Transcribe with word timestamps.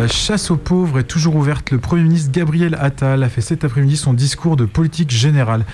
La 0.00 0.08
chasse 0.08 0.50
aux 0.50 0.56
pauvres 0.56 1.00
est 1.00 1.04
toujours 1.04 1.36
ouverte. 1.36 1.72
Le 1.72 1.78
Premier 1.78 2.04
ministre 2.04 2.32
Gabriel 2.32 2.74
Attal 2.80 3.22
a 3.22 3.28
fait 3.28 3.42
cet 3.42 3.64
après-midi 3.64 3.98
son 3.98 4.14
discours 4.14 4.56
de 4.56 4.64
politique 4.64 5.10
générale. 5.10 5.66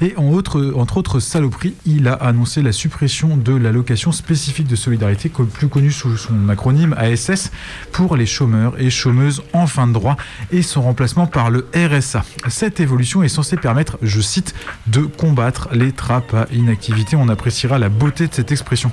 Et 0.00 0.14
entre 0.16 0.96
autres 0.96 1.20
saloperies, 1.20 1.74
il 1.84 2.08
a 2.08 2.14
annoncé 2.14 2.62
la 2.62 2.72
suppression 2.72 3.36
de 3.36 3.54
l'allocation 3.54 4.10
spécifique 4.10 4.68
de 4.68 4.74
solidarité, 4.74 5.28
plus 5.28 5.68
connue 5.68 5.92
sous 5.92 6.16
son 6.16 6.48
acronyme 6.48 6.94
ASS, 6.96 7.52
pour 7.92 8.16
les 8.16 8.24
chômeurs 8.24 8.72
et 8.80 8.88
chômeuses 8.88 9.42
en 9.52 9.66
fin 9.66 9.86
de 9.86 9.92
droit, 9.92 10.16
et 10.50 10.62
son 10.62 10.80
remplacement 10.80 11.26
par 11.26 11.50
le 11.50 11.66
RSA. 11.74 12.24
Cette 12.48 12.80
évolution 12.80 13.22
est 13.22 13.28
censée 13.28 13.58
permettre, 13.58 13.98
je 14.00 14.22
cite, 14.22 14.54
de 14.86 15.00
combattre 15.02 15.68
les 15.72 15.92
trappes 15.92 16.32
à 16.32 16.46
inactivité. 16.54 17.16
On 17.16 17.28
appréciera 17.28 17.78
la 17.78 17.90
beauté 17.90 18.28
de 18.28 18.32
cette 18.32 18.50
expression. 18.50 18.92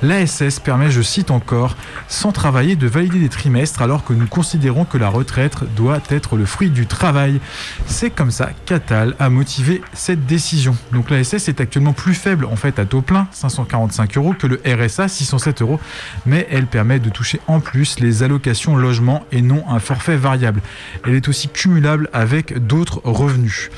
L'ASS 0.00 0.60
permet, 0.60 0.90
je 0.90 1.02
cite 1.02 1.30
encore, 1.30 1.76
sans 2.08 2.32
travailler, 2.32 2.74
de 2.74 2.86
valider 2.86 3.18
des 3.18 3.28
trimestres 3.28 3.82
alors 3.82 4.02
que 4.02 4.14
nous 4.14 4.29
considérons 4.30 4.84
que 4.84 4.96
la 4.96 5.08
retraite 5.08 5.64
doit 5.76 6.00
être 6.08 6.36
le 6.36 6.46
fruit 6.46 6.70
du 6.70 6.86
travail. 6.86 7.40
C'est 7.86 8.10
comme 8.10 8.30
ça 8.30 8.50
qu'Atal 8.64 9.14
a 9.18 9.28
motivé 9.28 9.82
cette 9.92 10.24
décision. 10.26 10.76
Donc 10.92 11.10
l'ASS 11.10 11.48
est 11.48 11.60
actuellement 11.60 11.92
plus 11.92 12.14
faible 12.14 12.46
en 12.46 12.56
fait 12.56 12.78
à 12.78 12.86
taux 12.86 13.02
plein, 13.02 13.28
545 13.32 14.16
euros, 14.16 14.34
que 14.38 14.46
le 14.46 14.60
RSA, 14.64 15.08
607 15.08 15.62
euros, 15.62 15.80
mais 16.24 16.46
elle 16.50 16.66
permet 16.66 17.00
de 17.00 17.10
toucher 17.10 17.40
en 17.48 17.60
plus 17.60 18.00
les 18.00 18.22
allocations 18.22 18.76
logement 18.76 19.24
et 19.32 19.42
non 19.42 19.64
un 19.68 19.80
forfait 19.80 20.16
variable. 20.16 20.62
Elle 21.06 21.14
est 21.14 21.28
aussi 21.28 21.48
cumulable 21.48 22.08
avec 22.12 22.66
d'autres 22.66 23.00
revenus. 23.04 23.70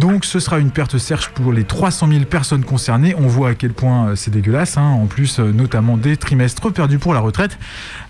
Donc 0.00 0.24
ce 0.24 0.40
sera 0.40 0.60
une 0.60 0.70
perte 0.70 0.96
certes 0.96 1.30
pour 1.34 1.52
les 1.52 1.64
300 1.64 2.08
000 2.08 2.24
personnes 2.24 2.64
concernées. 2.64 3.14
On 3.18 3.26
voit 3.26 3.50
à 3.50 3.54
quel 3.54 3.74
point 3.74 4.08
euh, 4.08 4.16
c'est 4.16 4.30
dégueulasse, 4.30 4.78
hein. 4.78 4.82
en 4.82 5.04
plus 5.04 5.38
euh, 5.38 5.52
notamment 5.52 5.98
des 5.98 6.16
trimestres 6.16 6.72
perdus 6.72 6.98
pour 6.98 7.12
la 7.12 7.20
retraite. 7.20 7.58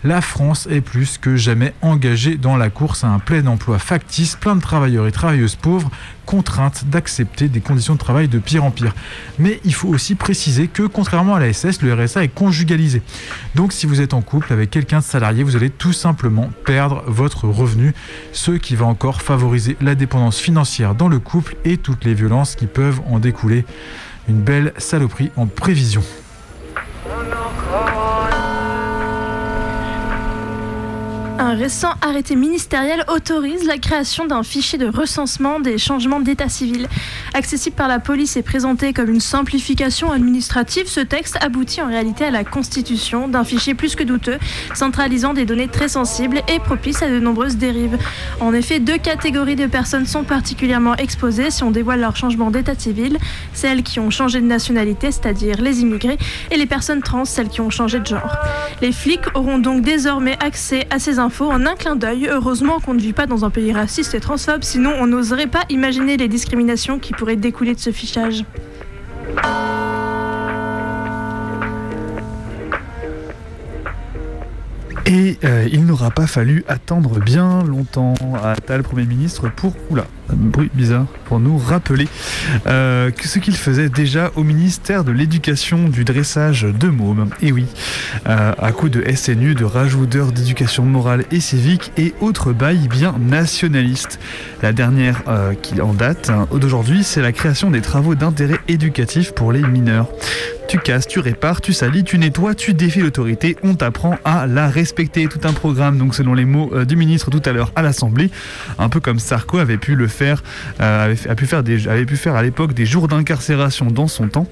La 0.05 0.21
France 0.21 0.69
est 0.71 0.83
plus 0.83 1.19
que 1.19 1.35
jamais 1.35 1.75
engagée 1.83 2.37
dans 2.37 2.57
la 2.57 2.71
course 2.71 3.03
à 3.03 3.09
un 3.09 3.19
plein 3.19 3.45
emploi 3.49 3.81
factice, 3.81 4.37
plein 4.37 4.55
de 4.55 4.61
travailleurs 4.61 5.09
et 5.09 5.13
travailleuses 5.13 5.57
pauvres 5.57 5.91
contraintes 6.31 6.85
d'accepter 6.87 7.49
des 7.49 7.61
conditions 7.61 7.95
de 7.95 7.99
travail 7.99 8.29
de 8.29 8.39
pire 8.39 8.63
en 8.63 8.71
pire. 8.71 8.95
Mais 9.41 9.61
il 9.65 9.75
faut 9.75 9.89
aussi 9.89 10.15
préciser 10.15 10.69
que 10.69 10.85
contrairement 10.85 11.35
à 11.35 11.41
la 11.41 11.53
SS, 11.53 11.83
le 11.83 11.93
RSA 11.93 12.23
est 12.23 12.29
conjugalisé. 12.29 13.03
Donc 13.57 13.73
si 13.73 13.85
vous 13.85 14.01
êtes 14.01 14.15
en 14.15 14.23
couple 14.23 14.53
avec 14.53 14.71
quelqu'un 14.71 15.01
de 15.01 15.05
salarié, 15.05 15.43
vous 15.43 15.57
allez 15.57 15.71
tout 15.71 15.93
simplement 15.93 16.49
perdre 16.65 17.03
votre 17.09 17.49
revenu, 17.49 17.95
ce 18.31 18.53
qui 18.53 18.77
va 18.77 18.87
encore 18.87 19.23
favoriser 19.23 19.77
la 19.81 19.97
dépendance 19.97 20.39
financière 20.39 20.95
dans 20.95 21.09
le 21.09 21.19
couple 21.19 21.57
et 21.65 21.79
toutes 21.79 22.05
les 22.05 22.15
violences 22.15 22.55
qui 22.55 22.67
peuvent 22.67 23.01
en 23.11 23.19
découler. 23.19 23.65
Une 24.29 24.41
belle 24.41 24.73
saloperie 24.79 25.33
en 25.37 25.47
prévision. 25.47 26.05
Un 31.41 31.55
récent 31.55 31.95
arrêté 32.03 32.37
ministériel 32.37 33.03
autorise 33.09 33.65
la 33.65 33.79
création 33.79 34.27
d'un 34.27 34.43
fichier 34.43 34.77
de 34.77 34.87
recensement 34.87 35.59
des 35.59 35.79
changements 35.79 36.21
d'état 36.21 36.51
civil. 36.51 36.87
Accessible 37.33 37.75
par 37.75 37.89
la 37.89 37.99
police 37.99 38.37
et 38.37 38.43
présenté 38.43 38.93
comme 38.93 39.09
une 39.09 39.21
simplification 39.21 40.13
administrative, 40.13 40.87
ce 40.87 41.01
texte 41.01 41.39
aboutit 41.41 41.81
en 41.81 41.87
réalité 41.87 42.27
à 42.27 42.31
la 42.31 42.45
constitution 42.45 43.27
d'un 43.27 43.43
fichier 43.43 43.73
plus 43.73 43.97
que 43.97 44.05
douteux, 44.05 44.37
centralisant 44.75 45.33
des 45.33 45.47
données 45.47 45.69
très 45.69 45.89
sensibles 45.89 46.43
et 46.47 46.59
propice 46.59 47.03
à 47.03 47.09
de 47.09 47.19
nombreuses 47.19 47.57
dérives. 47.57 47.97
En 48.41 48.53
effet, 48.53 48.79
deux 48.79 48.99
catégories 48.99 49.57
de 49.57 49.67
personnes 49.67 50.05
sont 50.05 50.25
particulièrement 50.25 50.97
exposées 50.97 51.51
si 51.51 51.63
on 51.63 51.71
dévoile 51.71 52.01
leur 52.01 52.17
changement 52.17 52.51
d'état 52.51 52.75
civil, 52.79 53.17
celles 53.55 53.83
qui 53.83 53.99
ont 53.99 54.11
changé 54.11 54.43
de 54.43 54.47
nationalité, 54.47 55.11
c'est-à-dire 55.11 55.57
les 55.63 55.81
immigrés, 55.81 56.19
et 56.51 56.59
les 56.59 56.67
personnes 56.67 57.01
trans, 57.01 57.25
celles 57.25 57.49
qui 57.49 57.63
ont 57.63 57.71
changé 57.71 57.99
de 57.99 58.07
genre. 58.07 58.37
Les 58.83 58.93
flics 58.93 59.35
auront 59.35 59.59
donc 59.59 59.81
désormais 59.81 60.37
accès 60.45 60.87
à 60.91 60.99
ces 60.99 61.19
en 61.39 61.67
un 61.67 61.75
clin 61.75 61.97
d'œil. 61.97 62.29
Heureusement 62.29 62.81
qu'on 62.81 62.95
ne 62.95 63.01
vit 63.01 63.13
pas 63.13 63.27
dans 63.27 63.45
un 63.45 63.51
pays 63.51 63.73
raciste 63.73 64.15
et 64.15 64.21
transphobe, 64.21 64.63
sinon 64.63 64.93
on 64.99 65.07
n'oserait 65.07 65.47
pas 65.47 65.65
imaginer 65.69 66.17
les 66.17 66.29
discriminations 66.29 66.99
qui 66.99 67.13
pourraient 67.13 67.37
découler 67.37 67.75
de 67.75 67.81
ce 67.81 67.91
fichage. 67.91 68.45
Et 75.07 75.39
euh, 75.45 75.69
il 75.73 75.87
n'aura 75.87 76.11
pas 76.11 76.27
fallu 76.27 76.65
attendre 76.69 77.19
bien 77.19 77.65
longtemps 77.65 78.15
à 78.43 78.53
Attal, 78.53 78.83
Premier 78.83 79.07
ministre, 79.07 79.51
pour, 79.51 79.73
oula, 79.91 80.05
bruit 80.35 80.71
bizarre, 80.75 81.07
pour 81.25 81.41
nous 81.41 81.59
rappeler 81.59 82.09
euh, 82.67 83.11
que 83.11 83.29
ce 83.29 83.39
qu'il 83.39 83.57
faisait 83.57 83.89
déjà 83.89 84.31
au 84.37 84.43
ministère 84.43 85.05
de 85.05 85.13
l'Éducation 85.13 85.89
du 85.89 86.05
dressage 86.05 86.63
de 86.63 86.89
mômes. 86.89 87.31
Et 87.43 87.53
oui, 87.53 87.67
euh, 88.27 88.53
à 88.59 88.73
coup 88.73 88.89
de 88.89 89.05
SNU, 89.15 89.55
de 89.55 89.65
rajout 89.65 90.07
d'éducation 90.07 90.85
morale 90.85 91.25
et 91.31 91.41
civique 91.41 91.93
et 91.97 92.15
autres 92.21 92.53
bails 92.53 92.89
bien 92.89 93.15
nationalistes. 93.19 94.19
La 94.63 94.73
dernière 94.73 95.23
euh, 95.29 95.55
qui 95.55 95.81
en 95.81 95.95
date 95.95 96.31
hein, 96.31 96.47
d'aujourd'hui, 96.53 97.05
c'est 97.05 97.23
la 97.23 97.33
création 97.33 97.71
des 97.71 97.81
travaux 97.81 98.15
d'intérêt 98.15 98.59
éducatif 98.69 99.33
pour 99.33 99.53
les 99.53 99.63
mineurs. 99.63 100.09
Tu 100.71 100.79
casses, 100.79 101.09
tu 101.09 101.19
répares, 101.19 101.61
tu 101.61 101.73
salis, 101.73 102.05
tu 102.05 102.17
nettoies, 102.17 102.55
tu 102.55 102.75
défies 102.75 103.01
l'autorité, 103.01 103.57
on 103.65 103.75
t'apprend 103.75 104.17
à 104.25 104.47
la 104.47 104.69
respecter. 104.69 105.27
Tout 105.27 105.41
un 105.43 105.53
programme, 105.53 105.99
donc 105.99 106.15
selon 106.15 106.33
les 106.33 106.45
mots 106.45 106.71
euh, 106.73 106.85
du 106.85 106.95
ministre 106.95 107.29
tout 107.29 107.43
à 107.45 107.51
l'heure 107.51 107.73
à 107.75 107.83
l'Assemblée, 107.83 108.31
un 108.79 108.89
peu 108.89 109.01
comme 109.01 109.19
Sarko 109.19 109.59
avait 109.59 109.79
pu 109.79 109.97
le 109.97 110.07
faire, 110.07 110.20
euh, 110.81 111.15
avait, 111.29 111.35
pu 112.05 112.17
faire 112.17 112.35
à 112.35 112.43
l'époque 112.43 112.75
des 112.75 112.87
jours 112.87 113.09
d'incarcération 113.09 113.87
dans 113.87 114.09
son 114.09 114.29
temps. 114.29 114.47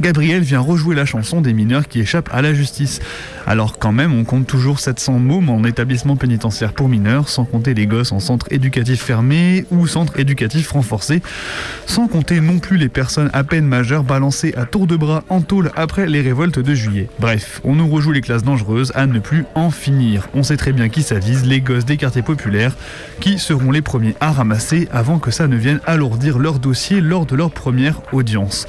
Gabriel 0.00 0.40
vient 0.40 0.60
rejouer 0.60 0.94
la 0.94 1.04
chanson 1.04 1.42
des 1.42 1.52
mineurs 1.52 1.86
qui 1.86 2.00
échappent 2.00 2.30
à 2.32 2.40
la 2.40 2.54
justice. 2.54 3.00
Alors 3.46 3.78
quand 3.78 3.92
même, 3.92 4.14
on 4.14 4.24
compte 4.24 4.46
toujours 4.46 4.80
700 4.80 5.18
mômes 5.18 5.50
en 5.50 5.62
établissement 5.64 6.16
pénitentiaire 6.16 6.72
pour 6.72 6.88
mineurs, 6.88 7.28
sans 7.28 7.44
compter 7.44 7.74
les 7.74 7.86
gosses 7.86 8.12
en 8.12 8.18
centre 8.18 8.46
éducatif 8.50 9.02
fermé 9.02 9.66
ou 9.70 9.86
centre 9.86 10.18
éducatif 10.18 10.70
renforcé, 10.70 11.20
sans 11.86 12.08
compter 12.08 12.40
non 12.40 12.60
plus 12.60 12.78
les 12.78 12.88
personnes 12.88 13.28
à 13.34 13.44
peine 13.44 13.66
majeures 13.66 14.02
balancées 14.02 14.54
à 14.56 14.64
tour 14.64 14.86
de 14.86 14.96
bras 14.96 15.22
en 15.28 15.42
tôle 15.42 15.70
après 15.76 16.06
les 16.06 16.22
révoltes 16.22 16.58
de 16.58 16.74
juillet. 16.74 17.08
Bref, 17.18 17.60
on 17.64 17.74
nous 17.74 17.88
rejoue 17.88 18.12
les 18.12 18.22
classes 18.22 18.44
dangereuses 18.44 18.92
à 18.94 19.06
ne 19.06 19.18
plus 19.18 19.44
en 19.54 19.70
finir. 19.70 20.28
On 20.32 20.42
sait 20.42 20.56
très 20.56 20.72
bien 20.72 20.88
qui 20.88 21.02
ça 21.02 21.18
vise, 21.18 21.44
les 21.44 21.60
gosses 21.60 21.84
des 21.84 21.98
quartiers 21.98 22.22
populaires, 22.22 22.74
qui 23.20 23.38
seront 23.38 23.70
les 23.70 23.82
premiers 23.82 24.14
à 24.20 24.32
ramasser 24.32 24.88
avant 24.92 25.18
que 25.18 25.30
ça 25.30 25.46
ne 25.46 25.56
vienne 25.56 25.80
alourdir 25.84 26.38
leur 26.38 26.58
dossier 26.58 27.02
lors 27.02 27.26
de 27.26 27.36
leur 27.36 27.50
première 27.50 28.00
audience. 28.14 28.66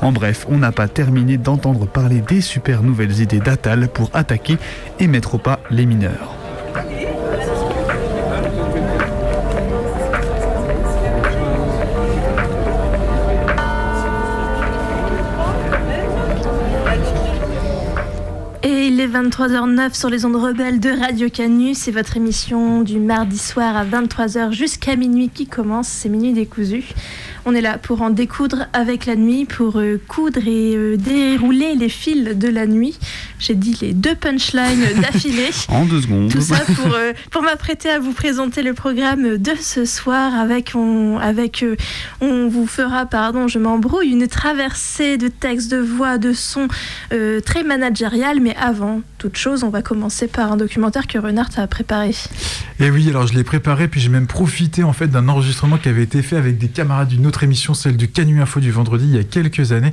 En 0.00 0.12
bref, 0.12 0.44
on 0.50 0.58
n'a 0.58 0.72
pas 0.74 0.88
terminé 0.88 1.38
d'entendre 1.38 1.86
parler 1.86 2.20
des 2.20 2.40
super 2.40 2.82
nouvelles 2.82 3.20
idées 3.20 3.38
d'Atal 3.38 3.88
pour 3.88 4.10
attaquer 4.12 4.56
et 4.98 5.06
mettre 5.06 5.36
au 5.36 5.38
pas 5.38 5.60
les 5.70 5.86
mineurs. 5.86 6.34
Et 18.66 18.86
il 18.86 18.98
est 18.98 19.06
23h09 19.06 19.94
sur 19.94 20.08
les 20.08 20.24
ondes 20.24 20.36
rebelles 20.36 20.80
de 20.80 20.88
Radio 20.88 21.28
Canu. 21.28 21.74
C'est 21.74 21.90
votre 21.90 22.16
émission 22.16 22.80
du 22.80 22.98
mardi 22.98 23.38
soir 23.38 23.76
à 23.76 23.84
23h 23.84 24.52
jusqu'à 24.52 24.96
minuit 24.96 25.28
qui 25.28 25.46
commence. 25.46 25.86
C'est 25.86 26.08
Minuit 26.08 26.32
décousu. 26.32 26.82
On 27.46 27.54
est 27.54 27.60
là 27.60 27.78
pour 27.78 28.02
en 28.02 28.10
découdre 28.10 28.66
avec 28.72 29.06
la 29.06 29.16
nuit, 29.16 29.44
pour 29.44 29.78
euh, 29.78 30.00
coudre 30.08 30.40
et 30.46 30.74
euh, 30.76 30.96
dérouler 30.96 31.74
les 31.74 31.88
fils 31.88 32.24
de 32.24 32.48
la 32.48 32.66
nuit. 32.66 32.98
J'ai 33.46 33.54
dit 33.54 33.76
les 33.82 33.92
deux 33.92 34.14
punchlines 34.14 34.84
d'affilée. 35.02 35.50
en 35.68 35.84
deux 35.84 36.00
secondes. 36.00 36.30
Tout 36.30 36.40
ça 36.40 36.60
pour, 36.60 36.94
euh, 36.94 37.12
pour 37.30 37.42
m'apprêter 37.42 37.90
à 37.90 37.98
vous 37.98 38.12
présenter 38.12 38.62
le 38.62 38.72
programme 38.72 39.36
de 39.36 39.50
ce 39.60 39.84
soir 39.84 40.34
avec, 40.34 40.72
on, 40.74 41.18
avec 41.18 41.62
euh, 41.62 41.76
on 42.22 42.48
vous 42.48 42.66
fera, 42.66 43.04
pardon, 43.04 43.46
je 43.46 43.58
m'embrouille, 43.58 44.12
une 44.12 44.28
traversée 44.28 45.18
de 45.18 45.28
textes, 45.28 45.70
de 45.70 45.76
voix, 45.76 46.16
de 46.16 46.32
sons 46.32 46.68
euh, 47.12 47.40
très 47.40 47.64
managérial. 47.64 48.40
Mais 48.40 48.56
avant 48.56 49.02
toute 49.18 49.36
chose, 49.36 49.62
on 49.62 49.68
va 49.68 49.82
commencer 49.82 50.26
par 50.26 50.52
un 50.52 50.56
documentaire 50.56 51.06
que 51.06 51.18
Renard 51.18 51.50
a 51.58 51.66
préparé. 51.66 52.14
Et 52.80 52.90
oui, 52.90 53.10
alors 53.10 53.26
je 53.26 53.34
l'ai 53.34 53.44
préparé, 53.44 53.88
puis 53.88 54.00
j'ai 54.00 54.08
même 54.08 54.26
profité 54.26 54.82
en 54.84 54.94
fait 54.94 55.08
d'un 55.08 55.28
enregistrement 55.28 55.76
qui 55.76 55.90
avait 55.90 56.02
été 56.02 56.22
fait 56.22 56.36
avec 56.36 56.56
des 56.56 56.68
camarades 56.68 57.08
d'une 57.08 57.26
autre 57.26 57.33
émission, 57.42 57.74
celle 57.74 57.96
du 57.96 58.08
Canu 58.08 58.40
Info 58.40 58.60
du 58.60 58.70
vendredi, 58.70 59.06
il 59.06 59.16
y 59.16 59.18
a 59.18 59.24
quelques 59.24 59.72
années. 59.72 59.92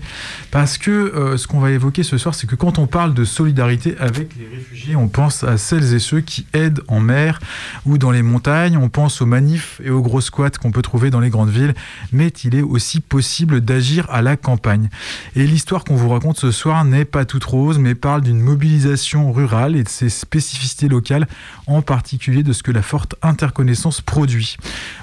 Parce 0.52 0.78
que 0.78 0.92
euh, 0.92 1.38
ce 1.38 1.48
qu'on 1.48 1.60
va 1.60 1.72
évoquer 1.72 2.04
ce 2.04 2.18
soir, 2.18 2.36
c'est 2.36 2.48
que 2.48 2.56
quand 2.56 2.80
on 2.80 2.88
parle 2.88 3.14
de 3.14 3.26
solidarité 3.26 3.96
avec 4.00 4.30
les 4.38 4.48
réfugiés, 4.48 4.96
on 4.96 5.08
pense 5.08 5.44
à 5.44 5.58
celles 5.58 5.94
et 5.94 6.00
ceux 6.00 6.22
qui 6.22 6.46
aident 6.54 6.82
en 6.88 7.00
mer 7.00 7.40
ou 7.86 7.98
dans 7.98 8.12
les 8.12 8.22
montagnes, 8.22 8.78
on 8.78 8.90
pense 8.90 9.22
aux 9.22 9.26
manifs 9.26 9.82
et 9.84 9.90
aux 9.90 10.02
gros 10.02 10.22
squats 10.22 10.52
qu'on 10.52 10.72
peut 10.72 10.82
trouver 10.82 11.10
dans 11.10 11.20
les 11.20 11.30
grandes 11.30 11.50
villes, 11.50 11.74
mais 12.12 12.28
il 12.44 12.56
est 12.56 12.62
aussi 12.62 13.00
possible 13.00 13.62
d'agir 13.62 14.06
à 14.10 14.22
la 14.22 14.38
campagne. 14.38 14.90
Et 15.36 15.46
l'histoire 15.46 15.84
qu'on 15.84 15.96
vous 15.96 16.10
raconte 16.10 16.40
ce 16.40 16.52
soir 16.52 16.86
n'est 16.86 17.06
pas 17.06 17.26
toute 17.26 17.44
rose, 17.44 17.80
mais 17.80 17.96
parle 17.96 18.22
d'une 18.22 18.40
mobilisation 18.40 19.32
rurale 19.32 19.76
et 19.76 19.84
de 19.84 19.90
ses 19.90 20.10
spécificités 20.10 20.88
locales, 20.88 21.28
en 21.68 21.82
particulier 21.82 22.44
de 22.44 22.54
ce 22.54 22.64
que 22.64 22.72
la 22.72 22.82
forte 22.82 23.16
interconnaissance 23.22 24.02
produit. 24.02 24.58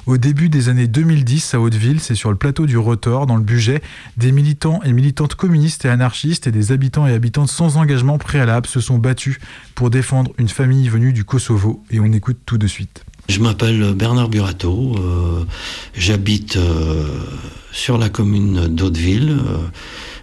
Au 0.07 0.17
début 0.17 0.49
des 0.49 0.69
années 0.69 0.87
2010 0.87 1.55
à 1.55 1.61
Hauteville, 1.61 2.01
c'est 2.01 2.15
sur 2.15 2.28
le 2.31 2.37
plateau 2.37 2.67
du 2.67 2.77
Rotor, 2.77 3.27
dans 3.27 3.37
le 3.37 3.43
budget, 3.43 3.83
des 4.17 4.33
militants 4.33 4.81
et 4.85 4.93
militantes 4.93 5.35
communistes 5.35 5.85
et 5.85 5.89
anarchistes 5.89 6.47
et 6.47 6.51
des 6.51 6.73
habitants 6.73 7.07
et 7.07 7.13
habitantes 7.13 7.49
sans 7.49 7.77
engagement 7.77 8.19
préalable 8.19 8.67
se 8.67 8.81
sont 8.81 8.99
battus 8.99 9.39
pour 9.75 9.91
défendre 9.91 10.33
une 10.39 10.49
famille 10.49 10.89
venue 10.89 11.13
du 11.13 11.25
Kosovo. 11.25 11.83
Et 11.91 12.01
on 12.01 12.13
écoute 12.13 12.39
tout 12.47 12.59
de 12.59 12.67
suite. 12.67 13.05
Je 13.29 13.41
m'appelle 13.41 13.93
Bernard 13.93 14.31
Burato, 14.31 14.97
euh, 14.99 15.45
j'habite 15.95 16.57
euh, 16.57 17.07
sur 17.73 17.99
la 17.99 18.09
commune 18.09 18.69
d'Hauteville. 18.69 19.37
Euh, 19.39 19.59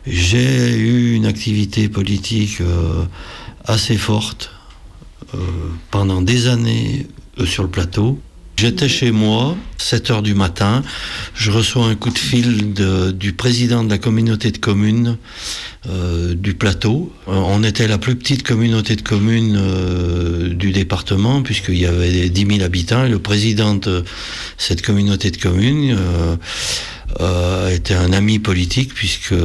J'ai 0.08 0.76
eu 0.76 1.14
une 1.14 1.28
activité 1.28 1.88
politique 1.88 2.62
assez 3.64 3.98
forte 3.98 4.52
pendant 5.90 6.22
des 6.22 6.48
années 6.48 7.08
sur 7.46 7.64
le 7.64 7.70
plateau. 7.70 8.20
J'étais 8.58 8.88
chez 8.88 9.12
moi, 9.12 9.58
7 9.78 10.12
heures 10.12 10.22
du 10.22 10.34
matin, 10.34 10.82
je 11.36 11.52
reçois 11.52 11.88
un 11.88 11.96
coup 11.96 12.10
de 12.10 12.18
fil 12.18 12.74
du 13.14 13.34
président 13.34 13.84
de 13.84 13.90
la 13.90 13.98
communauté 13.98 14.50
de 14.52 14.58
communes 14.58 15.18
euh, 15.90 16.34
du 16.34 16.54
plateau. 16.54 17.12
Euh, 17.28 17.34
on 17.34 17.64
était 17.64 17.86
la 17.88 17.98
plus 17.98 18.16
petite 18.16 18.44
communauté 18.44 18.96
de 18.96 19.02
communes 19.02 19.58
euh, 19.60 20.54
du 20.54 20.72
département, 20.72 21.42
puisqu'il 21.42 21.78
y 21.78 21.86
avait 21.86 22.30
10 22.30 22.48
000 22.56 22.62
habitants, 22.64 23.04
et 23.04 23.10
le 23.10 23.20
président 23.20 23.76
de 23.76 24.06
cette 24.58 24.82
communauté 24.82 25.32
de 25.32 25.38
communes 25.38 25.98
était 27.72 27.94
un 27.94 28.14
ami 28.14 28.40
politique, 28.40 28.94
puisque 28.94 29.36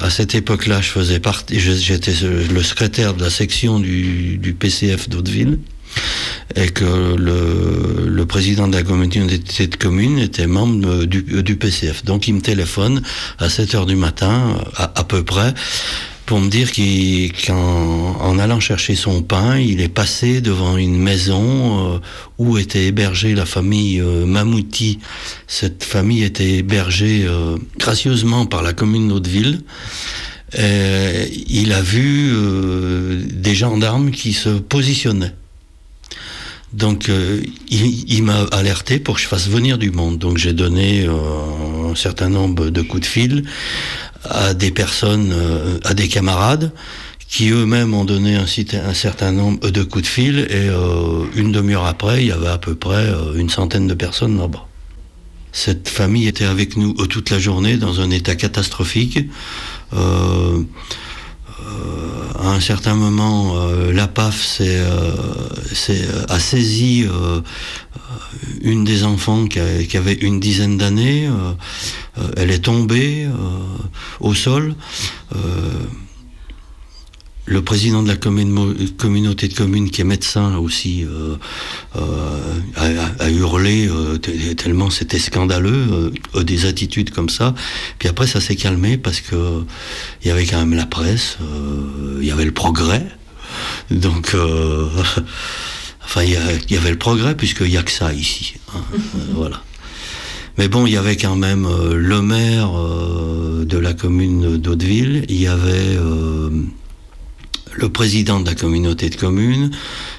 à 0.00 0.10
cette 0.10 0.34
époque-là, 0.34 0.80
j'étais 0.82 2.12
le 2.22 2.62
secrétaire 2.64 3.14
de 3.14 3.22
la 3.22 3.30
section 3.30 3.78
du, 3.78 4.36
du 4.38 4.52
PCF 4.52 5.08
d'Hauteville 5.08 5.58
et 6.56 6.68
que 6.68 7.14
le, 7.16 8.24
président 8.26 8.68
de 8.68 8.76
la 8.76 8.82
communauté 8.82 9.66
de 9.66 9.76
communes 9.76 10.18
était 10.18 10.46
membre 10.46 11.04
du, 11.04 11.56
PCF. 11.56 12.04
Donc 12.04 12.28
il 12.28 12.34
me 12.34 12.40
téléphone 12.40 13.02
à 13.38 13.48
7 13.48 13.74
heures 13.74 13.86
du 13.86 13.96
matin, 13.96 14.56
à, 14.76 15.04
peu 15.04 15.22
près, 15.22 15.52
pour 16.24 16.40
me 16.40 16.48
dire 16.48 16.70
qu'en 17.46 18.16
en 18.20 18.38
allant 18.38 18.60
chercher 18.60 18.94
son 18.94 19.22
pain, 19.22 19.58
il 19.58 19.80
est 19.80 19.88
passé 19.88 20.40
devant 20.40 20.76
une 20.76 20.96
maison 20.96 21.94
euh, 21.94 21.98
où 22.38 22.56
était 22.56 22.86
hébergée 22.86 23.34
la 23.34 23.44
famille 23.44 24.00
euh, 24.00 24.24
Mamouti. 24.24 24.98
Cette 25.46 25.84
famille 25.84 26.22
était 26.22 26.58
hébergée 26.58 27.24
euh, 27.26 27.56
gracieusement 27.78 28.46
par 28.46 28.62
la 28.62 28.72
commune 28.72 29.08
d'Hauteville. 29.08 29.60
Il 30.54 31.72
a 31.72 31.80
vu 31.80 32.30
des 33.32 33.54
gendarmes 33.54 34.10
qui 34.10 34.34
se 34.34 34.50
positionnaient. 34.50 35.32
Donc 36.72 37.08
euh, 37.08 37.42
il, 37.68 38.22
m'a 38.22 38.44
alerté 38.44 38.98
pour 38.98 39.16
que 39.16 39.20
je 39.20 39.28
fasse 39.28 39.48
venir 39.48 39.78
du 39.78 39.90
monde. 39.90 40.18
Donc 40.18 40.38
j'ai 40.38 40.52
donné 40.52 41.06
euh, 41.06 41.90
un 41.90 41.94
certain 41.94 42.28
nombre 42.28 42.70
de 42.70 42.82
coups 42.82 43.02
de 43.02 43.06
fil 43.06 43.44
à 44.24 44.54
des 44.54 44.70
personnes, 44.70 45.30
euh, 45.32 45.78
à 45.84 45.94
des 45.94 46.08
camarades 46.08 46.72
qui 47.28 47.50
eux-mêmes 47.50 47.94
ont 47.94 48.04
donné 48.04 48.36
un, 48.36 48.46
certain 48.94 49.32
nombre 49.32 49.70
de 49.70 49.82
coups 49.82 50.04
de 50.04 50.08
fil 50.08 50.38
et 50.50 50.68
une 51.34 51.50
demi-heure 51.50 51.86
après, 51.86 52.20
il 52.20 52.26
y 52.26 52.30
avait 52.30 52.48
à 52.48 52.58
peu 52.58 52.74
près 52.74 53.10
une 53.34 53.48
centaine 53.48 53.86
de 53.86 53.94
personnes 53.94 54.36
là-bas. 54.36 54.66
Cette 55.50 55.88
famille 55.88 56.28
était 56.28 56.44
avec 56.44 56.76
nous 56.76 56.92
toute 57.06 57.30
la 57.30 57.38
journée 57.38 57.78
dans 57.78 58.02
un 58.02 58.10
état 58.10 58.34
catastrophique. 58.34 59.20
À 62.38 62.48
un 62.48 62.60
certain 62.60 62.94
moment, 62.94 63.56
euh, 63.56 63.92
la 63.92 64.08
PAF 64.08 64.58
euh, 64.60 65.12
euh, 65.90 66.24
a 66.28 66.38
saisi 66.40 67.04
euh, 67.04 67.10
euh, 67.10 67.40
une 68.62 68.84
des 68.84 69.04
enfants 69.04 69.46
qui, 69.46 69.86
qui 69.88 69.96
avait 69.96 70.14
une 70.14 70.40
dizaine 70.40 70.76
d'années. 70.78 71.26
euh, 71.28 71.52
euh, 72.18 72.28
elle 72.36 72.50
est 72.50 72.64
tombée 72.64 73.24
euh, 73.24 73.30
au 74.20 74.34
sol. 74.34 74.74
Le 77.44 77.60
président 77.60 78.04
de 78.04 78.08
la 78.08 78.14
commune- 78.16 78.88
communauté 78.96 79.48
de 79.48 79.54
communes, 79.54 79.90
qui 79.90 80.00
est 80.00 80.04
médecin 80.04 80.58
aussi, 80.58 81.04
euh, 81.04 81.34
euh, 81.96 83.06
a, 83.18 83.30
hurlé 83.30 83.88
euh, 83.88 84.16
tellement 84.54 84.90
c'était 84.90 85.18
scandaleux, 85.18 86.12
des 86.40 86.66
attitudes 86.66 87.10
comme 87.10 87.28
ça. 87.28 87.54
Puis 87.98 88.08
après, 88.08 88.28
ça 88.28 88.40
s'est 88.40 88.54
calmé 88.54 88.96
parce 88.96 89.20
que 89.20 89.64
il 90.22 90.28
y 90.28 90.30
avait 90.30 90.46
quand 90.46 90.58
même 90.58 90.74
la 90.74 90.86
presse, 90.86 91.38
il 92.20 92.24
y 92.24 92.30
avait 92.30 92.44
le 92.44 92.52
progrès. 92.52 93.04
Donc, 93.90 94.36
enfin, 96.04 96.22
il 96.22 96.30
y, 96.70 96.76
avait 96.76 96.90
le 96.90 96.98
progrès 96.98 97.36
puisqu'il 97.36 97.70
n'y 97.70 97.76
a 97.76 97.82
que 97.82 97.90
ça 97.90 98.12
ici. 98.14 98.54
hein. 98.74 98.80
Voilà. 99.34 99.60
Mais 100.58 100.68
bon, 100.68 100.86
il 100.86 100.92
y 100.92 100.96
avait 100.96 101.16
quand 101.16 101.34
même 101.34 101.66
le 101.92 102.22
maire 102.22 102.70
de 102.70 103.78
la 103.78 103.94
commune 103.94 104.58
d'Hauteville, 104.58 105.24
il 105.28 105.40
y 105.40 105.46
avait 105.48 105.96
le 107.74 107.88
président 107.88 108.40
de 108.40 108.46
la 108.46 108.54
communauté 108.54 109.08
de 109.08 109.16
communes, 109.16 109.70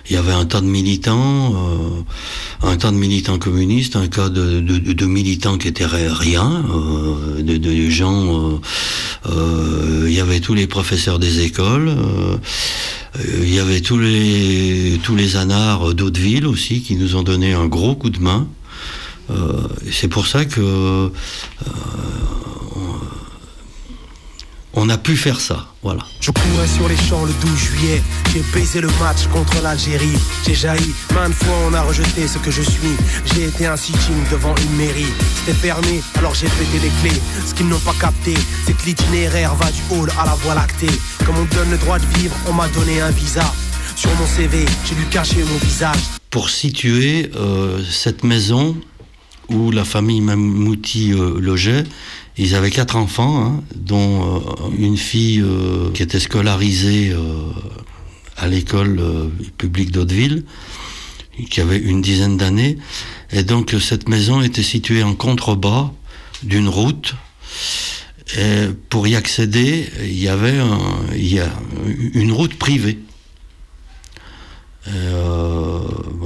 il 0.10 0.14
y 0.14 0.18
avait 0.18 0.32
un 0.34 0.46
tas 0.46 0.62
de 0.62 0.66
militants, 0.66 1.54
euh, 1.56 2.68
un 2.68 2.78
tas 2.78 2.92
de 2.92 2.98
militants 2.98 3.38
communistes, 3.40 3.96
un 3.96 4.08
tas 4.08 4.30
de, 4.30 5.06
militants 5.06 5.58
qui 5.58 5.68
étaient 5.68 5.86
ri- 5.86 6.08
rien, 6.10 6.64
euh, 6.74 7.42
de, 7.42 7.90
gens, 7.90 8.52
euh, 8.52 8.60
euh, 9.30 10.06
il 10.08 10.14
y 10.14 10.20
avait 10.20 10.40
tous 10.40 10.54
les 10.54 10.68
professeurs 10.68 11.20
des 11.20 11.42
écoles, 11.42 11.92
il 13.44 13.54
y 13.54 13.60
avait 13.60 13.82
tous 13.82 14.00
les, 14.00 15.00
tous 15.04 15.16
les 15.16 15.36
anards 15.36 15.94
d'Hauteville 15.94 16.48
aussi 16.48 16.82
qui 16.82 16.96
nous 16.96 17.16
ont 17.16 17.24
donné 17.24 17.54
un 17.54 17.68
gros 17.68 17.96
coup 17.96 18.10
de 18.10 18.20
main. 18.20 18.48
C'est 19.92 20.08
pour 20.10 20.28
ça 20.28 20.46
que 20.46 21.12
on 24.76 24.90
a 24.90 24.98
pu 24.98 25.16
faire 25.16 25.40
ça, 25.40 25.68
voilà. 25.84 26.02
Je 26.20 26.32
courais 26.32 26.68
sur 26.68 26.88
les 26.90 26.98
champs 26.98 27.26
le 27.26 27.34
12 27.34 27.58
juillet. 27.58 28.02
J'ai 28.34 28.42
baisé 28.54 28.82
le 28.82 28.88
match 29.00 29.28
contre 29.32 29.62
l'Algérie. 29.62 30.18
J'ai 30.46 30.56
jailli, 30.56 30.94
maintes 31.14 31.34
fois 31.34 31.56
on 31.68 31.74
a 31.74 31.82
rejeté 31.82 32.28
ce 32.28 32.40
que 32.40 32.50
je 32.50 32.64
suis. 32.64 32.96
J'ai 33.26 33.46
été 33.46 33.68
un 33.68 33.78
sitting 33.78 34.16
devant 34.32 34.56
une 34.56 34.76
mairie. 34.78 35.14
C'était 35.36 35.58
fermé, 35.58 36.02
alors 36.16 36.34
j'ai 36.34 36.48
pété 36.48 36.80
les 36.82 36.92
clés. 37.02 37.22
Ce 37.46 37.54
qu'ils 37.54 37.68
n'ont 37.68 37.80
pas 37.80 37.94
capté, 38.00 38.34
c'est 38.66 38.76
que 38.76 38.86
l'itinéraire 38.86 39.54
va 39.56 39.70
du 39.72 39.82
hall 39.92 40.10
à 40.20 40.26
la 40.26 40.34
voie 40.36 40.56
lactée. 40.56 40.88
Comme 41.26 41.38
on 41.38 41.56
donne 41.56 41.70
le 41.70 41.78
droit 41.78 42.00
de 42.00 42.06
vivre, 42.18 42.36
on 42.48 42.54
m'a 42.54 42.68
donné 42.70 43.00
un 43.02 43.12
visa. 43.12 43.54
Sur 43.96 44.10
mon 44.16 44.26
CV, 44.26 44.66
j'ai 44.86 44.96
dû 44.96 45.06
cacher 45.06 45.44
mon 45.44 45.58
visage. 45.58 46.00
Pour 46.32 46.50
situer 46.50 47.30
euh, 47.36 47.80
cette 47.92 48.24
maison 48.24 48.76
où 49.50 49.72
la 49.72 49.84
famille 49.84 50.22
Mamouti 50.22 51.14
euh, 51.14 51.40
logeait. 51.40 51.84
Ils 52.38 52.56
avaient 52.56 52.72
quatre 52.72 52.96
enfants, 52.96 53.46
hein, 53.46 53.64
dont 53.76 54.38
euh, 54.38 54.40
une 54.78 54.98
fille 54.98 55.42
euh, 55.42 55.92
qui 55.94 56.02
était 56.02 56.20
scolarisée 56.20 57.12
euh, 57.12 57.20
à 58.38 58.48
l'école 58.48 59.00
publique 59.58 59.92
d'Hauteville, 59.92 60.44
qui 61.52 61.62
avait 61.62 61.78
une 61.78 62.02
dizaine 62.02 62.38
d'années. 62.38 62.78
Et 63.32 63.44
donc 63.44 63.76
cette 63.80 64.10
maison 64.10 64.42
était 64.42 64.64
située 64.64 65.04
en 65.04 65.14
contrebas 65.14 65.92
d'une 66.42 66.68
route. 66.68 67.14
Et 68.36 68.68
pour 68.90 69.08
y 69.08 69.16
accéder, 69.16 69.88
il 70.02 70.20
y 70.20 70.28
avait 70.28 70.58
une 72.14 72.32
route 72.32 72.56
privée. 72.56 72.98
Euh, 74.90 75.80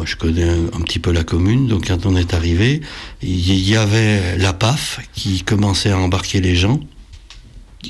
je 0.06 0.16
connais 0.16 0.50
un, 0.50 0.82
petit 0.82 1.00
peu 1.00 1.12
la 1.12 1.24
commune, 1.24 1.68
donc 1.68 1.88
quand 1.88 2.06
on 2.06 2.16
est 2.16 2.34
arrivé, 2.34 2.82
il 3.22 3.70
y 3.70 3.76
avait 3.76 4.38
la 4.38 4.54
PAF 4.54 5.00
qui 5.14 5.44
commençait 5.44 5.92
à 5.92 6.00
embarquer 6.00 6.42
les 6.42 6.56
gens. 6.56 6.80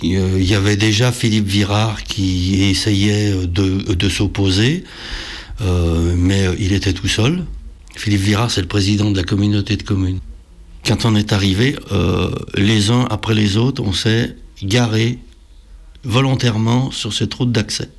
Il 0.02 0.12
y, 0.12 0.18
euh, 0.18 0.38
il 0.38 0.46
y 0.46 0.56
avait 0.56 0.76
déjà 0.76 1.12
Philippe 1.12 1.48
Virard 1.48 2.04
qui 2.04 2.64
essayait 2.64 3.34
de, 3.34 3.94
de 3.94 4.10
s'opposer, 4.10 4.84
euh, 5.62 6.14
mais 6.18 6.48
il 6.60 6.74
était 6.74 6.94
tout 6.94 7.08
seul. 7.08 7.46
Philippe 7.96 8.22
Virard, 8.22 8.52
c'est 8.52 8.62
le 8.62 8.68
président 8.68 9.10
de 9.10 9.18
la 9.18 9.24
communauté 9.24 9.76
de 9.76 9.84
communes. 9.84 10.20
Quand 10.86 11.06
on 11.06 11.16
est 11.16 11.34
arrivé, 11.34 11.76
euh, 11.92 12.32
les 12.56 12.92
uns 12.92 13.06
après 13.10 13.34
les 13.34 13.58
autres, 13.58 13.84
on 13.84 13.92
s'est 13.92 14.36
garé 14.64 15.20
volontairement 16.04 16.92
sur 16.92 17.12
cette 17.12 17.34
route 17.34 17.52
d'accès. 17.52 17.90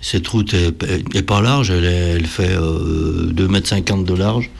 Cette 0.00 0.28
route 0.28 0.54
est, 0.54 0.82
est 1.14 1.22
pas 1.22 1.40
large, 1.40 1.70
elle, 1.70 2.26
fait 2.26 2.50
euh, 2.50 3.32
2,50 3.32 3.92
m 3.92 4.04
de 4.04 4.14
large. 4.14 4.50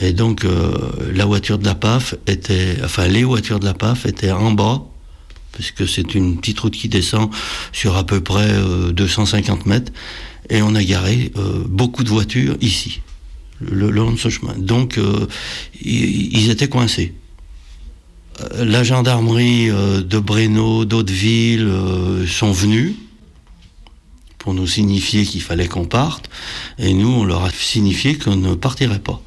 Et 0.00 0.12
donc, 0.12 0.44
euh, 0.44 0.72
la 1.12 1.24
voiture 1.24 1.58
de 1.58 1.64
la 1.64 1.74
PAF 1.74 2.14
était, 2.26 2.76
enfin, 2.84 3.06
les 3.06 3.24
voitures 3.24 3.60
de 3.60 3.64
la 3.64 3.74
PAF 3.74 4.06
étaient 4.06 4.32
en 4.32 4.52
bas, 4.52 4.82
puisque 5.52 5.86
c'est 5.88 6.14
une 6.14 6.38
petite 6.38 6.58
route 6.60 6.74
qui 6.74 6.88
descend 6.88 7.30
sur 7.72 7.96
à 7.96 8.04
peu 8.04 8.20
près 8.20 8.50
euh, 8.50 8.92
250 8.92 9.66
mètres. 9.66 9.92
Et 10.50 10.62
on 10.62 10.74
a 10.74 10.82
garé 10.82 11.32
euh, 11.36 11.64
beaucoup 11.66 12.04
de 12.04 12.08
voitures 12.08 12.56
ici, 12.60 13.00
le, 13.60 13.90
long 13.90 14.12
de 14.12 14.18
ce 14.18 14.28
chemin. 14.28 14.54
Donc, 14.58 14.98
euh, 14.98 15.26
ils, 15.80 16.36
ils 16.36 16.50
étaient 16.50 16.68
coincés. 16.68 17.14
Euh, 18.40 18.64
La 18.64 18.82
gendarmerie 18.82 19.70
euh, 19.70 20.02
de 20.02 20.18
Breno, 20.18 20.84
d'Hauteville 20.84 21.66
euh, 21.66 22.26
sont 22.26 22.52
venus 22.52 22.94
pour 24.44 24.52
nous 24.52 24.66
signifier 24.66 25.24
qu'il 25.24 25.40
fallait 25.40 25.68
qu'on 25.68 25.86
parte, 25.86 26.28
et 26.78 26.92
nous, 26.92 27.08
on 27.08 27.24
leur 27.24 27.44
a 27.44 27.50
signifié 27.50 28.18
qu'on 28.18 28.36
ne 28.36 28.54
partirait 28.54 28.98
pas. 28.98 29.22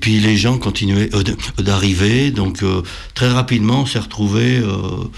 Puis 0.00 0.18
les 0.18 0.38
gens 0.38 0.56
continuaient 0.56 1.10
euh, 1.14 1.22
d'arriver, 1.58 2.30
donc 2.30 2.62
euh, 2.62 2.80
très 3.12 3.28
rapidement, 3.28 3.82
on 3.82 3.86
s'est 3.86 3.98
retrouvé 3.98 4.56
euh, 4.56 5.10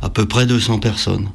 à 0.00 0.08
peu 0.08 0.24
près 0.24 0.46
200 0.46 0.78
personnes. 0.78 1.28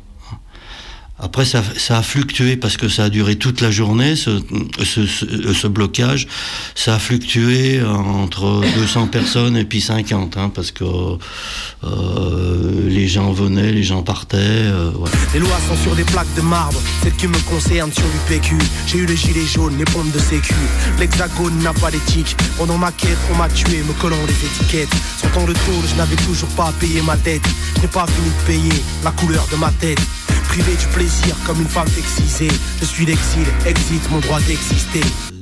Après, 1.23 1.45
ça, 1.45 1.61
a 1.89 2.01
fluctué 2.01 2.57
parce 2.57 2.77
que 2.77 2.89
ça 2.89 3.03
a 3.03 3.09
duré 3.09 3.35
toute 3.35 3.61
la 3.61 3.69
journée, 3.69 4.15
ce, 4.15 5.67
blocage. 5.67 6.27
Ça 6.73 6.95
a 6.95 6.99
fluctué 6.99 7.79
entre 7.83 8.63
200 8.75 9.07
personnes 9.07 9.55
et 9.55 9.63
puis 9.63 9.81
50, 9.81 10.37
hein, 10.37 10.51
parce 10.53 10.71
que 10.71 10.83
euh, 10.83 12.89
les 12.89 13.07
gens 13.07 13.31
venaient, 13.31 13.71
les 13.71 13.83
gens 13.83 14.01
partaient. 14.01 14.37
euh. 14.39 14.89
Les 15.35 15.39
lois 15.39 15.59
sont 15.69 15.77
sur 15.83 15.95
des 15.95 16.03
plaques 16.03 16.33
de 16.35 16.41
marbre, 16.41 16.81
celles 17.03 17.15
qui 17.15 17.27
me 17.27 17.37
concernent 17.47 17.93
sur 17.93 18.03
l'UPQ. 18.03 18.57
J'ai 18.87 18.97
eu 18.97 19.05
le 19.05 19.15
gilet 19.15 19.45
jaune, 19.45 19.77
les 19.77 19.85
pompes 19.85 20.11
de 20.11 20.19
sécu. 20.19 20.55
L'hexagone 20.97 21.55
n'a 21.61 21.73
pas 21.73 21.91
d'éthique. 21.91 22.35
Pendant 22.57 22.79
ma 22.79 22.91
quête, 22.91 23.17
on 23.31 23.35
m'a 23.35 23.47
tué, 23.47 23.83
me 23.87 23.93
collant 24.01 24.25
des 24.25 24.45
étiquettes. 24.47 24.89
Sortant 25.21 25.45
le 25.45 25.53
tôle, 25.53 25.85
je 25.87 25.95
n'avais 25.97 26.15
toujours 26.15 26.49
pas 26.49 26.73
payé 26.79 26.99
ma 27.03 27.15
dette. 27.15 27.43
Je 27.75 27.81
n'ai 27.81 27.87
pas 27.87 28.07
fini 28.07 28.29
de 28.29 28.45
payer 28.47 28.83
la 29.03 29.11
couleur 29.11 29.47
de 29.51 29.57
ma 29.57 29.69
tête. 29.79 29.99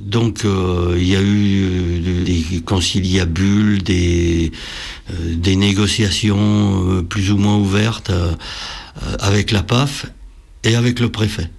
Donc 0.10 0.42
il 0.44 1.08
y 1.08 1.16
a 1.16 1.22
eu 1.22 1.64
euh, 1.64 2.24
des 2.24 2.62
conciliabules, 2.62 3.82
des, 3.82 4.52
euh, 5.12 5.56
négociations 5.56 6.92
euh, 6.92 7.02
plus 7.02 7.32
ou 7.32 7.38
moins 7.38 7.58
ouvertes 7.58 8.12
avec 9.20 9.52
la 9.52 9.64
PAF 9.64 10.06
et 10.64 10.76
avec 10.76 11.00
le 11.00 11.10
préfet. 11.10 11.50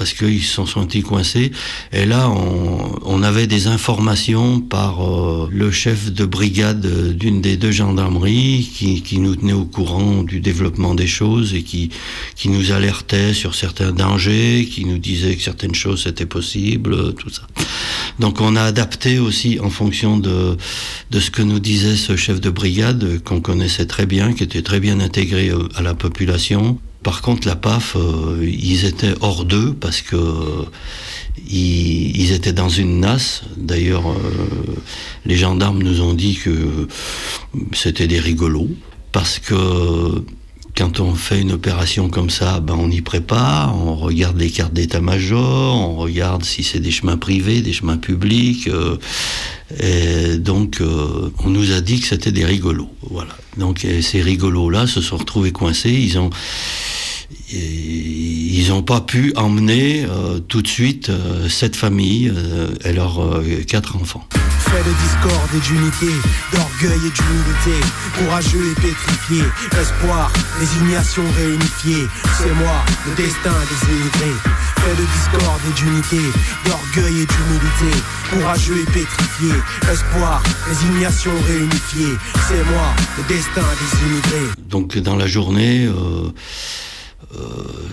Parce 0.00 0.14
qu'ils 0.14 0.42
se 0.42 0.54
sont 0.54 0.64
sentis 0.64 1.02
coincés. 1.02 1.52
Et 1.92 2.06
là, 2.06 2.30
on, 2.30 3.22
avait 3.22 3.46
des 3.46 3.66
informations 3.66 4.58
par 4.58 5.04
euh, 5.04 5.46
le 5.52 5.70
chef 5.70 6.10
de 6.10 6.24
brigade 6.24 7.14
d'une 7.18 7.42
des 7.42 7.58
deux 7.58 7.70
gendarmeries 7.70 8.66
qui, 8.74 9.18
nous 9.18 9.36
tenait 9.36 9.52
au 9.52 9.66
courant 9.66 10.22
du 10.22 10.40
développement 10.40 10.94
des 10.94 11.06
choses 11.06 11.52
et 11.52 11.62
qui, 11.62 11.90
qui 12.34 12.48
nous 12.48 12.72
alertait 12.72 13.34
sur 13.34 13.54
certains 13.54 13.92
dangers, 13.92 14.66
qui 14.72 14.86
nous 14.86 14.96
disait 14.96 15.36
que 15.36 15.42
certaines 15.42 15.74
choses 15.74 16.06
étaient 16.06 16.24
possibles, 16.24 17.12
tout 17.12 17.28
ça. 17.28 17.42
Donc 18.18 18.40
on 18.40 18.56
a 18.56 18.62
adapté 18.62 19.18
aussi 19.18 19.60
en 19.60 19.68
fonction 19.68 20.16
de, 20.16 20.56
de 21.10 21.20
ce 21.20 21.30
que 21.30 21.42
nous 21.42 21.60
disait 21.60 21.96
ce 21.96 22.16
chef 22.16 22.40
de 22.40 22.48
brigade 22.48 23.22
qu'on 23.22 23.42
connaissait 23.42 23.84
très 23.84 24.06
bien, 24.06 24.32
qui 24.32 24.44
était 24.44 24.62
très 24.62 24.80
bien 24.80 24.98
intégré 24.98 25.50
euh, 25.50 25.68
à 25.76 25.82
la 25.82 25.92
population. 25.92 26.78
Par 27.02 27.22
contre, 27.22 27.48
la 27.48 27.56
PAF, 27.56 27.96
euh, 27.96 28.38
ils 28.42 28.84
étaient 28.84 29.14
hors 29.20 29.44
d'eux 29.44 29.74
parce 29.78 30.02
que 30.02 30.16
ils, 31.48 32.20
ils 32.20 32.32
étaient 32.32 32.52
dans 32.52 32.68
une 32.68 33.00
nasse. 33.00 33.42
D'ailleurs, 33.56 34.10
euh, 34.10 34.76
les 35.24 35.36
gendarmes 35.36 35.82
nous 35.82 36.02
ont 36.02 36.12
dit 36.12 36.34
que 36.34 36.88
c'était 37.72 38.06
des 38.06 38.20
rigolos 38.20 38.68
parce 39.12 39.38
que 39.38 40.22
quand 40.76 41.00
on 41.00 41.14
fait 41.14 41.40
une 41.40 41.52
opération 41.52 42.08
comme 42.08 42.30
ça, 42.30 42.60
ben 42.60 42.74
on 42.78 42.90
y 42.90 43.00
prépare, 43.00 43.76
on 43.76 43.96
regarde 43.96 44.38
les 44.38 44.50
cartes 44.50 44.72
d'état-major, 44.72 45.74
on 45.76 45.96
regarde 45.96 46.44
si 46.44 46.62
c'est 46.62 46.80
des 46.80 46.90
chemins 46.90 47.16
privés, 47.16 47.60
des 47.60 47.72
chemins 47.72 47.96
publics. 47.96 48.68
euh, 48.68 48.96
et 49.78 50.36
donc, 50.38 50.80
euh, 50.80 51.30
on 51.44 51.50
nous 51.50 51.72
a 51.72 51.80
dit 51.80 52.00
que 52.00 52.06
c'était 52.06 52.32
des 52.32 52.44
rigolos. 52.44 52.90
Voilà. 53.02 53.36
Donc, 53.56 53.86
ces 54.00 54.20
rigolos-là 54.20 54.86
se 54.86 55.00
sont 55.00 55.16
retrouvés 55.16 55.52
coincés. 55.52 55.92
Ils 55.92 56.18
ont, 56.18 56.30
ils 57.52 58.68
n'ont 58.68 58.82
pas 58.82 59.00
pu 59.00 59.32
emmener 59.36 60.04
euh, 60.04 60.38
tout 60.40 60.62
de 60.62 60.68
suite 60.68 61.08
euh, 61.08 61.48
cette 61.48 61.76
famille 61.76 62.32
euh, 62.34 62.68
et 62.84 62.92
leurs 62.92 63.20
quatre 63.66 63.96
enfants. 63.96 64.26
Fait 64.30 64.78
de 64.78 64.94
discorde 65.02 65.50
et 65.56 65.60
d'unité, 65.60 66.06
d'orgueil 66.52 67.00
et 67.06 67.10
d'humilité, 67.10 67.86
courageux 68.18 68.70
et 68.70 68.80
pétrifié, 68.80 69.42
espoir, 69.80 70.32
résignation 70.58 71.22
réunifiée, 71.36 72.06
c'est 72.38 72.54
moi, 72.54 72.84
le 73.06 73.14
destin 73.16 73.50
des 73.50 73.92
immigrés. 73.92 74.38
Fait 74.76 74.96
de 74.96 75.06
discorde 75.16 75.60
et 75.68 75.80
d'unité, 75.80 76.20
d'orgueil 76.66 77.22
et 77.22 77.26
d'humilité, 77.26 78.02
courageux 78.30 78.78
et 78.80 78.92
pétrifié, 78.92 79.52
espoir, 79.90 80.42
résignation 80.68 81.32
réunifiée, 81.48 82.14
c'est 82.48 82.64
moi, 82.70 82.94
le 83.18 83.24
destin 83.34 83.66
des 83.80 84.06
immigrés. 84.06 84.52
Donc 84.68 84.96
dans 84.98 85.16
la 85.16 85.26
journée, 85.26 85.86
euh, 85.86 86.30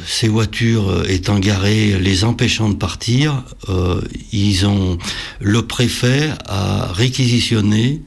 ces 0.05 0.27
voitures 0.27 0.89
euh, 0.89 1.03
étant 1.07 1.37
garées, 1.39 1.99
les 1.99 2.23
empêchant 2.23 2.69
de 2.69 2.75
partir, 2.75 3.43
euh, 3.69 4.01
ils 4.31 4.65
ont 4.65 4.97
le 5.39 5.61
préfet 5.67 6.31
a 6.47 6.91
réquisitionné 6.93 8.01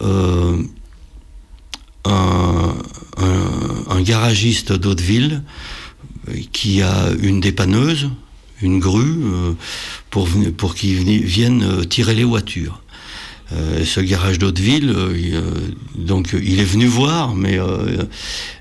euh, 0.00 0.56
un, 2.04 2.74
un- 3.18 4.00
garagiste 4.02 4.72
d'Hauteville 4.72 5.42
euh, 6.28 6.34
qui 6.52 6.82
a 6.82 7.10
une 7.20 7.40
dépanneuse, 7.40 8.08
une 8.62 8.78
grue, 8.78 9.24
euh, 9.24 9.52
pour, 10.10 10.28
pour 10.56 10.74
qu'il 10.74 10.96
veni- 10.98 11.22
vienne 11.22 11.62
euh, 11.62 11.84
tirer 11.84 12.14
les 12.14 12.24
voitures. 12.24 12.82
Euh, 13.54 13.82
ce 13.86 14.00
garage 14.00 14.38
d'Hauteville, 14.38 14.90
euh, 14.90 15.14
euh, 15.32 15.42
donc 15.96 16.36
il 16.38 16.60
est 16.60 16.64
venu 16.64 16.84
voir, 16.84 17.34
mais 17.34 17.58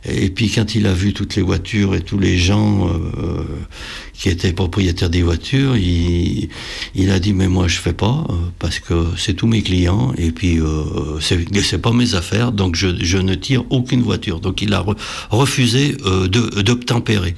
et 0.06 0.30
puis 0.30 0.50
quand 0.50 0.76
il 0.76 0.88
a 0.88 0.94
vu 0.94 1.14
toutes 1.14 1.36
les 1.36 1.42
voitures 1.42 1.94
et 1.94 2.02
tous 2.02 2.18
les 2.18 2.38
gens 2.38 2.90
qui 4.14 4.30
étaient 4.30 4.54
propriétaires 4.54 5.10
des 5.10 5.24
voitures, 5.24 5.76
il, 5.76 6.50
a 7.12 7.20
dit 7.20 7.34
mais 7.34 7.48
moi 7.50 7.68
je 7.68 7.80
fais 7.80 7.94
pas 7.94 8.26
parce 8.60 8.80
que 8.80 9.08
c'est 9.18 9.34
tous 9.34 9.48
mes 9.48 9.62
clients 9.62 10.14
et 10.18 10.32
puis 10.32 10.60
c'est 11.20 11.82
pas 11.82 11.92
mes 11.92 12.16
affaires 12.16 12.52
donc 12.54 12.76
je, 12.76 13.18
ne 13.18 13.36
tire 13.36 13.64
aucune 13.70 14.02
voiture. 14.02 14.40
Donc 14.40 14.62
il 14.62 14.74
a 14.74 14.82
re- 14.82 14.98
refusé 15.30 15.98
d'obtempérer. 16.30 17.36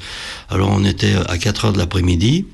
Alors 0.49 0.69
on 0.71 0.85
était 0.85 1.15
à 1.27 1.37
4 1.37 1.65
heures 1.65 1.73
de 1.73 1.79
l'après-midi. 1.79 2.45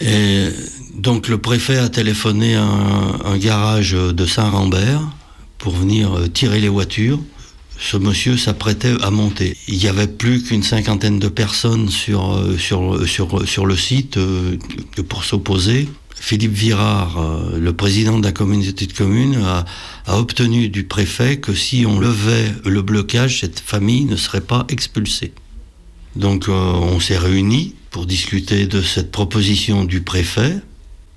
Et 0.00 0.48
donc 0.94 1.28
le 1.28 1.38
préfet 1.38 1.78
a 1.78 1.88
téléphoné 1.88 2.56
à 2.56 2.64
un, 2.64 3.36
garage 3.38 3.92
de 3.92 4.26
Saint-Rambert 4.26 5.02
pour 5.58 5.74
venir 5.74 6.16
euh, 6.16 6.28
tirer 6.28 6.60
les 6.60 6.68
voitures. 6.68 7.20
Ce 7.78 7.96
monsieur 7.96 8.36
s'apprêtait 8.36 8.94
à 9.02 9.10
monter. 9.10 9.56
Il 9.68 9.78
n'y 9.78 9.88
avait 9.88 10.06
plus 10.06 10.42
qu'une 10.42 10.62
cinquantaine 10.62 11.18
de 11.18 11.28
personnes 11.28 11.88
sur, 11.88 12.34
euh, 12.34 12.56
sur, 12.56 13.06
sur, 13.06 13.46
sur 13.46 13.66
le 13.66 13.76
site 13.76 14.16
euh, 14.16 14.56
pour 15.08 15.24
s'opposer. 15.24 15.86
Philippe 16.18 16.54
Virard, 16.54 17.18
euh, 17.18 17.58
le 17.58 17.72
président 17.72 18.18
de 18.18 18.24
la 18.24 18.32
communauté 18.32 18.86
de 18.86 18.92
communes, 18.92 19.36
a, 19.44 19.64
obtenu 20.08 20.68
du 20.68 20.84
préfet 20.84 21.36
que 21.36 21.54
si 21.54 21.84
on 21.86 22.00
levait 22.00 22.52
le 22.64 22.82
blocage, 22.82 23.40
cette 23.40 23.60
famille 23.60 24.04
ne 24.06 24.16
serait 24.16 24.40
pas 24.40 24.66
expulsée. 24.68 25.32
Donc 26.16 26.48
euh, 26.48 26.52
on 26.52 27.00
s'est 27.00 27.18
réunis 27.18 27.74
pour 27.96 28.04
discuter 28.04 28.66
de 28.66 28.82
cette 28.82 29.10
proposition 29.10 29.84
du 29.84 30.02
préfet. 30.02 30.58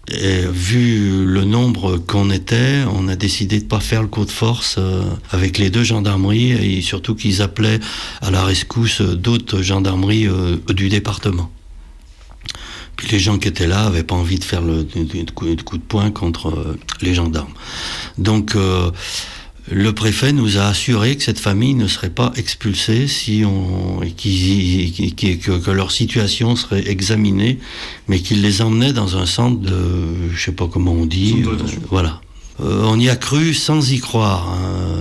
Et 0.10 0.44
vu 0.50 1.26
le 1.26 1.44
nombre 1.44 1.98
qu'on 1.98 2.30
était, 2.32 2.86
on 2.90 3.10
a 3.10 3.18
décidé 3.18 3.60
de 3.60 3.66
pas 3.66 3.82
faire 3.82 4.02
le 4.02 4.08
coup 4.08 4.24
de 4.24 4.32
force 4.32 4.78
euh, 4.78 5.04
avec 5.30 5.58
les 5.58 5.72
deux 5.72 5.84
gendarmeries 5.84 6.52
et 6.52 6.82
surtout 6.82 7.16
qu'ils 7.16 7.42
appelaient 7.42 7.82
à 8.22 8.32
la 8.32 8.46
rescousse 8.46 9.02
d'autres 9.02 9.62
gendarmeries 9.62 10.30
euh, 10.30 10.56
du 10.70 10.88
département. 10.88 11.52
Puis 12.96 13.10
les 13.12 13.20
gens 13.20 13.38
qui 13.38 13.50
étaient 13.50 13.68
là 13.68 13.84
n'avaient 13.84 14.04
pas 14.04 14.16
envie 14.16 14.40
de 14.40 14.46
faire 14.46 14.62
le, 14.62 14.88
coup, 15.36 15.78
de 15.78 15.84
poing 15.86 16.12
contre 16.12 16.48
euh, 16.48 16.80
les 17.02 17.14
gendarmes. 17.14 17.54
Donc 18.18 18.56
le 19.72 19.94
préfet 19.94 20.34
nous 20.34 20.58
a 20.58 20.68
assuré 20.68 21.16
que 21.16 21.24
cette 21.24 21.40
famille 21.40 21.76
ne 21.76 21.88
serait 21.88 22.10
pas 22.10 22.32
expulsée 22.36 23.08
si 23.08 23.44
on, 23.46 24.00
qu 24.00 24.92
qu 24.92 25.12
qu 25.12 25.38
que, 25.38 25.60
que, 25.60 25.72
leur 25.72 25.92
situation 25.92 26.56
serait 26.56 26.88
examinée, 26.88 27.60
mais 28.08 28.20
qu'il 28.20 28.42
les 28.42 28.62
emmenait 28.62 28.94
dans 28.94 29.18
un 29.18 29.26
centre 29.26 29.60
de, 29.60 30.32
je 30.34 30.44
sais 30.44 30.52
pas 30.52 30.68
comment 30.68 30.94
on 30.94 31.06
dit, 31.06 31.44
euh, 31.46 31.56
voilà. 31.90 32.22
Euh, 32.62 32.84
on 32.86 33.00
y 33.00 33.10
a 33.10 33.16
cru 33.16 33.54
sans 33.54 33.92
y 33.92 34.00
croire. 34.00 34.50
Hein. 34.50 35.00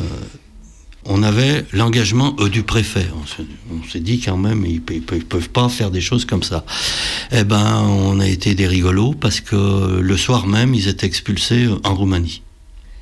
On 1.11 1.23
avait 1.23 1.65
l'engagement 1.73 2.37
euh, 2.39 2.51
du 2.51 2.63
préfet. 2.63 3.07
On 3.73 3.89
s'est 3.89 4.01
dit 4.01 4.21
quand 4.21 4.37
même, 4.37 4.67
ils, 4.67 4.83
ils, 4.91 5.03
ils, 5.13 5.25
peuvent 5.25 5.49
pas 5.49 5.69
faire 5.71 5.91
des 5.91 6.03
choses 6.03 6.27
comme 6.27 6.43
ça. 6.43 6.65
Eh 7.33 7.45
ben, 7.45 7.81
on 7.81 8.21
a 8.21 8.29
été 8.29 8.55
des 8.55 8.67
rigolos 8.67 9.15
parce 9.15 9.41
que 9.41 10.01
le 10.01 10.17
soir 10.19 10.47
même, 10.47 10.75
ils 10.75 10.89
étaient 10.89 11.07
expulsés 11.07 11.69
en 11.83 11.95
Roumanie. 11.95 12.43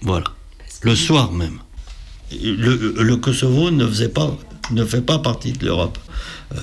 Voilà 0.02 0.35
le 0.82 0.94
soir 0.94 1.32
même. 1.32 1.58
Le, 2.42 3.14
Kosovo 3.16 3.70
ne, 3.70 3.86
faisait 3.86 4.08
pas, 4.08 4.36
ne 4.72 4.84
fait 4.84 5.00
pas 5.00 5.18
partie 5.18 5.52
de 5.52 5.64
l'Europe. 5.64 5.98
Euh, 6.54 6.58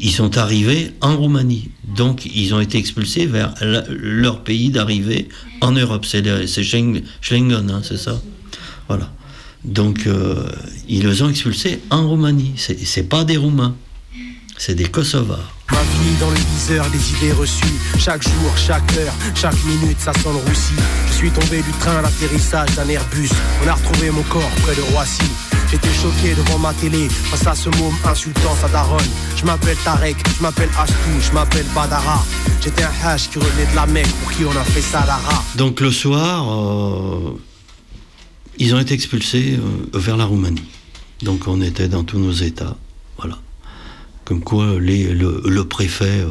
ils 0.00 0.12
sont 0.12 0.36
arrivés 0.36 0.92
en 1.00 1.16
Roumanie. 1.16 1.70
Donc, 1.96 2.26
ils 2.26 2.54
ont 2.54 2.60
été 2.60 2.78
expulsés 2.78 3.26
vers 3.26 3.54
leur 3.88 4.42
pays 4.42 4.70
d'arrivée 4.70 5.28
en 5.60 5.72
Europe. 5.72 6.04
C'est 6.04 6.22
Schengen, 6.62 7.70
hein, 7.70 7.80
c'est 7.82 7.96
ça 7.98 8.20
Voilà. 8.88 9.12
Donc, 9.64 10.06
euh, 10.06 10.48
ils 10.88 11.06
les 11.06 11.22
ont 11.22 11.28
expulsés 11.28 11.80
en 11.90 12.08
Roumanie. 12.08 12.54
C'est 12.56 13.08
pas 13.08 13.24
des 13.24 13.36
Roumains, 13.36 13.74
c'est 14.56 14.74
des 14.74 14.84
Kosovars. 14.86 15.55
Ma 15.72 15.82
vie 15.82 16.14
dans 16.20 16.30
le 16.30 16.36
viseur 16.36 16.88
des 16.90 17.12
idées 17.12 17.32
reçues. 17.32 17.64
Chaque 17.98 18.22
jour, 18.22 18.56
chaque 18.56 18.90
heure, 18.96 19.12
chaque 19.34 19.62
minute, 19.64 19.98
ça 20.00 20.12
sent 20.12 20.28
le 20.28 20.48
roussi. 20.48 20.74
Je 21.08 21.12
suis 21.12 21.30
tombé 21.30 21.62
du 21.62 21.70
train 21.80 21.96
à 21.96 22.02
l'atterrissage 22.02 22.74
d'un 22.76 22.88
Airbus. 22.88 23.30
On 23.64 23.68
a 23.68 23.74
retrouvé 23.74 24.10
mon 24.10 24.22
corps 24.22 24.50
près 24.62 24.74
de 24.74 24.82
Roissy. 24.92 25.30
J'étais 25.70 25.92
choqué 25.92 26.34
devant 26.34 26.58
ma 26.58 26.72
télé 26.74 27.08
face 27.08 27.46
à 27.46 27.54
ce 27.54 27.68
môme 27.70 27.94
insultant 28.04 28.54
sa 28.60 28.68
daronne. 28.68 29.04
Je 29.36 29.44
m'appelle 29.44 29.76
Tarek, 29.84 30.16
je 30.36 30.42
m'appelle 30.42 30.70
Ashtou, 30.78 31.20
je 31.20 31.32
m'appelle 31.32 31.66
Badara. 31.74 32.24
J'étais 32.62 32.84
un 32.84 32.92
hash 33.04 33.28
qui 33.30 33.38
revenait 33.38 33.70
de 33.70 33.74
la 33.74 33.86
Mecque 33.86 34.12
pour 34.22 34.32
qui 34.32 34.44
on 34.44 34.50
a 34.50 34.64
fait 34.64 34.80
Salara. 34.80 35.42
Donc 35.56 35.80
le 35.80 35.90
soir, 35.90 36.46
euh, 36.48 37.36
ils 38.58 38.74
ont 38.74 38.78
été 38.78 38.94
expulsés 38.94 39.58
euh, 39.58 39.98
vers 39.98 40.16
la 40.16 40.24
Roumanie. 40.24 40.68
Donc 41.22 41.48
on 41.48 41.60
était 41.60 41.88
dans 41.88 42.04
tous 42.04 42.18
nos 42.18 42.32
états. 42.32 42.76
Voilà 43.18 43.38
comme 44.26 44.40
quoi 44.40 44.78
les, 44.80 45.14
le, 45.14 45.64
préfet, 45.64 46.20
euh, 46.20 46.28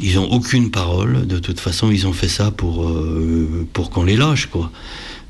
ils 0.00 0.18
ont 0.18 0.30
aucune 0.30 0.72
parole. 0.72 1.26
De 1.26 1.38
toute 1.38 1.60
façon, 1.60 1.90
ils 1.90 2.06
ont 2.06 2.12
fait 2.12 2.28
ça 2.28 2.50
pour, 2.50 2.86
euh, 2.86 3.66
pour 3.72 3.90
qu'on 3.90 4.02
les 4.02 4.16
lâche, 4.16 4.46
quoi. 4.46 4.70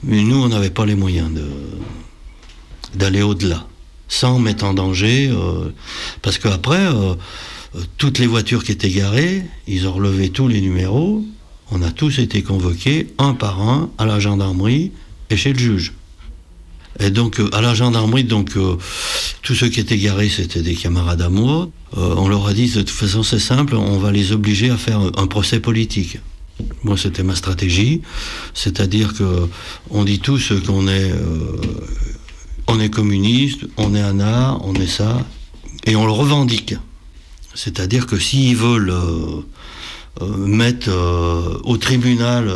Mais 0.02 0.22
nous, 0.22 0.36
on 0.36 0.48
n'avait 0.48 0.70
pas 0.70 0.86
les 0.86 0.94
moyens 0.94 1.30
d'aller 2.94 3.20
au-delà, 3.20 3.66
sans 4.08 4.38
mettre 4.38 4.64
en 4.64 4.72
danger, 4.72 5.28
euh, 5.30 5.68
parce 6.22 6.38
qu'après, 6.38 6.88
toutes 7.98 8.18
les 8.18 8.26
voitures 8.26 8.64
qui 8.64 8.72
étaient 8.72 8.88
garées, 8.88 9.42
ils 9.68 9.86
ont 9.86 9.92
relevé 9.92 10.30
tous 10.30 10.48
les 10.48 10.62
numéros. 10.62 11.22
On 11.70 11.82
a 11.82 11.90
tous 11.90 12.18
été 12.20 12.42
convoqués, 12.42 13.08
un 13.18 13.34
par 13.34 13.60
un, 13.60 13.90
à 13.98 14.06
la 14.06 14.18
gendarmerie 14.18 14.92
et 15.28 15.36
chez 15.36 15.52
le 15.52 15.58
juge. 15.58 15.92
Et 17.00 17.10
donc, 17.10 17.40
à 17.52 17.62
la 17.62 17.74
gendarmerie, 17.74 18.24
donc, 18.24 18.56
euh, 18.56 18.76
tous 19.42 19.54
ceux 19.54 19.68
qui 19.68 19.80
étaient 19.80 19.96
garés, 19.96 20.28
c'était 20.28 20.60
des 20.60 20.74
camarades 20.74 21.22
à 21.22 21.30
moi. 21.30 21.70
Euh, 21.96 22.14
on 22.18 22.28
leur 22.28 22.46
a 22.46 22.52
dit, 22.52 22.68
de 22.68 22.80
toute 22.80 22.90
façon, 22.90 23.22
c'est 23.22 23.38
simple, 23.38 23.74
on 23.74 23.98
va 23.98 24.12
les 24.12 24.32
obliger 24.32 24.70
à 24.70 24.76
faire 24.76 25.00
un 25.16 25.26
procès 25.26 25.60
politique. 25.60 26.18
Moi, 26.84 26.98
c'était 26.98 27.22
ma 27.22 27.34
stratégie, 27.34 28.02
c'est-à-dire 28.52 29.14
que 29.14 29.48
on 29.88 30.04
dit 30.04 30.18
tous 30.18 30.52
qu'on 30.66 30.88
est, 30.88 31.10
euh, 31.10 31.56
on 32.66 32.78
est 32.78 32.90
communiste, 32.90 33.60
on 33.78 33.94
est 33.94 34.02
un 34.02 34.20
art, 34.20 34.60
on 34.66 34.74
est 34.74 34.86
ça, 34.86 35.26
et 35.86 35.96
on 35.96 36.04
le 36.04 36.12
revendique. 36.12 36.74
C'est-à-dire 37.54 38.06
que 38.06 38.18
s'ils 38.18 38.56
veulent 38.56 38.94
mettre 40.36 40.90
au 41.64 41.76
tribunal 41.78 42.52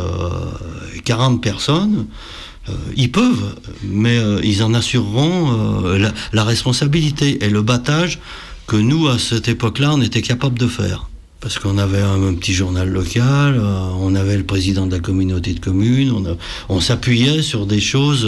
40 1.03 1.41
personnes, 1.41 2.05
euh, 2.05 2.54
ils 2.95 3.11
peuvent, 3.11 3.55
mais 3.83 4.17
euh, 4.17 4.39
ils 4.43 4.63
en 4.63 4.73
assureront 4.73 5.85
euh, 5.85 5.97
la, 5.97 6.13
la, 6.33 6.43
responsabilité 6.43 7.43
et 7.43 7.49
le 7.49 7.61
battage 7.61 8.19
que 8.67 8.75
nous, 8.75 9.07
à 9.07 9.19
cette 9.19 9.47
époque-là, 9.47 9.93
on 9.93 10.01
était 10.01 10.21
capable 10.21 10.57
de 10.57 10.67
faire. 10.67 11.09
Parce 11.41 11.59
qu'on 11.59 11.77
avait 11.77 12.01
un, 12.01 12.33
petit 12.33 12.53
journal 12.53 12.89
local, 12.89 13.61
on 13.99 14.15
avait 14.15 14.35
le 14.35 14.45
président 14.45 14.87
de 14.87 14.91
la 14.91 14.99
communauté 14.99 15.53
de 15.53 15.59
communes, 15.59 16.11
on, 16.11 16.37
on 16.69 16.81
s'appuyait 16.81 17.43
sur 17.43 17.67
des 17.67 17.79
choses 17.79 18.27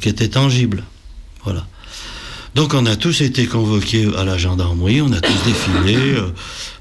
qui 0.00 0.08
étaient 0.08 0.28
tangibles. 0.28 0.84
Voilà. 1.42 1.66
Donc 2.54 2.74
on 2.74 2.84
a 2.86 2.96
tous 2.96 3.22
été 3.22 3.46
convoqués 3.46 4.08
à 4.16 4.24
la 4.24 4.36
gendarmerie, 4.36 5.00
on 5.00 5.12
a 5.12 5.20
tous 5.20 5.44
défilé. 5.44 6.16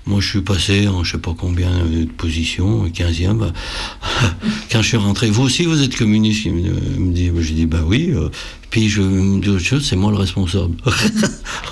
Moi, 0.05 0.19
je 0.19 0.27
suis 0.27 0.41
passé 0.41 0.87
en 0.87 1.03
je 1.03 1.13
sais 1.13 1.17
pas 1.19 1.35
combien 1.37 1.69
de 1.85 2.05
positions, 2.05 2.87
15e. 2.87 3.37
Bah, 3.37 3.53
quand 4.71 4.81
je 4.81 4.87
suis 4.87 4.97
rentré, 4.97 5.29
vous 5.29 5.43
aussi, 5.43 5.65
vous 5.65 5.81
êtes 5.81 5.95
communiste 5.95 6.45
Il 6.45 6.53
me 6.53 7.13
dit, 7.13 7.31
je 7.39 7.53
dis, 7.53 7.67
bah 7.67 7.83
oui. 7.85 8.11
Euh, 8.13 8.29
puis 8.71 8.89
je 8.89 9.01
me 9.01 9.39
dis 9.39 9.49
autre 9.49 9.63
chose, 9.63 9.85
c'est 9.87 9.95
moi 9.95 10.11
le 10.11 10.17
responsable. 10.17 10.75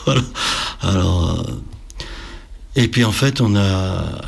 Alors, 0.81 1.39
euh, 1.47 1.53
et 2.75 2.88
puis 2.88 3.03
en 3.03 3.12
fait, 3.12 3.41
on 3.41 3.55
a, 3.55 4.21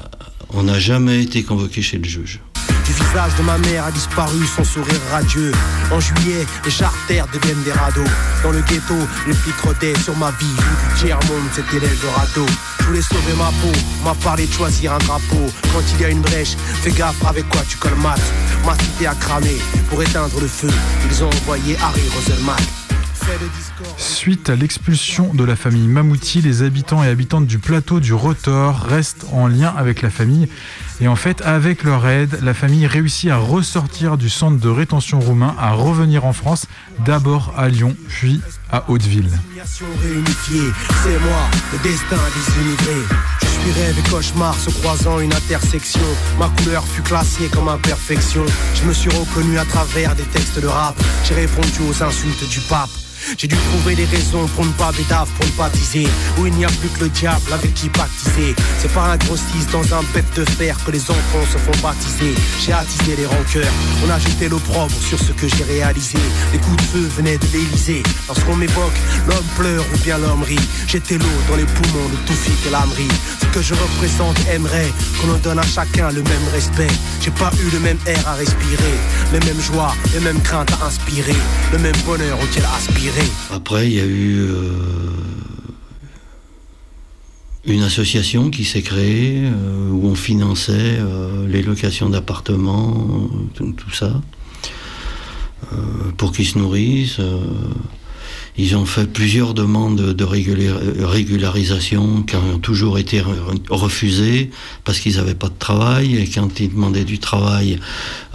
on 0.49 0.63
n'a 0.63 0.79
jamais 0.79 1.21
été 1.21 1.43
convoqué 1.43 1.81
chez 1.81 1.97
le 1.97 2.05
juge. 2.05 2.39
Du 2.91 3.04
visage 3.06 3.36
de 3.38 3.43
ma 3.43 3.58
mère 3.58 3.86
a 3.86 3.91
disparu 3.91 4.45
son 4.45 4.65
sourire 4.65 4.99
radieux. 5.12 5.54
En 5.91 6.01
juillet, 6.01 6.45
les 6.65 6.71
charters 6.71 7.25
deviennent 7.27 7.63
des 7.63 7.71
radeaux. 7.71 8.10
Dans 8.43 8.51
le 8.51 8.60
ghetto, 8.60 8.95
les 9.27 9.34
flics 9.34 9.62
rôdaient 9.63 9.97
sur 9.97 10.13
ma 10.17 10.32
vie. 10.32 10.45
Du 10.45 10.99
tiers-monde, 10.99 11.47
c'était 11.54 11.80
l'Eldorado. 11.80 12.45
Je 12.80 12.86
voulais 12.86 13.01
sauver 13.01 13.34
ma 13.38 13.49
peau, 13.62 13.71
m'a 14.04 14.13
parlé 14.15 14.45
de 14.45 14.51
choisir 14.51 14.91
un 14.91 14.97
drapeau. 14.97 15.49
Quand 15.71 15.82
il 15.93 16.01
y 16.01 16.06
a 16.06 16.10
une 16.10 16.19
brèche, 16.19 16.58
fais 16.82 16.91
gaffe 16.91 17.23
avec 17.25 17.47
quoi 17.47 17.62
tu 17.69 17.77
colmates. 17.77 18.34
Ma 18.65 18.77
cité 18.77 19.08
a 19.08 19.15
cramé 19.15 19.56
pour 19.89 20.04
éteindre 20.04 20.41
le 20.41 20.47
feu. 20.47 20.69
Ils 21.10 21.23
ont 21.23 21.30
envoyé 21.30 21.77
Harry 21.82 22.04
Roselmack. 22.13 22.62
Suite 23.97 24.49
à 24.49 24.56
l'expulsion 24.56 25.34
de 25.34 25.43
la 25.43 25.56
famille 25.56 25.88
Mamouti, 25.88 26.41
les 26.41 26.63
habitants 26.63 27.04
et 27.04 27.08
habitantes 27.08 27.47
du 27.47 27.60
plateau 27.60 27.99
du 27.99 28.13
Rotor 28.13 28.75
restent 28.82 29.25
en 29.32 29.47
lien 29.47 29.73
avec 29.77 30.01
la 30.01 30.10
famille. 30.10 30.49
Et 31.02 31.08
en 31.08 31.16
fait, 31.16 31.42
avec 31.42 31.84
leur 31.84 32.08
aide, 32.08 32.38
la 32.44 32.54
famille 32.54 32.86
réussit 32.86 33.32
à 33.32 33.38
ressortir 33.38 34.18
du 34.18 34.30
centre 34.30 34.60
de 34.60 34.70
rétention 34.70 35.20
roumain, 35.20 35.56
à 35.58 35.72
revenir 35.72 36.26
en 36.26 36.34
France, 36.34 36.68
d'abord 37.04 37.56
à 37.58 37.70
Lyon, 37.70 37.96
puis 38.08 38.40
à 38.72 38.88
Hauteville. 38.88 39.32
C'est 39.64 41.20
moi, 41.20 41.50
le 41.74 41.80
destin 41.82 42.16
des 42.16 42.62
immigrés. 42.62 43.08
Je 43.42 43.48
suis 43.48 43.72
rêve 43.72 43.98
et 43.98 44.10
cauchemar 44.10 44.54
se 44.54 44.70
croisant 44.70 45.20
une 45.20 45.34
intersection. 45.34 46.02
Ma 46.38 46.50
couleur 46.50 46.84
fut 46.86 47.02
classée 47.02 47.50
comme 47.52 47.68
imperfection. 47.68 48.46
Je 48.76 48.88
me 48.88 48.94
suis 48.94 49.10
reconnu 49.10 49.58
à 49.58 49.66
travers 49.66 50.16
des 50.16 50.24
textes 50.24 50.60
de 50.60 50.68
rap. 50.68 50.96
J'ai 51.24 51.34
répondu 51.34 51.80
aux 51.90 52.04
insultes 52.04 52.48
du 52.48 52.60
pape. 52.62 52.90
J'ai 53.38 53.47
dû 53.47 53.55
trouver 53.55 53.95
des 53.95 54.05
raisons 54.05 54.47
pour 54.55 54.65
ne 54.65 54.71
pas 54.71 54.91
bédave, 54.91 55.29
pour 55.38 55.45
ne 55.45 55.51
pas 55.51 55.69
teaser. 55.69 56.07
Où 56.38 56.47
il 56.47 56.53
n'y 56.53 56.65
a 56.65 56.69
plus 56.69 56.89
que 56.89 57.01
le 57.01 57.10
diable 57.10 57.51
avec 57.53 57.73
qui 57.73 57.89
pactiser. 57.89 58.55
C'est 58.79 58.93
pas 58.93 59.12
un 59.13 59.17
grossiste 59.17 59.71
dans 59.71 59.93
un 59.93 60.03
bête 60.13 60.34
de 60.36 60.45
fer 60.45 60.75
que 60.86 60.91
les 60.91 61.01
enfants 61.10 61.45
se 61.51 61.57
font 61.57 61.81
baptiser. 61.81 62.34
J'ai 62.63 62.73
attisé 62.73 63.15
les 63.15 63.25
rancœurs, 63.25 63.71
on 64.05 64.10
a 64.10 64.19
jeté 64.19 64.49
l'opprobre 64.49 64.95
sur 65.07 65.19
ce 65.19 65.31
que 65.31 65.47
j'ai 65.47 65.63
réalisé. 65.63 66.17
Les 66.53 66.60
coups 66.60 66.77
de 66.77 66.81
feu 66.81 67.10
venaient 67.17 67.38
de 67.38 67.45
l'Elysée. 67.53 68.03
Lorsqu'on 68.27 68.55
m'évoque, 68.55 68.97
l'homme 69.27 69.49
pleure 69.57 69.86
ou 69.93 69.97
bien 69.99 70.17
l'homme 70.17 70.43
rit. 70.43 70.60
J'étais 70.88 71.17
l'eau 71.17 71.38
dans 71.49 71.55
les 71.55 71.65
poumons 71.65 72.10
de 72.10 72.15
Toufik 72.27 72.65
et 72.67 72.69
l'âmerie. 72.69 73.07
Ce 73.41 73.45
que 73.47 73.62
je 73.62 73.73
représente 73.73 74.38
aimerait 74.53 74.91
qu'on 75.19 75.34
en 75.34 75.38
donne 75.38 75.60
à 75.60 75.63
chacun 75.63 76.10
le 76.12 76.23
même 76.23 76.47
respect. 76.53 76.88
J'ai 77.21 77.31
pas 77.31 77.51
eu 77.63 77.69
le 77.71 77.79
même 77.79 77.97
air 78.05 78.27
à 78.27 78.34
respirer, 78.34 78.97
les 79.34 79.39
mêmes 79.39 79.62
joies, 79.62 79.93
les 80.13 80.19
mêmes 80.21 80.41
craintes 80.41 80.71
à 80.81 80.86
inspirer, 80.86 81.36
le 81.71 81.79
même 81.79 81.97
bonheur 82.05 82.38
auquel 82.41 82.63
aspirer. 82.75 83.11
Après, 83.52 83.88
il 83.88 83.93
y 83.93 84.00
a 84.00 84.06
eu 84.06 84.39
euh, 84.39 84.69
une 87.65 87.84
association 87.84 88.50
qui 88.50 88.63
s'est 88.63 88.82
créée 88.82 89.43
euh, 89.43 89.89
où 89.89 90.08
on 90.08 90.15
finançait 90.15 90.97
euh, 91.00 91.47
les 91.47 91.62
locations 91.62 92.10
d'appartements, 92.10 93.30
tout, 93.54 93.76
ça, 93.91 94.21
pour 96.17 96.32
qu'ils 96.32 96.47
se 96.47 96.58
nourrissent. 96.58 97.19
Ils 98.58 98.76
ont 98.76 98.86
fait 98.86 99.08
plusieurs 99.08 99.54
demandes 99.54 100.02
de 100.14 100.24
régula- 100.26 100.78
régularisation 101.06 102.24
qui 102.24 102.36
ont 102.36 102.60
toujours 102.60 102.98
été 103.00 103.22
re- 103.22 103.32
refusées 103.70 104.52
parce 104.84 105.00
qu'ils 105.00 105.16
n'avaient 105.16 105.36
pas 105.36 105.48
de 105.50 105.58
travail 105.58 106.18
et 106.18 106.28
quand 106.28 106.60
ils 106.60 106.70
demandaient 106.70 107.06
du 107.06 107.18
travail, 107.20 107.80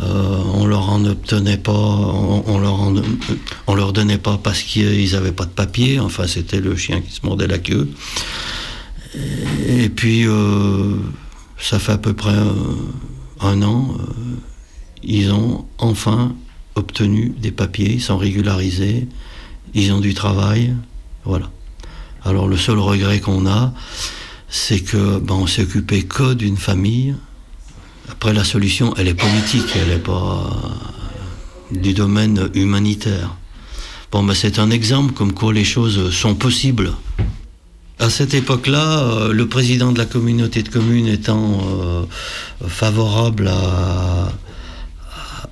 euh, 0.00 0.38
on 0.54 0.66
leur 0.66 0.88
en 0.88 1.04
obtenait 1.04 1.58
pas, 1.58 1.72
on, 1.72 2.58
leur 2.58 2.92
on 3.66 3.74
leur 3.74 3.92
donnait 3.92 4.18
pas 4.18 4.38
parce 4.42 4.62
qu'ils 4.62 5.12
n'avaient 5.12 5.32
pas 5.32 5.44
de 5.44 5.50
papier. 5.50 6.00
Enfin, 6.00 6.26
c'était 6.26 6.60
le 6.60 6.74
chien 6.76 7.00
qui 7.02 7.12
se 7.14 7.20
mordait 7.24 7.46
la 7.46 7.58
queue. 7.58 7.88
Et 9.68 9.88
puis, 9.88 10.26
euh, 10.26 10.96
ça 11.58 11.78
fait 11.78 11.92
à 11.92 11.98
peu 11.98 12.12
près 12.14 12.34
euh, 12.34 12.52
un 13.40 13.62
an, 13.62 13.96
ils 15.02 15.30
ont 15.32 15.66
enfin 15.78 16.34
obtenu 16.74 17.32
des 17.40 17.50
papiers, 17.52 17.92
ils 17.94 18.02
sont 18.02 18.18
régularisés, 18.18 19.06
ils 19.74 19.92
ont 19.92 20.00
du 20.00 20.14
travail, 20.14 20.74
voilà. 21.24 21.50
Alors 22.24 22.48
le 22.48 22.56
seul 22.56 22.78
regret 22.78 23.20
qu'on 23.20 23.46
a, 23.46 23.72
c'est 24.48 24.80
que 24.80 25.18
ben, 25.18 25.34
on 25.34 25.46
s'est 25.46 25.62
occupé 25.62 26.02
que 26.02 26.34
d'une 26.34 26.56
famille. 26.56 27.14
Après 28.10 28.32
la 28.32 28.44
solution, 28.44 28.94
elle 28.96 29.08
est 29.08 29.14
politique, 29.14 29.66
elle 29.74 29.88
n'est 29.88 29.98
pas 29.98 30.50
euh, 31.72 31.76
du 31.78 31.92
domaine 31.92 32.50
humanitaire. 32.54 33.36
Bon, 34.12 34.22
ben, 34.22 34.34
c'est 34.34 34.58
un 34.58 34.70
exemple 34.70 35.12
comme 35.12 35.32
quoi 35.32 35.52
les 35.52 35.64
choses 35.64 36.10
sont 36.12 36.34
possibles. 36.34 36.92
À 37.98 38.10
cette 38.10 38.34
époque-là, 38.34 39.00
euh, 39.00 39.32
le 39.32 39.48
président 39.48 39.90
de 39.92 39.98
la 39.98 40.04
communauté 40.04 40.62
de 40.62 40.68
communes 40.68 41.06
étant 41.06 41.60
euh, 41.64 42.04
favorable 42.66 43.48
à, 43.48 44.32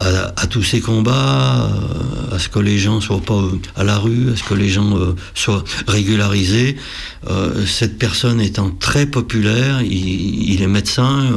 à, 0.01 0.47
tous 0.47 0.63
ces 0.63 0.81
combats, 0.81 1.71
euh, 1.71 2.35
à 2.35 2.39
ce 2.39 2.49
que 2.49 2.59
les 2.59 2.79
gens 2.79 3.01
soient 3.01 3.21
pas 3.21 3.35
euh, 3.35 3.59
à 3.77 3.85
la 3.85 3.99
rue, 3.99 4.33
à 4.33 4.37
ce 4.37 4.43
que 4.43 4.55
les 4.55 4.69
gens 4.69 4.97
euh, 4.97 5.15
soient 5.35 5.65
régularisés, 5.87 6.77
cette 7.67 7.99
personne 7.99 8.41
étant 8.41 8.71
très 8.71 9.07
populaire, 9.07 9.81
il, 9.83 10.51
il 10.51 10.63
est 10.63 10.67
médecin, 10.67 11.31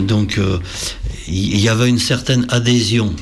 donc 0.00 0.38
il 1.26 1.58
y 1.58 1.68
avait 1.70 1.88
une 1.88 1.98
certaine 1.98 2.44
adhésion. 2.50 3.14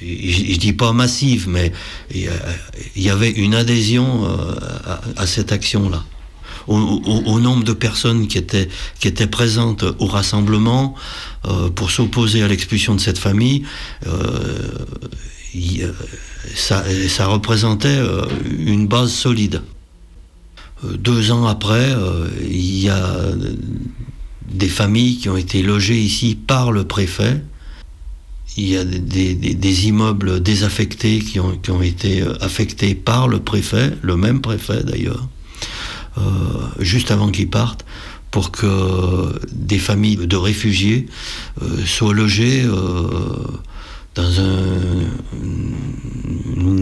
je, 0.00 0.06
je 0.06 0.58
dis 0.58 0.72
pas 0.72 0.92
massive, 0.92 1.48
mais 1.48 1.72
il 2.12 2.28
y 2.96 3.10
avait 3.10 3.30
une 3.30 3.54
adhésion 3.54 4.26
à 5.16 5.26
cette 5.28 5.52
action-là. 5.52 6.02
Au, 6.68 7.40
nombre 7.40 7.64
de 7.64 7.72
personnes 7.72 8.28
qui 8.28 8.38
étaient, 8.38 9.26
présentes 9.26 9.84
au 9.98 10.06
rassemblement 10.06 10.94
euh, 11.44 11.70
pour 11.70 11.90
s'opposer 11.90 12.42
à 12.42 12.48
l'expulsion 12.48 12.94
de 12.94 13.00
cette 13.00 13.18
famille, 13.18 13.64
euh, 14.06 14.68
euh, 15.56 15.92
ça, 16.54 17.26
représentait 17.26 17.98
une 18.58 18.86
base 18.86 19.12
solide. 19.12 19.62
Deux 20.84 21.30
ans 21.30 21.46
après, 21.46 21.94
il 22.42 22.78
y 22.78 22.88
a 22.88 23.04
des 24.48 24.68
familles 24.68 25.16
qui 25.18 25.28
ont 25.28 25.36
été 25.36 25.62
logées 25.62 25.98
ici 25.98 26.34
par 26.34 26.72
le 26.72 26.84
préfet. 26.84 27.42
Il 28.56 28.68
y 28.68 28.76
a 28.76 28.84
des, 28.84 29.86
immeubles 29.86 30.42
désaffectés 30.42 31.20
qui 31.20 31.40
ont, 31.40 31.82
été 31.82 32.22
affectés 32.40 32.94
par 32.94 33.28
le 33.28 33.40
préfet, 33.40 33.92
le 34.02 34.16
même 34.16 34.40
préfet 34.40 34.82
d'ailleurs, 34.84 35.28
juste 36.78 37.10
avant 37.10 37.30
qu'ils 37.30 37.48
partent, 37.48 37.84
pour 38.32 38.50
que 38.50 39.38
des 39.52 39.78
familles 39.78 40.26
de 40.26 40.36
réfugiés 40.36 41.06
euh, 41.60 41.84
soient 41.84 42.14
logées 42.14 42.62
euh, 42.64 43.06
dans 44.14 44.40
un, 44.40 45.04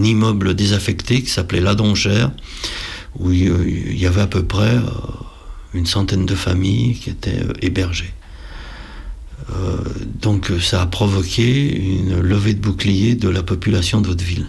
immeuble 0.02 0.54
désaffecté 0.54 1.22
qui 1.22 1.30
s'appelait 1.30 1.60
La 1.60 1.74
Donchère, 1.74 2.30
où 3.18 3.30
il 3.32 3.98
y 3.98 4.06
avait 4.06 4.22
à 4.22 4.26
peu 4.26 4.44
près 4.44 4.76
euh, 4.76 4.80
une 5.74 5.86
centaine 5.86 6.26
de 6.26 6.34
familles 6.34 6.94
qui 6.94 7.10
étaient 7.10 7.42
euh, 7.42 7.52
hébergées. 7.60 8.12
Euh, 9.50 9.78
donc 10.20 10.50
euh, 10.50 10.60
ça 10.60 10.82
a 10.82 10.86
provoqué 10.86 11.76
une 11.76 12.20
levée 12.20 12.54
de 12.54 12.60
bouclier 12.60 13.14
de 13.14 13.28
la 13.28 13.42
population 13.42 14.00
de 14.00 14.08
Hauteville. 14.08 14.46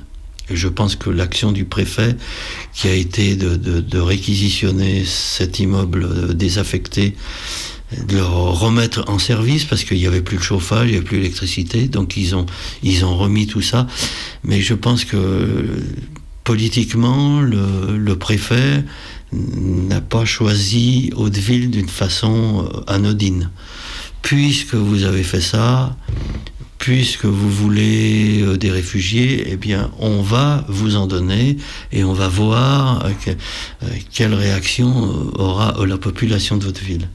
Je 0.50 0.68
pense 0.68 0.96
que 0.96 1.10
l'action 1.10 1.52
du 1.52 1.66
préfet, 1.66 2.16
qui 2.74 2.88
a 2.88 2.94
été 2.94 3.36
de, 3.36 4.00
réquisitionner 4.00 5.04
cet 5.06 5.60
immeuble 5.60 6.04
euh, 6.04 6.34
désaffecté, 6.34 7.16
de 8.08 8.16
le 8.16 8.24
remettre 8.24 9.04
en 9.10 9.20
service 9.20 9.66
parce 9.66 9.84
qu'il 9.84 9.98
n'y 9.98 10.08
avait 10.08 10.22
plus 10.22 10.38
le 10.38 10.44
chauffage, 10.44 10.88
il 10.88 10.92
n'y 10.92 10.98
avait 10.98 11.06
plus 11.06 11.18
l'électricité, 11.18 11.88
donc 11.88 12.16
ils 12.16 12.36
ont, 12.36 12.46
ils 12.84 13.04
ont 13.04 13.18
remis 13.18 13.48
tout 13.48 13.62
ça. 13.62 13.88
Mais 14.44 14.62
je 14.62 14.74
pense 14.74 15.04
que 15.04 15.66
politiquement, 16.44 17.42
le, 17.42 17.98
le 17.98 18.16
préfet 18.18 18.84
n'a 19.34 20.02
pas 20.02 20.26
choisi 20.26 21.12
Hauteville 21.16 21.70
d'une 21.70 21.90
façon 21.90 22.66
euh, 22.66 22.82
anodine 22.88 23.50
puisque 24.22 24.76
vous 24.76 25.04
avez 25.04 25.24
fait 25.24 25.42
ça, 25.42 25.96
puisque 26.82 27.26
vous 27.26 27.50
voulez 27.52 28.42
euh, 28.42 28.58
des 28.58 28.72
réfugiés, 28.72 29.46
eh 29.52 29.56
bien, 29.56 29.92
on 30.00 30.24
va 30.24 30.66
vous 30.68 30.96
en 30.96 31.06
donner 31.06 31.58
et 31.92 32.04
on 32.04 32.14
va 32.14 32.28
voir 32.28 33.06
euh, 33.06 33.12
euh, 33.84 33.88
quelle 34.12 34.34
réaction 34.34 34.92
aura 35.36 35.76
la 35.86 36.00
population 36.00 36.58
de 36.58 36.66
votre 36.66 36.82
ville. 36.84 37.08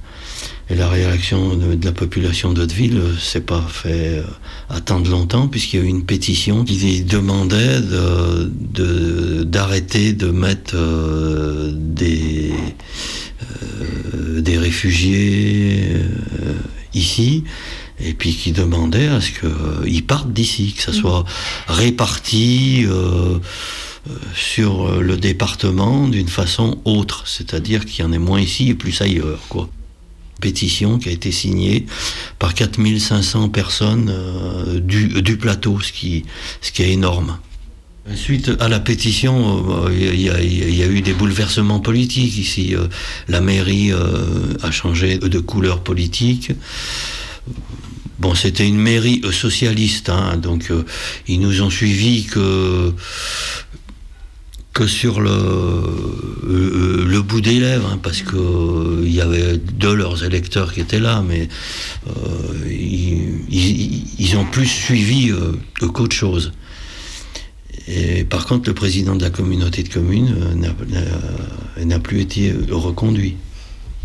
Et 0.71 0.77
la 0.77 0.89
réaction 0.89 1.57
de, 1.57 1.75
de 1.75 1.85
la 1.85 1.91
population 1.91 2.53
d'Hauteville, 2.53 2.97
euh, 2.97 3.13
c'est 3.21 3.45
pas 3.45 3.61
fait 3.69 4.23
attendre 4.71 5.11
longtemps, 5.11 5.49
puisqu'il 5.49 5.81
y 5.81 5.83
a 5.83 5.85
eu 5.87 5.89
une 5.89 6.05
pétition 6.07 6.65
qui 6.65 7.03
demandait 7.03 7.81
de- 7.81 8.49
de- 8.73 9.43
d'arrêter 9.43 10.13
de, 10.13 10.31
mettre 10.31 10.77
des, 11.73 12.53
réfugiés 14.59 15.89
ici, 16.95 17.43
et 18.01 18.13
puis 18.15 18.35
qui 18.35 18.53
demandait 18.53 19.09
à 19.09 19.21
ce 19.21 19.31
qu'ils 19.31 20.05
partent 20.07 20.33
d'ici, 20.33 20.73
que 20.75 20.83
ça 20.83 20.93
soit 20.93 21.25
réparti 21.69 22.85
euh, 22.87 23.39
euh, 24.09 24.13
sur 24.35 24.87
euh, 24.87 25.01
le 25.01 25.17
département 25.17 26.07
d'une 26.09 26.29
façon 26.29 26.79
autre, 26.85 27.25
c'est-à-dire 27.27 27.85
qu'il 27.87 28.05
y 28.05 28.07
en 28.09 28.13
ait 28.13 28.19
moins 28.19 28.41
ici 28.41 28.69
et 28.71 28.75
plus 28.75 29.01
ailleurs, 29.01 29.41
quoi 29.49 29.69
pétition 30.39 30.99
qui 30.99 31.09
a 31.09 31.13
été 31.13 31.33
signée 31.33 31.87
par 32.39 32.53
4500 32.53 33.49
personnes 33.49 34.11
euh, 34.13 34.81
du, 34.81 35.23
du 35.23 35.39
plateau, 35.39 35.81
ce 35.81 35.93
qui, 35.93 36.27
ce 36.61 36.73
qui 36.73 36.83
est 36.83 36.93
énorme. 36.93 37.39
Suite 38.15 38.51
à 38.61 38.69
la 38.69 38.79
pétition, 38.79 39.87
euh, 39.87 39.91
il 39.93 40.21
y, 40.21 40.29
a- 40.29 40.43
il 40.43 40.75
y 40.77 40.83
a 40.83 40.87
eu 40.89 41.01
des 41.01 41.15
bouleversements 41.15 41.81
politiques 41.81 42.37
ici. 42.37 42.75
Euh, 42.75 42.87
La 43.29 43.41
mairie 43.41 43.93
euh, 43.93 44.53
a 44.63 44.71
changé 44.71 45.17
de 45.17 45.39
couleur 45.41 45.81
politique. 45.81 46.53
Bon, 48.19 48.35
c'était 48.35 48.67
une 48.67 48.79
mairie 48.79 49.21
euh, 49.25 49.33
socialiste, 49.33 50.09
hein, 50.09 50.39
donc 50.39 50.71
euh, 50.71 50.85
ils 51.29 51.39
nous 51.39 51.61
ont 51.63 51.71
suivis 51.71 52.25
que 52.25 52.93
que 54.73 54.87
sur 54.87 55.23
le, 55.23 55.31
euh, 55.31 57.05
le 57.07 57.23
bout 57.23 57.41
des 57.41 57.59
lèvres, 57.61 57.91
hein, 57.93 57.99
parce 58.03 58.21
que 58.21 59.03
il 59.05 59.13
y 59.13 59.23
avait 59.23 59.57
de 59.57 59.89
leurs 59.89 60.23
électeurs 60.25 60.73
qui 60.75 60.81
étaient 60.81 61.01
là, 61.01 61.25
mais 61.27 61.49
ils, 62.69 64.37
ont 64.37 64.45
plus 64.45 64.67
suivi 64.67 65.33
qu'autre 65.81 66.15
chose. 66.15 66.53
Et 67.89 68.25
par 68.25 68.45
contre, 68.45 68.69
le 68.69 68.75
président 68.75 69.17
de 69.17 69.23
la 69.23 69.31
communauté 69.31 69.83
de 69.83 69.89
communes 69.89 70.35
n'a- 71.77 71.99
plus 71.99 72.21
été 72.21 72.55
reconduit. 72.71 73.37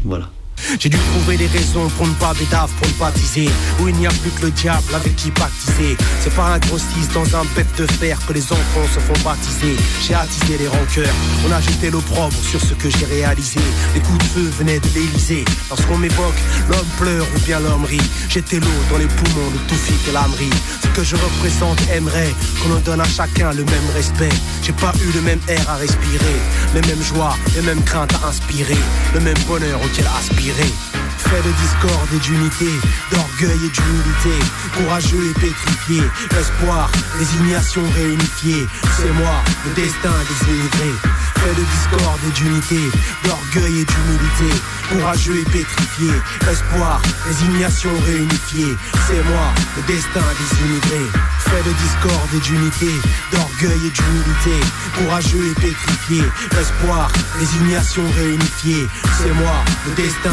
Voilà. 0.06 0.32
J'ai 0.79 0.89
dû 0.89 0.97
trouver 0.97 1.37
des 1.37 1.47
raisons 1.47 1.87
pour 1.97 2.07
ne 2.07 2.13
pas 2.13 2.33
bédave, 2.33 2.69
pour 2.79 2.87
ne 2.87 2.93
pas 2.93 3.11
teaser. 3.11 3.49
Où 3.79 3.87
il 3.87 3.95
n'y 3.95 4.07
a 4.07 4.09
plus 4.09 4.31
que 4.31 4.43
le 4.43 4.51
diable 4.51 4.93
avec 4.95 5.15
qui 5.15 5.31
baptiser. 5.31 5.97
C'est 6.21 6.33
par 6.33 6.51
un 6.51 6.59
grossiste 6.59 7.13
dans 7.13 7.35
un 7.35 7.43
bête 7.55 7.75
de 7.77 7.85
fer 7.85 8.17
que 8.27 8.33
les 8.33 8.43
enfants 8.51 8.87
se 8.93 8.99
font 8.99 9.23
baptiser. 9.23 9.75
J'ai 10.01 10.13
attisé 10.13 10.57
les 10.57 10.67
rancœurs, 10.67 11.13
on 11.47 11.51
a 11.51 11.61
jeté 11.61 11.89
l'opprobre 11.89 12.35
sur 12.49 12.61
ce 12.61 12.73
que 12.73 12.89
j'ai 12.89 13.05
réalisé. 13.05 13.59
Les 13.93 14.01
coups 14.01 14.17
de 14.19 14.23
feu 14.23 14.51
venaient 14.59 14.79
de 14.79 14.87
l'Elysée. 14.95 15.45
Lorsqu'on 15.69 15.97
m'évoque, 15.97 16.39
l'homme 16.69 16.91
pleure 16.97 17.25
ou 17.35 17.39
bien 17.41 17.59
l'homme 17.59 17.85
rit. 17.85 18.01
J'étais 18.29 18.59
l'eau 18.59 18.81
dans 18.89 18.97
les 18.97 19.07
poumons 19.07 19.51
de 19.51 19.57
Toufik 19.67 20.07
et 20.07 20.11
l'âmerie. 20.11 20.49
Ce 20.83 20.87
que 20.89 21.03
je 21.03 21.15
représente 21.15 21.79
aimerait 21.93 22.33
qu'on 22.61 22.75
en 22.75 22.79
donne 22.79 23.01
à 23.01 23.05
chacun 23.07 23.51
le 23.53 23.63
même 23.63 23.89
respect. 23.93 24.29
J'ai 24.63 24.73
pas 24.73 24.93
eu 25.07 25.11
le 25.13 25.21
même 25.21 25.39
air 25.47 25.69
à 25.69 25.75
respirer, 25.75 26.37
les 26.75 26.81
mêmes 26.81 27.03
joies, 27.03 27.35
les 27.55 27.61
mêmes 27.61 27.83
craintes 27.83 28.13
à 28.23 28.27
inspirer, 28.27 28.77
le 29.13 29.19
même 29.19 29.37
bonheur 29.47 29.79
auquel 29.83 30.05
aspirer. 30.17 30.40
Fait 30.41 31.43
de 31.43 31.51
discorde 31.62 32.10
et 32.15 32.17
d'unité, 32.17 32.65
d'orgueil 33.12 33.60
et 33.63 33.69
d'humilité, 33.69 34.45
courageux 34.75 35.30
et 35.30 35.34
pétrifié, 35.39 36.01
l'espoir, 36.32 36.89
résignation 37.19 37.84
réunifiée. 37.93 38.67
C'est 38.97 39.13
moi, 39.13 39.43
le 39.65 39.73
destin 39.75 40.10
des 40.10 40.51
immigrés. 40.51 40.97
Fait 41.38 41.54
de 41.54 41.63
discorde 41.63 42.19
et 42.27 42.32
d'unité, 42.32 42.80
d'orgueil 43.23 43.82
et 43.82 43.86
d'humilité. 43.86 44.49
Courageux 44.89 45.38
et 45.38 45.45
pétrifié, 45.45 46.12
espoir, 46.49 47.01
résignation 47.25 47.91
réunifiée. 48.06 48.75
C'est 49.08 49.23
moi, 49.30 49.54
le 49.77 49.84
destin 49.93 50.25
des 50.39 50.65
immigrés. 50.65 51.12
Fait 51.39 51.63
de 51.63 51.73
discorde 51.73 52.34
et 52.36 52.39
d'unité, 52.39 52.91
d'orgueil 53.32 53.88
et 53.88 53.91
d'humilité. 53.91 54.58
Courageux 54.97 55.45
et 55.51 55.56
pétrifié, 55.56 56.23
espoir, 56.60 57.10
résignation 57.39 58.04
réunifiée. 58.17 58.88
C'est 59.17 59.34
moi, 59.34 59.63
le 59.88 59.93
destin 59.95 60.30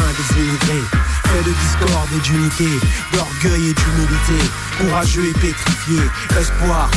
de 1.45 1.51
discorde 1.51 2.09
d'orgueil 3.13 3.69
et 3.69 3.73
d'humilité. 3.73 4.39
Courageux 4.79 5.25
et 5.25 5.33
espoir, 6.39 6.89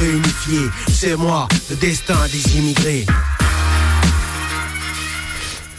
réunifiée. 0.00 0.68
C'est 0.88 1.16
moi, 1.16 1.48
le 1.70 1.76
destin 1.76 2.18
des 2.30 2.58
immigrés. 2.58 3.06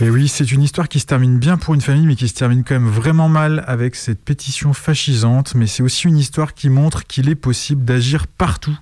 Et 0.01 0.09
oui, 0.09 0.27
c'est 0.27 0.51
une 0.51 0.61
histoire 0.61 0.89
qui 0.89 0.99
se 0.99 1.05
termine 1.05 1.39
bien 1.39 1.55
pour 1.55 1.73
une 1.73 1.79
famille, 1.79 2.05
mais 2.05 2.17
qui 2.17 2.27
se 2.27 2.33
termine 2.33 2.65
quand 2.65 2.75
même 2.75 2.89
vraiment 2.89 3.29
mal 3.29 3.63
avec 3.65 3.95
cette 3.95 4.21
pétition 4.21 4.73
fascisante. 4.73 5.55
Mais 5.55 5.67
c'est 5.67 5.83
aussi 5.83 6.07
une 6.07 6.17
histoire 6.17 6.53
qui 6.53 6.69
montre 6.69 7.05
qu'il 7.05 7.29
est 7.29 7.35
possible 7.35 7.85
d'agir 7.85 8.27
partout 8.27 8.77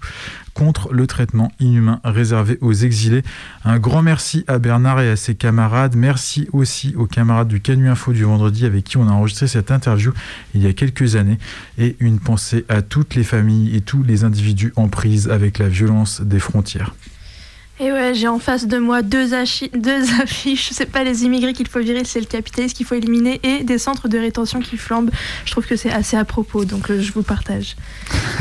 contre 0.54 0.94
le 0.94 1.08
traitement 1.08 1.52
inhumain 1.60 2.00
réservé 2.04 2.58
aux 2.62 2.74
exilés. 2.74 3.24
Un 3.64 3.80
grand 3.80 4.02
merci 4.02 4.44
à 4.48 4.60
Bernard 4.60 5.02
et 5.02 5.10
à 5.10 5.16
ses 5.16 5.36
camarades. 5.36 5.96
Merci 5.96 6.48
aussi 6.54 6.94
aux 6.96 7.08
camarades 7.08 7.48
du 7.48 7.60
Canu 7.60 7.90
Info 7.90 8.14
du 8.14 8.24
vendredi 8.24 8.66
avec 8.66 8.84
qui 8.84 8.98
on 8.98 9.08
a 9.08 9.12
enregistré 9.12 9.48
cette 9.48 9.72
interview 9.72 10.14
il 10.54 10.62
y 10.62 10.68
a 10.68 10.74
quelques 10.74 11.16
années. 11.16 11.38
Et 11.78 11.96
une 12.00 12.20
pensée 12.20 12.66
à 12.70 12.82
toutes 12.82 13.16
les 13.16 13.24
familles 13.24 13.76
et 13.76 13.82
tous 13.82 14.04
les 14.04 14.24
individus 14.24 14.74
en 14.76 14.88
prise 14.88 15.30
avec 15.30 15.60
la 15.60 15.70
violence 15.70 16.22
des 16.22 16.40
frontières. 16.40 16.94
Et 17.80 17.92
ouais, 17.92 18.14
j'ai 18.14 18.28
en 18.28 18.38
face 18.38 18.68
de 18.68 18.78
moi 18.78 19.02
deux, 19.02 19.30
deux 19.74 20.04
affiches. 20.22 20.70
C'est 20.72 20.86
pas 20.86 21.04
les 21.04 21.24
immigrés 21.24 21.54
qu'il 21.54 21.68
faut 21.68 21.80
virer, 21.80 22.04
c'est 22.06 22.20
le 22.20 22.28
capitalisme 22.28 22.76
qu'il 22.76 22.86
faut 22.86 22.94
éliminer 22.94 23.40
et 23.44 23.64
des 23.64 23.80
centres 23.80 24.08
de 24.08 24.18
rétention 24.20 24.60
qui 24.60 24.78
flambent. 24.78 25.10
Je 25.46 25.52
trouve 25.52 25.66
que 25.66 25.76
c'est 25.76 25.92
assez 25.92 26.16
à 26.16 26.24
propos, 26.24 26.66
donc 26.66 26.92
euh, 26.92 27.02
je 27.02 27.12
vous 27.12 27.24
partage. 27.24 27.76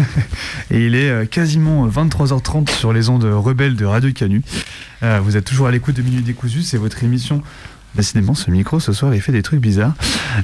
et 0.71 0.85
il 0.85 0.95
est 0.95 1.09
euh, 1.09 1.25
quasiment 1.25 1.89
23h30 1.89 2.71
sur 2.71 2.93
les 2.93 3.09
ondes 3.09 3.25
rebelles 3.25 3.75
de 3.75 3.87
Radio 3.87 4.13
Canu. 4.13 4.43
Euh, 5.03 5.19
vous 5.23 5.37
êtes 5.37 5.47
toujours 5.47 5.67
à 5.67 5.71
l'écoute 5.71 5.97
de 5.97 6.03
Minute 6.03 6.25
Décousu, 6.25 6.63
c'est 6.63 6.77
votre 6.77 7.03
émission 7.03 7.43
Décidément, 7.95 8.35
ce 8.35 8.51
micro 8.51 8.81
ce 8.81 8.93
soir, 8.93 9.15
il 9.15 9.21
fait 9.21 9.33
des 9.33 9.43
trucs 9.43 9.61
bizarres. 9.61 9.95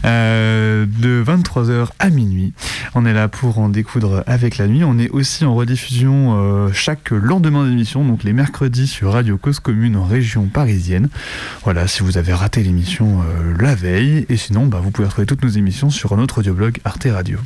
Euh, 0.04 0.86
de 0.86 1.22
23h 1.26 1.88
à 1.98 2.10
minuit. 2.10 2.52
On 2.94 3.06
est 3.06 3.14
là 3.14 3.28
pour 3.28 3.58
en 3.58 3.68
découdre 3.68 4.22
avec 4.26 4.58
la 4.58 4.66
nuit. 4.66 4.84
On 4.84 4.98
est 4.98 5.08
aussi 5.10 5.44
en 5.44 5.54
rediffusion 5.54 6.36
euh, 6.36 6.70
chaque 6.72 7.10
lendemain 7.10 7.66
d'émission, 7.66 8.04
donc 8.04 8.24
les 8.24 8.32
mercredis 8.32 8.86
sur 8.86 9.12
Radio 9.12 9.38
Cause 9.38 9.60
Commune 9.60 9.96
en 9.96 10.04
région 10.04 10.44
parisienne. 10.46 11.08
Voilà, 11.64 11.88
si 11.88 12.02
vous 12.02 12.18
avez 12.18 12.32
raté 12.32 12.62
l'émission 12.62 13.20
euh, 13.22 13.54
la 13.58 13.74
veille. 13.74 14.26
Et 14.28 14.36
sinon, 14.36 14.66
bah, 14.66 14.80
vous 14.82 14.90
pouvez 14.90 15.06
retrouver 15.06 15.26
toutes 15.26 15.42
nos 15.42 15.48
émissions 15.48 15.90
sur 15.90 16.16
notre 16.16 16.38
audioblog 16.38 16.78
Arte 16.84 17.08
Radio. 17.10 17.38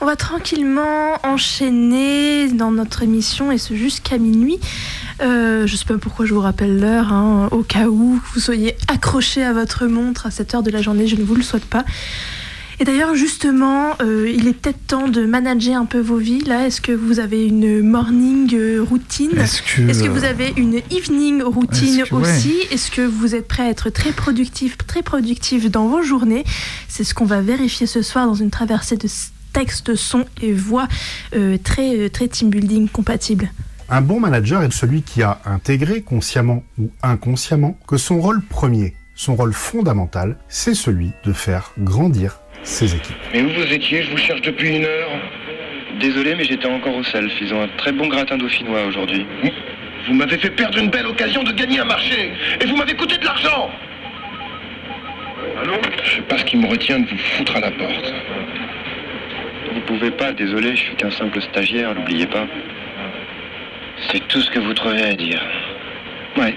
On 0.00 0.04
va 0.04 0.16
tranquillement 0.16 1.18
enchaîner 1.24 2.48
dans 2.48 2.70
notre 2.70 3.02
émission 3.02 3.50
et 3.50 3.58
ce 3.58 3.74
jusqu'à 3.74 4.18
minuit. 4.18 4.58
Euh, 5.22 5.66
je 5.66 5.72
ne 5.72 5.76
sais 5.76 5.86
pas 5.86 5.96
pourquoi 5.96 6.26
je 6.26 6.34
vous 6.34 6.40
rappelle 6.40 6.78
l'heure, 6.78 7.12
hein, 7.12 7.48
au 7.50 7.62
cas 7.62 7.86
où 7.86 8.20
vous 8.34 8.40
soyez 8.40 8.76
accroché 8.88 9.42
à 9.42 9.54
votre 9.54 9.86
montre 9.86 10.26
à 10.26 10.30
cette 10.30 10.54
heure 10.54 10.62
de 10.62 10.70
la 10.70 10.82
journée, 10.82 11.06
je 11.06 11.16
ne 11.16 11.24
vous 11.24 11.34
le 11.34 11.42
souhaite 11.42 11.64
pas. 11.64 11.84
Et 12.78 12.84
d'ailleurs, 12.84 13.14
justement, 13.14 13.92
euh, 14.02 14.30
il 14.30 14.46
est 14.48 14.52
peut-être 14.52 14.86
temps 14.86 15.08
de 15.08 15.24
manager 15.24 15.80
un 15.80 15.86
peu 15.86 15.98
vos 15.98 16.18
vies. 16.18 16.40
Là, 16.40 16.66
est-ce 16.66 16.82
que 16.82 16.92
vous 16.92 17.20
avez 17.20 17.46
une 17.46 17.80
morning 17.80 18.54
euh, 18.54 18.82
routine? 18.82 19.30
Est-ce 19.38 19.62
que, 19.62 20.08
vous 20.08 20.24
avez 20.24 20.52
une 20.58 20.82
evening 20.90 21.42
routine 21.42 22.04
aussi? 22.10 22.54
Est-ce 22.70 22.90
que 22.90 23.00
vous 23.00 23.34
êtes 23.34 23.48
prêt 23.48 23.62
à 23.62 23.70
être 23.70 23.88
très 23.88 24.12
productif, 24.12 24.76
très 24.76 25.02
productif 25.02 25.70
dans 25.70 25.88
vos 25.88 26.02
journées? 26.02 26.44
C'est 26.86 27.04
ce 27.04 27.14
qu'on 27.14 27.24
va 27.24 27.40
vérifier 27.40 27.86
ce 27.86 28.02
soir 28.02 28.26
dans 28.26 28.34
une 28.34 28.50
traversée 28.50 28.98
de 28.98 29.08
texte, 29.56 29.94
son 29.94 30.26
et 30.42 30.52
voix 30.52 30.86
euh, 31.34 31.56
très, 31.56 31.96
euh, 31.96 32.10
très 32.10 32.28
team 32.28 32.50
building 32.50 32.90
compatible. 32.90 33.48
Un 33.88 34.02
bon 34.02 34.20
manager 34.20 34.62
est 34.62 34.70
celui 34.70 35.00
qui 35.00 35.22
a 35.22 35.38
intégré, 35.46 36.02
consciemment 36.02 36.62
ou 36.78 36.90
inconsciemment, 37.02 37.78
que 37.88 37.96
son 37.96 38.20
rôle 38.20 38.42
premier, 38.42 38.92
son 39.14 39.34
rôle 39.34 39.54
fondamental, 39.54 40.36
c'est 40.48 40.74
celui 40.74 41.12
de 41.24 41.32
faire 41.32 41.72
grandir 41.78 42.38
ses 42.64 42.94
équipes. 42.94 43.16
Mais 43.32 43.40
où 43.40 43.48
vous 43.48 43.72
étiez? 43.72 44.02
Je 44.02 44.10
vous 44.10 44.18
cherche 44.18 44.42
depuis 44.42 44.76
une 44.76 44.84
heure. 44.84 45.08
Désolé, 46.00 46.34
mais 46.34 46.44
j'étais 46.44 46.68
encore 46.68 46.94
au 46.94 47.04
self. 47.04 47.32
Ils 47.40 47.54
ont 47.54 47.62
un 47.62 47.68
très 47.78 47.92
bon 47.92 48.08
gratin 48.08 48.36
dauphinois 48.36 48.84
aujourd'hui. 48.84 49.24
Vous 50.06 50.14
m'avez 50.14 50.36
fait 50.36 50.50
perdre 50.50 50.76
une 50.76 50.90
belle 50.90 51.06
occasion 51.06 51.42
de 51.42 51.52
gagner 51.52 51.80
un 51.80 51.86
marché. 51.86 52.30
Et 52.60 52.66
vous 52.66 52.76
m'avez 52.76 52.94
coûté 52.94 53.16
de 53.16 53.24
l'argent. 53.24 53.70
Allô? 55.62 55.74
Je 56.04 56.16
sais 56.16 56.22
pas 56.22 56.36
ce 56.36 56.44
qui 56.44 56.58
me 56.58 56.66
retient 56.66 56.98
de 56.98 57.08
vous 57.08 57.16
foutre 57.16 57.56
à 57.56 57.60
la 57.60 57.70
porte. 57.70 58.12
Vous 59.74 59.80
pouvez 59.86 60.10
pas, 60.10 60.32
désolé, 60.32 60.76
je 60.76 60.82
suis 60.82 60.96
qu'un 60.96 61.10
simple 61.10 61.40
stagiaire, 61.42 61.94
n'oubliez 61.94 62.26
pas. 62.26 62.46
C'est 64.10 64.26
tout 64.28 64.40
ce 64.40 64.50
que 64.50 64.58
vous 64.58 64.74
trouvez 64.74 65.02
à 65.02 65.14
dire. 65.14 65.42
Ouais. 66.36 66.54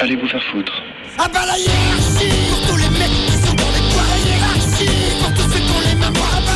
Allez 0.00 0.16
vous 0.16 0.28
faire 0.28 0.42
foutre. 0.44 0.82
Ah 1.18 1.28
bah 1.32 1.40
la 1.46 1.56
hiérarchie 1.56 2.28
Pour 2.50 2.68
tous 2.68 2.76
les 2.76 2.90
mecs 2.98 3.08
qui 3.26 3.32
sont 3.32 3.54
dans 3.54 3.70
les 3.70 3.92
toits 3.92 4.02
La 4.10 4.30
hiérarchie 4.30 5.22
Pour 5.22 5.32
tous 5.34 5.52
ceux 5.52 5.60
qui 5.60 5.70
ont 5.70 5.88
les 5.88 5.94
mêmes 5.94 6.12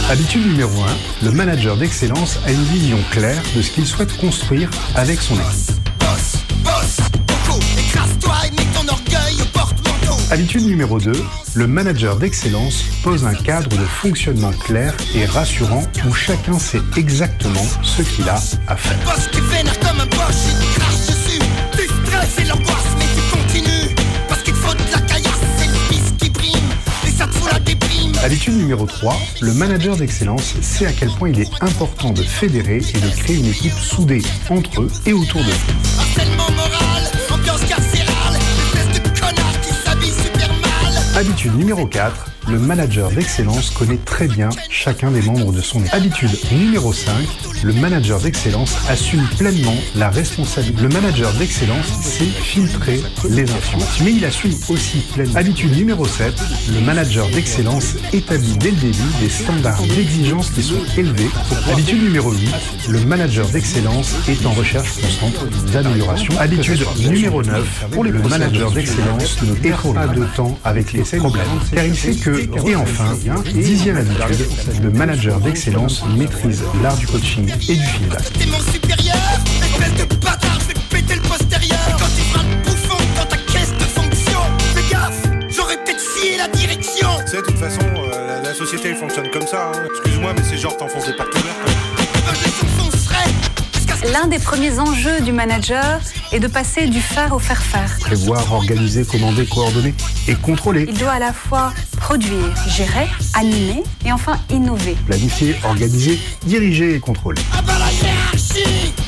la 0.09 0.15
Habitude 0.15 0.47
numéro 0.47 0.83
1, 1.23 1.27
le 1.27 1.31
manager 1.33 1.77
d'excellence 1.77 2.41
a 2.47 2.51
une 2.51 2.65
vision 2.65 2.99
claire 3.11 3.43
de 3.55 3.63
ce 3.63 3.71
qu'il 3.71 3.87
souhaite 3.87 4.17
construire 4.17 4.71
avec 4.97 5.21
son 5.21 5.35
équipe. 5.35 5.78
Habitude 10.31 10.67
numéro 10.67 11.01
2, 11.01 11.13
le 11.55 11.67
manager 11.67 12.17
d'excellence 12.17 12.85
pose 13.03 13.25
un 13.25 13.33
cadre 13.33 13.71
de 13.71 13.85
fonctionnement 13.85 14.51
clair 14.51 14.95
et 15.15 15.25
rassurant 15.25 15.83
où 16.07 16.13
chacun 16.13 16.59
sait 16.59 16.83
exactement 16.99 17.65
ce 17.83 18.03
qu'il 18.03 18.29
a 18.29 18.39
à 18.67 18.77
faire. 18.77 18.99
Habitude 28.23 28.55
numéro 28.59 28.85
3, 28.85 29.17
le 29.41 29.55
manager 29.55 29.97
d'excellence 29.97 30.55
sait 30.61 30.85
à 30.85 30.93
quel 30.93 31.09
point 31.09 31.31
il 31.31 31.41
est 31.41 31.51
important 31.63 32.11
de 32.11 32.23
fédérer 32.23 32.83
et 32.95 33.01
de 33.01 33.09
créer 33.17 33.37
une 33.37 33.47
équipe 33.47 33.73
soudée 33.73 34.21
entre 34.51 34.83
eux 34.83 34.91
et 35.07 35.15
autour 35.15 35.43
d'eux. 35.43 36.88
Habitude 41.19 41.57
numéro 41.57 41.85
4, 41.85 42.27
le 42.51 42.59
manager 42.59 43.11
d'excellence 43.11 43.71
connaît 43.71 43.99
très 44.05 44.27
bien 44.27 44.49
chacun 44.71 45.11
des 45.11 45.23
membres 45.23 45.53
de 45.53 45.61
son 45.61 45.81
équipe. 45.81 45.95
Habitude 45.95 46.31
numéro 46.53 46.93
5, 46.93 47.13
le 47.63 47.73
manager 47.75 48.19
d'excellence 48.21 48.77
assume 48.89 49.27
pleinement 49.39 49.75
la 49.97 50.09
responsabilité. 50.09 50.83
Le 50.83 50.89
manager 50.89 51.33
d'excellence 51.35 51.87
sait 52.01 52.25
filtrer 52.25 53.01
les 53.29 53.51
informations, 53.51 54.05
mais 54.05 54.13
il 54.13 54.25
assume 54.25 54.55
aussi 54.69 54.99
pleinement. 55.13 55.37
Habitude 55.37 55.77
numéro 55.77 56.07
7, 56.07 56.33
le 56.73 56.81
manager 56.81 57.29
d'excellence 57.29 57.95
établit 58.13 58.57
dès 58.59 58.71
le 58.71 58.77
début 58.77 59.13
des 59.21 59.29
standards 59.29 59.83
d'exigence 59.83 60.51
qui 60.51 60.63
sont 60.63 60.83
élevés. 60.97 61.29
Habitude 61.71 62.03
numéro 62.03 62.33
8, 62.33 62.49
le 62.89 63.01
manager 63.01 63.47
d'excellence 63.49 64.15
est 64.29 64.47
en 64.47 64.53
recherche 64.53 64.95
constante 65.01 65.71
d'amélioration. 65.73 66.35
Habitude 66.39 66.85
numéro 66.99 67.43
9, 67.43 67.87
pour 67.91 68.05
le 68.05 68.13
manager 68.13 68.71
d'excellence 68.71 69.43
ne 69.43 69.55
perd 69.55 69.95
pas 69.95 70.07
de 70.07 70.25
temps 70.37 70.59
avec 70.65 70.93
les 70.93 71.03
problèmes, 71.03 71.45
car 71.75 71.85
il 71.85 71.95
sait 71.95 72.15
que 72.15 72.38
et 72.39 72.77
enfin, 72.77 73.15
dixième 73.53 73.97
habitude, 73.97 74.47
le 74.83 74.91
manager 74.91 75.41
d'excellence 75.41 76.03
maîtrise 76.17 76.63
l'art 76.83 76.97
du 76.97 77.07
coaching 77.07 77.49
et 77.69 77.75
du 77.77 77.85
feedback. 77.85 78.33
T'es 78.33 78.47
mon 78.47 78.61
supérieur 78.61 79.17
Espèce 79.63 79.95
de 80.07 80.15
bâtard, 80.17 80.59
je 80.61 80.69
vais 80.69 80.81
péter 80.91 81.15
le 81.17 81.23
postérieur 81.23 81.79
Et 81.89 81.93
Quand 81.93 82.07
tu 82.17 82.23
feras 82.23 82.43
le 82.45 82.63
bouffon 82.65 82.99
dans 83.17 83.27
ta 83.27 83.37
caisse 83.37 83.73
de 83.73 83.85
fonction 83.85 84.41
Fais 84.75 84.91
gaffe, 84.93 85.23
j'aurais 85.51 85.77
peut-être 85.85 86.01
scié 86.01 86.37
la 86.37 86.49
direction 86.49 87.09
Tu 87.25 87.31
sais, 87.33 87.37
de 87.39 87.43
toute 87.43 87.59
façon, 87.59 87.81
euh, 87.83 88.27
la, 88.43 88.49
la 88.49 88.55
société 88.55 88.91
elle 88.91 88.97
fonctionne 88.97 89.31
comme 89.33 89.47
ça. 89.47 89.71
hein. 89.75 89.83
Excuse-moi, 89.91 90.33
mais 90.37 90.43
c'est 90.49 90.59
genre 90.59 90.77
t'enfonces 90.77 91.07
des 91.07 91.15
portes 91.15 91.35
L'un 94.13 94.27
des 94.27 94.39
premiers 94.39 94.79
enjeux 94.79 95.21
du 95.21 95.33
manager 95.33 96.01
est 96.33 96.39
de 96.39 96.47
passer 96.47 96.87
du 96.87 97.01
faire 97.01 97.35
au 97.35 97.39
faire-faire. 97.39 97.91
Prévoir, 98.01 98.53
organiser, 98.53 99.05
commander, 99.05 99.45
coordonner 99.45 99.95
et 100.27 100.35
contrôler. 100.35 100.87
Il 100.89 100.97
doit 100.97 101.13
à 101.13 101.19
la 101.19 101.33
fois 101.33 101.73
produire, 101.99 102.55
gérer, 102.69 103.07
animer 103.35 103.83
et 104.07 104.13
enfin 104.13 104.39
innover. 104.51 104.97
Planifier, 105.07 105.57
organiser, 105.65 106.19
diriger 106.47 106.95
et 106.95 107.01
contrôler. 107.01 107.43
Ah 107.53 107.61
bah 107.63 107.75
la 107.79 107.93
hiérarchie 107.93 108.95
La 108.99 109.08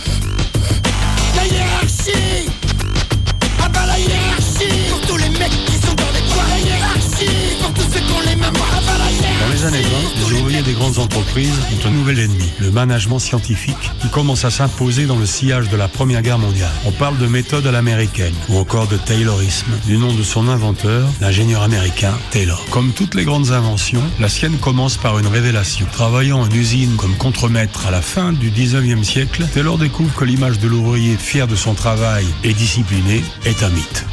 les 9.48 9.61
les 9.61 9.66
années 9.66 9.83
20, 9.83 9.88
les 10.31 10.40
ouvriers 10.40 10.62
des 10.62 10.72
grandes 10.72 10.98
entreprises 10.98 11.59
ont 11.72 11.87
un 11.87 11.90
nouvel 11.90 12.18
ennemi, 12.18 12.50
le 12.61 12.70
management 12.70 13.18
scientifique, 13.18 13.90
qui 14.00 14.09
commence 14.09 14.46
à 14.46 14.50
s'imposer 14.50 15.05
dans 15.05 15.18
le 15.18 15.26
sillage 15.26 15.68
de 15.68 15.76
la 15.76 15.87
Première 15.87 16.22
Guerre 16.22 16.38
mondiale. 16.38 16.70
On 16.87 16.92
parle 16.92 17.18
de 17.18 17.26
méthode 17.26 17.66
à 17.66 17.70
l'américaine, 17.70 18.33
ou 18.48 18.57
encore 18.57 18.87
de 18.87 18.96
Taylorisme, 18.96 19.72
du 19.87 19.98
nom 19.98 20.14
de 20.14 20.22
son 20.22 20.48
inventeur, 20.48 21.07
l'ingénieur 21.20 21.62
américain 21.62 22.14
Taylor. 22.31 22.64
Comme 22.70 22.92
toutes 22.92 23.14
les 23.14 23.24
grandes 23.24 23.50
inventions, 23.50 24.03
la 24.18 24.31
sienne 24.31 24.57
commence 24.57 24.96
par 24.96 25.18
une 25.18 25.26
révélation. 25.26 25.87
Travaillant 25.92 26.40
en 26.40 26.50
usine 26.50 26.96
comme 26.96 27.16
contremaître 27.16 27.87
à 27.87 27.90
la 27.90 28.00
fin 28.00 28.33
du 28.33 28.50
19e 28.50 29.05
siècle, 29.05 29.44
Taylor 29.53 29.76
découvre 29.76 30.14
que 30.14 30.24
l'image 30.24 30.59
de 30.59 30.68
l'ouvrier 30.68 31.16
fier 31.16 31.46
de 31.46 31.57
son 31.57 31.74
travail 31.74 32.26
et 32.44 32.55
discipliné 32.55 33.22
est 33.44 33.62
un 33.62 33.68
mythe. 33.68 34.07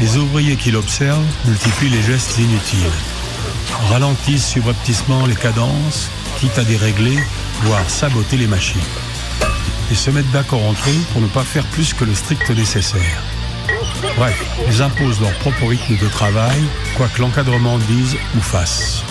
Les 0.00 0.16
ouvriers 0.16 0.56
qui 0.56 0.70
l'observent 0.70 1.26
multiplient 1.44 1.90
les 1.90 2.02
gestes 2.02 2.38
inutiles, 2.38 2.92
ralentissent 3.90 4.46
subrepticement 4.46 5.26
les 5.26 5.34
cadences, 5.34 6.08
quitte 6.38 6.56
à 6.56 6.64
dérégler, 6.64 7.18
voire 7.62 7.90
saboter 7.90 8.36
les 8.36 8.46
machines, 8.46 8.80
et 9.90 9.96
se 9.96 10.10
mettent 10.10 10.30
d'accord 10.30 10.64
entre 10.64 10.88
eux 10.88 11.04
pour 11.12 11.20
ne 11.20 11.26
pas 11.26 11.42
faire 11.42 11.66
plus 11.66 11.94
que 11.94 12.04
le 12.04 12.14
strict 12.14 12.48
nécessaire. 12.50 13.22
Bref, 14.16 14.40
ils 14.68 14.82
imposent 14.82 15.20
leur 15.20 15.32
propre 15.38 15.66
rythme 15.66 15.96
de 15.96 16.08
travail, 16.08 16.62
quoi 16.96 17.08
que 17.08 17.20
l'encadrement 17.20 17.78
dise 17.78 18.16
ou 18.36 18.40
fasse. 18.40 19.02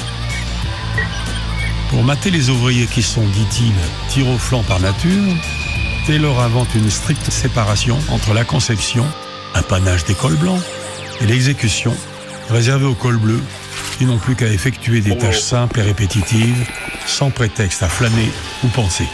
Pour 1.90 2.04
mater 2.04 2.32
les 2.32 2.50
ouvriers 2.50 2.88
qui 2.88 3.04
sont, 3.04 3.26
dit-il, 3.26 3.74
tir 4.10 4.28
au 4.30 4.38
flanc 4.38 4.64
par 4.64 4.80
nature, 4.80 5.34
Taylor 6.06 6.42
invente 6.42 6.74
une 6.76 6.90
stricte 6.90 7.30
séparation 7.30 8.00
entre 8.10 8.34
la 8.34 8.46
conception, 8.46 9.06
un 9.54 9.62
panache 9.62 10.06
des 10.06 10.16
cols 10.16 10.38
blancs, 10.38 10.62
et 11.22 11.26
l'exécution, 11.26 11.94
réservée 12.50 12.86
aux 12.86 12.94
cols 12.94 13.18
bleus, 13.18 13.42
qui 13.98 14.06
n'ont 14.06 14.18
plus 14.18 14.36
qu'à 14.36 14.48
effectuer 14.48 15.02
des 15.02 15.18
tâches 15.18 15.42
simples 15.42 15.80
et 15.80 15.84
répétitives, 15.84 16.68
sans 17.06 17.32
prétexte 17.32 17.84
à 17.84 17.88
flâner 17.88 18.30
ou 18.64 18.68
penser. 18.68 19.08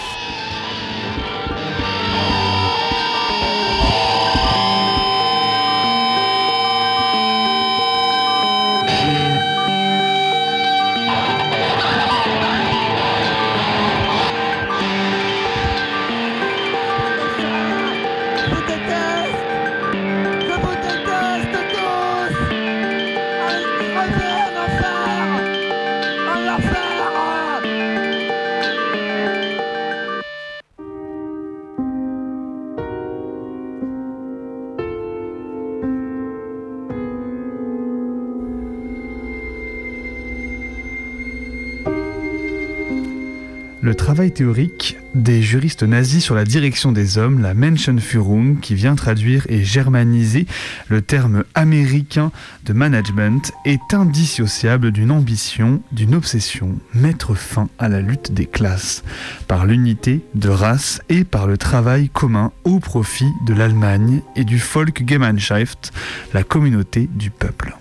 Le 43.84 43.96
travail 43.96 44.32
théorique 44.32 44.96
des 45.14 45.42
juristes 45.42 45.84
nazis 45.84 46.24
sur 46.24 46.36
la 46.36 46.46
direction 46.46 46.94
des 46.94 47.18
hommes, 47.18 47.42
la 47.42 47.54
Menschenführung, 47.54 48.62
qui 48.62 48.76
vient 48.76 48.96
traduire 48.96 49.46
et 49.50 49.62
germaniser 49.66 50.48
le 50.88 51.02
terme 51.02 51.44
américain 51.54 52.32
de 52.64 52.72
management, 52.72 53.52
est 53.66 53.94
indissociable 53.94 54.94
d'une 54.94 55.12
ambition, 55.12 55.82
d'une 55.92 56.16
obsession, 56.16 56.80
mettre 56.94 57.36
fin 57.36 57.68
à 57.78 57.90
la 57.90 58.00
lutte 58.00 58.32
des 58.32 58.46
classes, 58.46 59.04
par 59.50 59.66
l'unité 59.66 60.22
de 60.34 60.48
race 60.48 61.02
et 61.10 61.26
par 61.26 61.46
le 61.46 61.58
travail 61.58 62.08
commun 62.08 62.54
au 62.64 62.80
profit 62.80 63.32
de 63.46 63.54
l'Allemagne 63.54 64.22
et 64.38 64.46
du 64.46 64.60
Volksgemeinschaft, 64.60 65.92
la 66.34 66.44
communauté 66.44 67.10
du 67.14 67.32
peuple. 67.32 67.76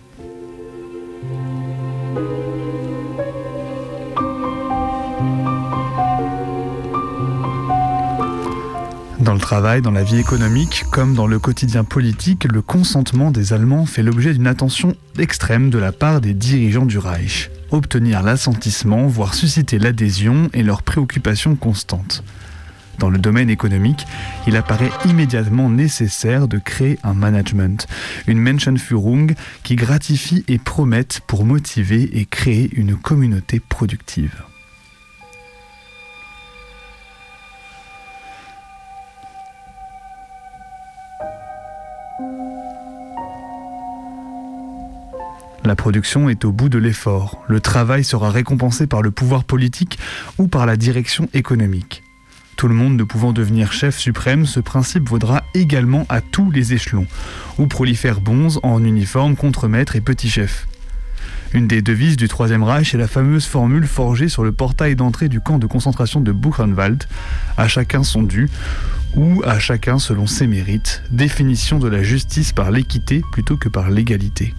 Dans 9.33 9.37
le 9.37 9.41
travail, 9.41 9.81
dans 9.81 9.93
la 9.93 10.05
vie 10.05 10.19
économique, 10.19 10.85
comme 10.91 11.15
dans 11.15 11.27
le 11.27 11.39
quotidien 11.39 11.85
politique, 11.85 12.45
le 12.45 12.61
consentement 12.61 13.31
des 13.31 13.55
Allemands 13.55 13.87
fait 13.87 14.03
l'objet 14.03 14.35
d'une 14.35 14.47
attention 14.47 14.95
extrême 15.19 15.71
de 15.71 15.79
la 15.79 15.91
part 15.91 16.21
des 16.21 16.35
dirigeants 16.35 16.85
du 16.85 16.99
Reich. 16.99 17.51
Obtenir 17.71 18.23
l'assentissement, 18.23 19.07
voire 19.07 19.33
susciter 19.33 19.79
l'adhésion 19.79 20.51
est 20.53 20.63
leur 20.63 20.83
préoccupation 20.83 21.57
constante. 21.57 22.23
Dans 22.99 23.09
le 23.09 23.17
domaine 23.17 23.49
économique, 23.49 24.07
il 24.47 24.55
apparaît 24.55 24.93
immédiatement 25.07 25.71
nécessaire 25.71 26.47
de 26.47 26.59
créer 26.59 26.99
un 27.03 27.15
management, 27.15 27.87
une 28.27 28.39
Menschenführung 28.39 29.35
qui 29.63 29.77
gratifie 29.77 30.45
et 30.47 30.59
promette 30.59 31.23
pour 31.27 31.47
motiver 31.47 32.19
et 32.19 32.27
créer 32.27 32.69
une 32.75 32.97
communauté 32.97 33.61
productive. 33.61 34.43
La 45.65 45.77
production 45.77 46.29
est 46.29 46.45
au 46.45 46.51
bout 46.51 46.69
de 46.69 46.79
l'effort. 46.79 47.45
Le 47.47 47.61
travail 47.61 48.03
sera 48.03 48.31
récompensé 48.31 48.89
par 48.89 49.01
le 49.01 49.13
pouvoir 49.13 49.45
politique 49.45 49.99
ou 50.39 50.49
par 50.49 50.67
la 50.67 50.77
direction 50.77 51.29
économique. 51.35 52.03
Tout 52.57 52.67
le 52.67 52.75
monde 52.75 52.97
ne 52.97 53.05
pouvant 53.05 53.33
devenir 53.33 53.73
chef 53.73 53.97
suprême, 53.97 54.45
ce 54.45 54.61
principe 54.61 55.09
vaudra 55.09 55.43
également 55.55 56.05
à 56.09 56.21
tous 56.21 56.51
les 56.51 56.75
échelons, 56.75 57.07
où 57.59 57.67
prolifèrent 57.67 58.21
bonzes 58.21 58.61
en 58.63 58.85
uniforme, 58.85 59.37
contremaîtres 59.37 59.97
et 59.97 60.01
petits 60.01 60.31
chefs. 60.31 60.67
Une 61.55 61.69
des 61.69 61.83
devises 61.83 62.17
du 62.17 62.29
Troisième 62.29 62.63
Reich 62.63 62.95
est 62.95 62.99
la 62.99 63.09
fameuse 63.09 63.47
formule 63.47 63.87
forgée 63.87 64.29
sur 64.29 64.43
le 64.43 64.53
portail 64.53 64.97
d'entrée 64.97 65.29
du 65.29 65.41
camp 65.41 65.59
de 65.59 65.67
concentration 65.67 66.21
de 66.21 66.33
Buchenwald 66.33 67.05
à 67.57 67.69
chacun 67.69 68.03
son 68.03 68.23
dû 68.23 68.49
ou 69.15 69.43
à 69.45 69.59
chacun 69.59 69.99
selon 69.99 70.27
ses 70.27 70.47
mérites, 70.47 71.03
définition 71.11 71.79
de 71.79 71.89
la 71.89 72.03
justice 72.03 72.53
par 72.53 72.71
l'équité 72.71 73.23
plutôt 73.33 73.57
que 73.57 73.69
par 73.69 73.91
l'égalité. 73.91 74.55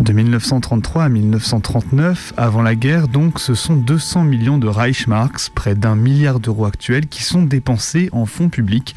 De 0.00 0.14
1933 0.14 1.04
à 1.04 1.08
1939, 1.10 2.32
avant 2.38 2.62
la 2.62 2.74
guerre, 2.74 3.06
donc, 3.06 3.38
ce 3.38 3.54
sont 3.54 3.76
200 3.76 4.24
millions 4.24 4.56
de 4.56 4.66
Reichsmarks, 4.66 5.50
près 5.54 5.74
d'un 5.74 5.94
milliard 5.94 6.40
d'euros 6.40 6.64
actuels, 6.64 7.06
qui 7.06 7.22
sont 7.22 7.42
dépensés 7.42 8.08
en 8.12 8.24
fonds 8.24 8.48
publics 8.48 8.96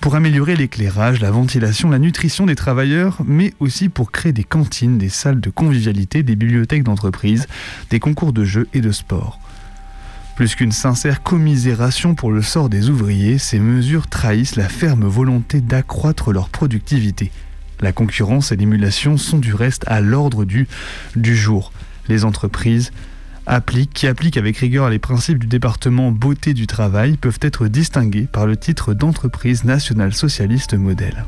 pour 0.00 0.16
améliorer 0.16 0.56
l'éclairage, 0.56 1.20
la 1.20 1.30
ventilation, 1.30 1.90
la 1.90 2.00
nutrition 2.00 2.44
des 2.44 2.56
travailleurs, 2.56 3.18
mais 3.24 3.54
aussi 3.60 3.88
pour 3.88 4.10
créer 4.10 4.32
des 4.32 4.42
cantines, 4.42 4.98
des 4.98 5.10
salles 5.10 5.40
de 5.40 5.48
convivialité, 5.48 6.24
des 6.24 6.34
bibliothèques 6.34 6.82
d'entreprise, 6.82 7.46
des 7.90 8.00
concours 8.00 8.32
de 8.32 8.44
jeux 8.44 8.66
et 8.74 8.80
de 8.80 8.90
sport. 8.90 9.38
Plus 10.34 10.56
qu'une 10.56 10.72
sincère 10.72 11.22
commisération 11.22 12.16
pour 12.16 12.32
le 12.32 12.42
sort 12.42 12.68
des 12.68 12.90
ouvriers, 12.90 13.38
ces 13.38 13.60
mesures 13.60 14.08
trahissent 14.08 14.56
la 14.56 14.68
ferme 14.68 15.04
volonté 15.04 15.60
d'accroître 15.60 16.32
leur 16.32 16.48
productivité. 16.48 17.30
La 17.82 17.92
concurrence 17.92 18.52
et 18.52 18.56
l'émulation 18.56 19.18
sont 19.18 19.38
du 19.38 19.54
reste 19.54 19.84
à 19.88 20.00
l'ordre 20.00 20.44
du, 20.44 20.68
du 21.16 21.36
jour. 21.36 21.72
Les 22.08 22.24
entreprises 22.24 22.92
qui 23.92 24.06
appliquent 24.06 24.36
avec 24.36 24.56
rigueur 24.56 24.88
les 24.88 24.98
principes 24.98 25.38
du 25.38 25.46
département 25.46 26.12
beauté 26.12 26.54
du 26.54 26.66
travail 26.66 27.16
peuvent 27.16 27.40
être 27.42 27.66
distinguées 27.66 28.28
par 28.30 28.46
le 28.46 28.56
titre 28.56 28.94
d'entreprise 28.94 29.64
nationale 29.64 30.14
socialiste 30.14 30.74
modèle. 30.74 31.24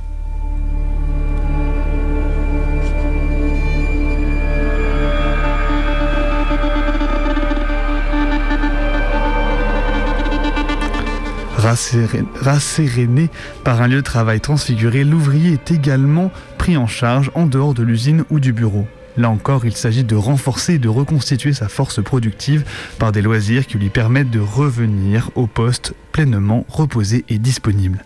Rasséréné 11.65 13.31
par 13.65 13.81
un 13.81 13.89
lieu 13.89 13.97
de 13.97 14.01
travail 14.03 14.39
transfiguré, 14.39 15.03
l'ouvrier 15.03 15.55
est 15.55 15.71
également 15.71 16.31
pris 16.59 16.77
en 16.77 16.87
charge 16.87 17.31
en 17.35 17.47
dehors 17.47 17.73
de 17.73 17.83
l'usine 17.83 18.25
ou 18.29 18.39
du 18.39 18.53
bureau. 18.53 18.87
Là 19.17 19.31
encore, 19.31 19.65
il 19.65 19.75
s'agit 19.75 20.05
de 20.05 20.15
renforcer 20.15 20.75
et 20.75 20.79
de 20.79 20.89
reconstituer 20.89 21.55
sa 21.55 21.69
force 21.69 22.03
productive 22.03 22.65
par 22.99 23.13
des 23.13 23.23
loisirs 23.23 23.67
qui 23.67 23.79
lui 23.79 23.89
permettent 23.89 24.31
de 24.31 24.41
revenir 24.41 25.31
au 25.37 25.47
poste 25.47 25.95
pleinement 26.13 26.67
reposé 26.69 27.25
et 27.31 27.39
disponible. 27.39 28.05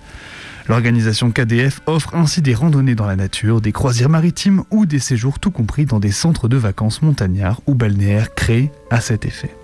L'organisation 0.68 1.32
KDF 1.32 1.80
offre 1.86 2.14
ainsi 2.14 2.42
des 2.42 2.54
randonnées 2.54 2.94
dans 2.94 3.06
la 3.06 3.16
nature, 3.16 3.60
des 3.60 3.72
croisières 3.72 4.10
maritimes 4.10 4.62
ou 4.70 4.86
des 4.86 5.00
séjours 5.00 5.40
tout 5.40 5.50
compris 5.50 5.84
dans 5.84 5.98
des 5.98 6.12
centres 6.12 6.46
de 6.46 6.56
vacances 6.56 7.02
montagnards 7.02 7.60
ou 7.66 7.74
balnéaires 7.74 8.36
créés 8.36 8.70
à 8.90 9.00
cet 9.00 9.26
effet. 9.26 9.56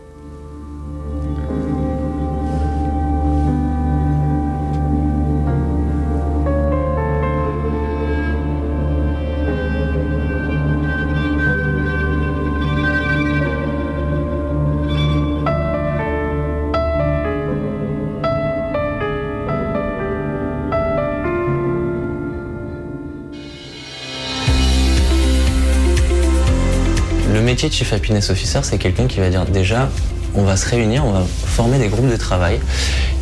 Métier 27.64 27.78
Chief 27.78 27.94
Happiness 27.94 28.28
Officer, 28.28 28.60
c'est 28.62 28.76
quelqu'un 28.76 29.06
qui 29.06 29.20
va 29.20 29.30
dire 29.30 29.46
déjà, 29.46 29.88
on 30.34 30.42
va 30.42 30.54
se 30.54 30.68
réunir, 30.68 31.02
on 31.06 31.12
va 31.12 31.24
former 31.46 31.78
des 31.78 31.88
groupes 31.88 32.10
de 32.10 32.16
travail 32.16 32.60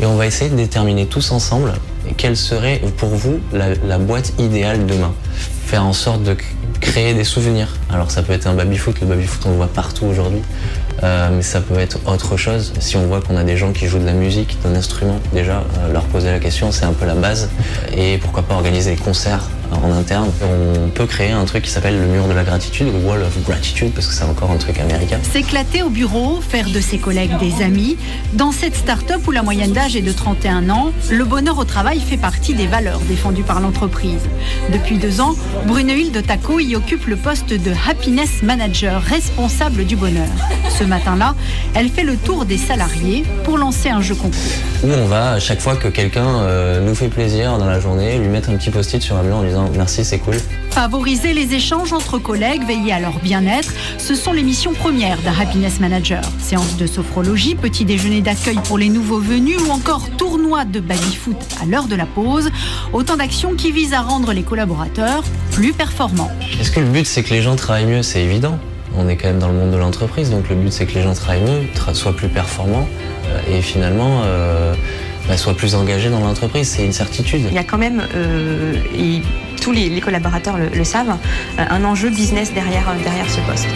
et 0.01 0.07
on 0.07 0.17
va 0.17 0.27
essayer 0.27 0.51
de 0.51 0.57
déterminer 0.57 1.07
tous 1.07 1.31
ensemble 1.31 1.73
quelle 2.17 2.37
serait 2.37 2.81
pour 2.97 3.11
vous 3.11 3.39
la, 3.53 3.99
boîte 3.99 4.33
idéale 4.41 4.85
demain. 4.87 5.15
Faire 5.67 5.85
en 5.85 5.93
sorte 5.93 6.25
de 6.25 6.37
créer 6.81 7.15
des 7.15 7.23
souvenirs. 7.23 7.69
Alors 7.89 8.11
ça 8.11 8.23
peut 8.23 8.33
être 8.33 8.49
un 8.49 8.55
baby-foot, 8.55 9.01
le 9.01 9.07
baby-foot 9.07 9.43
on 9.47 9.51
le 9.51 9.57
voit 9.57 9.73
partout 9.73 10.07
aujourd'hui, 10.07 10.43
Euh, 11.05 11.31
mais 11.33 11.43
ça 11.43 11.61
peut 11.61 11.79
être 11.79 11.99
autre 12.07 12.37
chose. 12.37 12.73
Si 12.79 12.97
on 12.97 13.07
voit 13.07 13.21
qu'on 13.21 13.37
a 13.37 13.45
des 13.45 13.57
gens 13.57 13.73
qui 13.73 13.87
jouent 13.87 13.99
de 13.99 14.07
la 14.07 14.13
musique, 14.13 14.57
d'un 14.63 14.75
instrument, 14.75 15.19
déjà 15.33 15.59
euh, 15.59 15.93
leur 15.93 16.05
poser 16.05 16.31
la 16.31 16.39
question, 16.39 16.71
c'est 16.71 16.85
un 16.85 16.93
peu 16.93 17.07
la 17.07 17.15
base. 17.15 17.49
Et 17.97 18.19
pourquoi 18.19 18.43
pas 18.43 18.55
organiser 18.55 18.91
des 18.93 19.03
concerts 19.03 19.49
en 19.73 19.93
interne. 19.93 20.31
On 20.43 20.89
peut 20.89 21.07
créer 21.07 21.31
un 21.31 21.45
truc 21.45 21.65
qui 21.65 21.71
s'appelle 21.71 21.99
le 21.99 22.07
mur 22.07 22.29
de 22.29 22.33
la 22.33 22.45
gratitude, 22.45 22.89
le 22.93 22.99
wall 23.07 23.23
of 23.23 23.43
gratitude, 23.45 23.93
parce 23.93 24.07
que 24.07 24.15
c'est 24.15 24.25
encore 24.25 24.51
un 24.51 24.57
truc 24.57 24.79
américain. 24.79 25.19
S'éclater 25.23 25.83
au 25.83 25.91
bureau, 25.91 26.41
faire 26.41 26.69
de 26.69 26.81
ses 26.81 26.99
collègues 26.99 27.39
des 27.39 27.63
amis. 27.63 27.97
Dans 28.35 28.53
cette 28.53 28.77
start-up 28.77 29.21
où 29.27 29.31
la 29.31 29.43
moyenne 29.43 29.73
d'âge 29.73 29.97
est 29.97 30.03
de 30.03 30.13
31 30.13 30.71
ans, 30.71 30.93
le 31.11 31.25
bonheur 31.25 31.59
au 31.59 31.65
travail 31.65 32.01
fait 32.01 32.17
partie 32.17 32.55
des 32.55 32.67
valeurs 32.67 33.01
défendues 33.01 33.43
par 33.43 33.61
l'entreprise. 33.61 34.21
Depuis 34.73 34.99
deux 34.99 35.21
ans, 35.21 35.35
Brunehilde 35.67 36.25
Taco 36.27 36.61
y 36.61 36.77
occupe 36.77 37.07
le 37.07 37.17
poste 37.17 37.51
de 37.53 37.73
Happiness 37.89 38.43
Manager, 38.43 39.03
responsable 39.03 39.85
du 39.85 39.97
bonheur. 39.97 40.29
Ce 40.79 40.85
matin-là, 40.85 41.35
elle 41.75 41.89
fait 41.89 42.05
le 42.05 42.17
tour 42.17 42.45
des 42.45 42.59
salariés 42.59 43.25
pour 43.45 43.59
lancer 43.59 43.89
un 43.89 44.01
jeu 44.01 44.15
concours. 44.15 44.33
Où 44.85 44.89
on 44.89 45.07
va, 45.07 45.33
à 45.33 45.39
chaque 45.39 45.61
fois 45.61 45.77
que 45.77 45.89
quelqu'un 45.89 46.27
euh, 46.27 46.81
nous 46.81 46.95
fait 46.95 47.09
plaisir 47.09 47.59
dans 47.59 47.67
la 47.67 47.81
journée, 47.81 48.19
lui 48.19 48.29
mettre 48.29 48.51
un 48.51 48.57
petit 48.57 48.71
post-it 48.71 49.03
sur 49.03 49.17
un 49.17 49.23
mur 49.23 49.37
en 49.37 49.43
disant 49.43 49.62
merci, 49.75 50.05
c'est 50.05 50.19
cool. 50.19 50.35
Favoriser 50.71 51.35
les 51.35 51.55
échanges 51.55 51.93
entre 51.93 52.19
collègues, 52.19 52.67
veiller 52.67 52.93
à 52.93 53.01
leur 53.01 53.19
bien-être, 53.21 53.73
ce 53.99 54.15
sont 54.15 54.33
les 54.33 54.43
missions 54.43 54.73
premières 54.73 55.21
d'un 55.23 55.33
Happiness 55.39 55.81
Manager. 55.81 56.23
Séance 56.41 56.77
de 56.77 56.87
sophrologie, 56.87 57.55
petit 57.55 57.85
déjeuner 57.85 58.21
d'accueil 58.21 58.59
pour 58.65 58.79
les 58.79 58.89
nouveaux 58.89 59.19
venus 59.21 59.59
ou 59.61 59.71
encore 59.71 60.09
tournoi 60.17 60.65
de 60.65 60.81
baby-foot 60.81 61.37
à 61.61 61.67
l'heure 61.67 61.87
de 61.87 61.97
la 61.97 62.07
pause. 62.07 62.51
Autant 62.93 63.17
d'actions 63.17 63.55
qui 63.55 63.71
visent 63.71 63.93
à 63.93 64.01
rendre 64.01 64.33
les 64.33 64.43
collaborateurs 64.43 65.25
plus 65.51 65.73
performants. 65.73 66.31
Est-ce 66.61 66.71
que 66.71 66.81
le 66.81 66.87
but 66.87 67.07
c'est 67.07 67.23
que 67.23 67.35
les 67.35 67.43
gens 67.43 67.57
travaillent 67.57 67.87
mieux? 67.87 68.03
C'est 68.03 68.23
évident. 68.23 68.59
On 68.97 69.09
est 69.09 69.17
quand 69.17 69.29
même 69.29 69.39
dans 69.39 69.49
le 69.49 69.55
monde 69.55 69.71
de 69.71 69.79
l'entreprise, 69.79 70.31
donc 70.31 70.49
le 70.51 70.57
but 70.57 70.73
c'est 70.73 70.87
que 70.87 70.95
les 70.95 71.03
gens 71.03 71.15
travaillent 71.15 71.43
mieux, 71.43 71.95
soient 71.95 72.15
plus 72.15 72.29
performants 72.29 72.87
euh, 73.27 73.41
et 73.59 73.63
finalement 73.63 74.23
euh, 74.25 74.75
bah, 75.29 75.37
soient 75.37 75.55
plus 75.55 75.75
engagés 75.75 76.11
dans 76.11 76.21
l'entreprise. 76.21 76.69
C'est 76.69 76.85
une 76.85 76.93
certitude. 76.93 77.43
Il 77.49 77.55
y 77.55 77.59
a 77.59 77.65
quand 77.65 77.79
même, 77.79 78.03
euh, 78.15 78.75
et 78.97 79.23
tous 79.61 79.73
les, 79.73 79.89
les 79.89 80.01
collaborateurs 80.01 80.59
le, 80.59 80.69
le 80.69 80.85
savent, 80.85 81.17
euh, 81.59 81.65
un 81.69 81.85
enjeu 81.85 82.11
business 82.11 82.53
derrière, 82.53 82.89
euh, 82.89 83.03
derrière 83.03 83.29
ce 83.31 83.41
poste. 83.41 83.69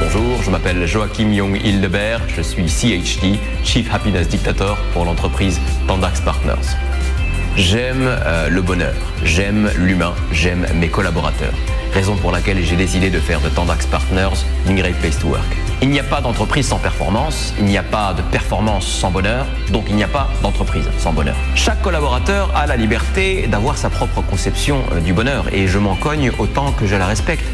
Bonjour, 0.00 0.42
je 0.42 0.50
m'appelle 0.50 0.86
Joachim 0.86 1.32
Young 1.32 1.60
Hildebert, 1.62 2.22
je 2.28 2.40
suis 2.40 2.68
CHD, 2.68 3.38
Chief 3.64 3.92
Happiness 3.92 4.28
Dictator 4.28 4.78
pour 4.92 5.04
l'entreprise 5.04 5.60
Pandax 5.86 6.20
Partners. 6.20 6.76
J'aime 7.56 8.04
euh, 8.06 8.50
le 8.50 8.60
bonheur, 8.60 8.92
j'aime 9.24 9.70
l'humain, 9.78 10.12
j'aime 10.30 10.66
mes 10.74 10.88
collaborateurs. 10.88 11.54
Raison 11.94 12.14
pour 12.14 12.30
laquelle 12.30 12.62
j'ai 12.62 12.76
décidé 12.76 13.08
de 13.08 13.18
faire 13.18 13.40
de 13.40 13.48
Tandax 13.48 13.86
Partners 13.86 14.44
une 14.68 14.76
great 14.76 14.94
place 14.96 15.18
to 15.18 15.28
work. 15.28 15.56
Il 15.80 15.88
n'y 15.88 15.98
a 15.98 16.02
pas 16.02 16.20
d'entreprise 16.20 16.66
sans 16.66 16.78
performance, 16.78 17.54
il 17.58 17.64
n'y 17.64 17.78
a 17.78 17.82
pas 17.82 18.12
de 18.12 18.20
performance 18.20 18.86
sans 18.86 19.10
bonheur, 19.10 19.46
donc 19.72 19.86
il 19.88 19.96
n'y 19.96 20.04
a 20.04 20.08
pas 20.08 20.28
d'entreprise 20.42 20.84
sans 20.98 21.14
bonheur. 21.14 21.34
Chaque 21.54 21.80
collaborateur 21.80 22.54
a 22.54 22.66
la 22.66 22.76
liberté 22.76 23.46
d'avoir 23.46 23.78
sa 23.78 23.88
propre 23.88 24.20
conception 24.20 24.82
euh, 24.92 25.00
du 25.00 25.14
bonheur 25.14 25.46
et 25.50 25.66
je 25.66 25.78
m'en 25.78 25.94
cogne 25.94 26.32
autant 26.38 26.72
que 26.72 26.86
je 26.86 26.94
la 26.94 27.06
respecte. 27.06 27.46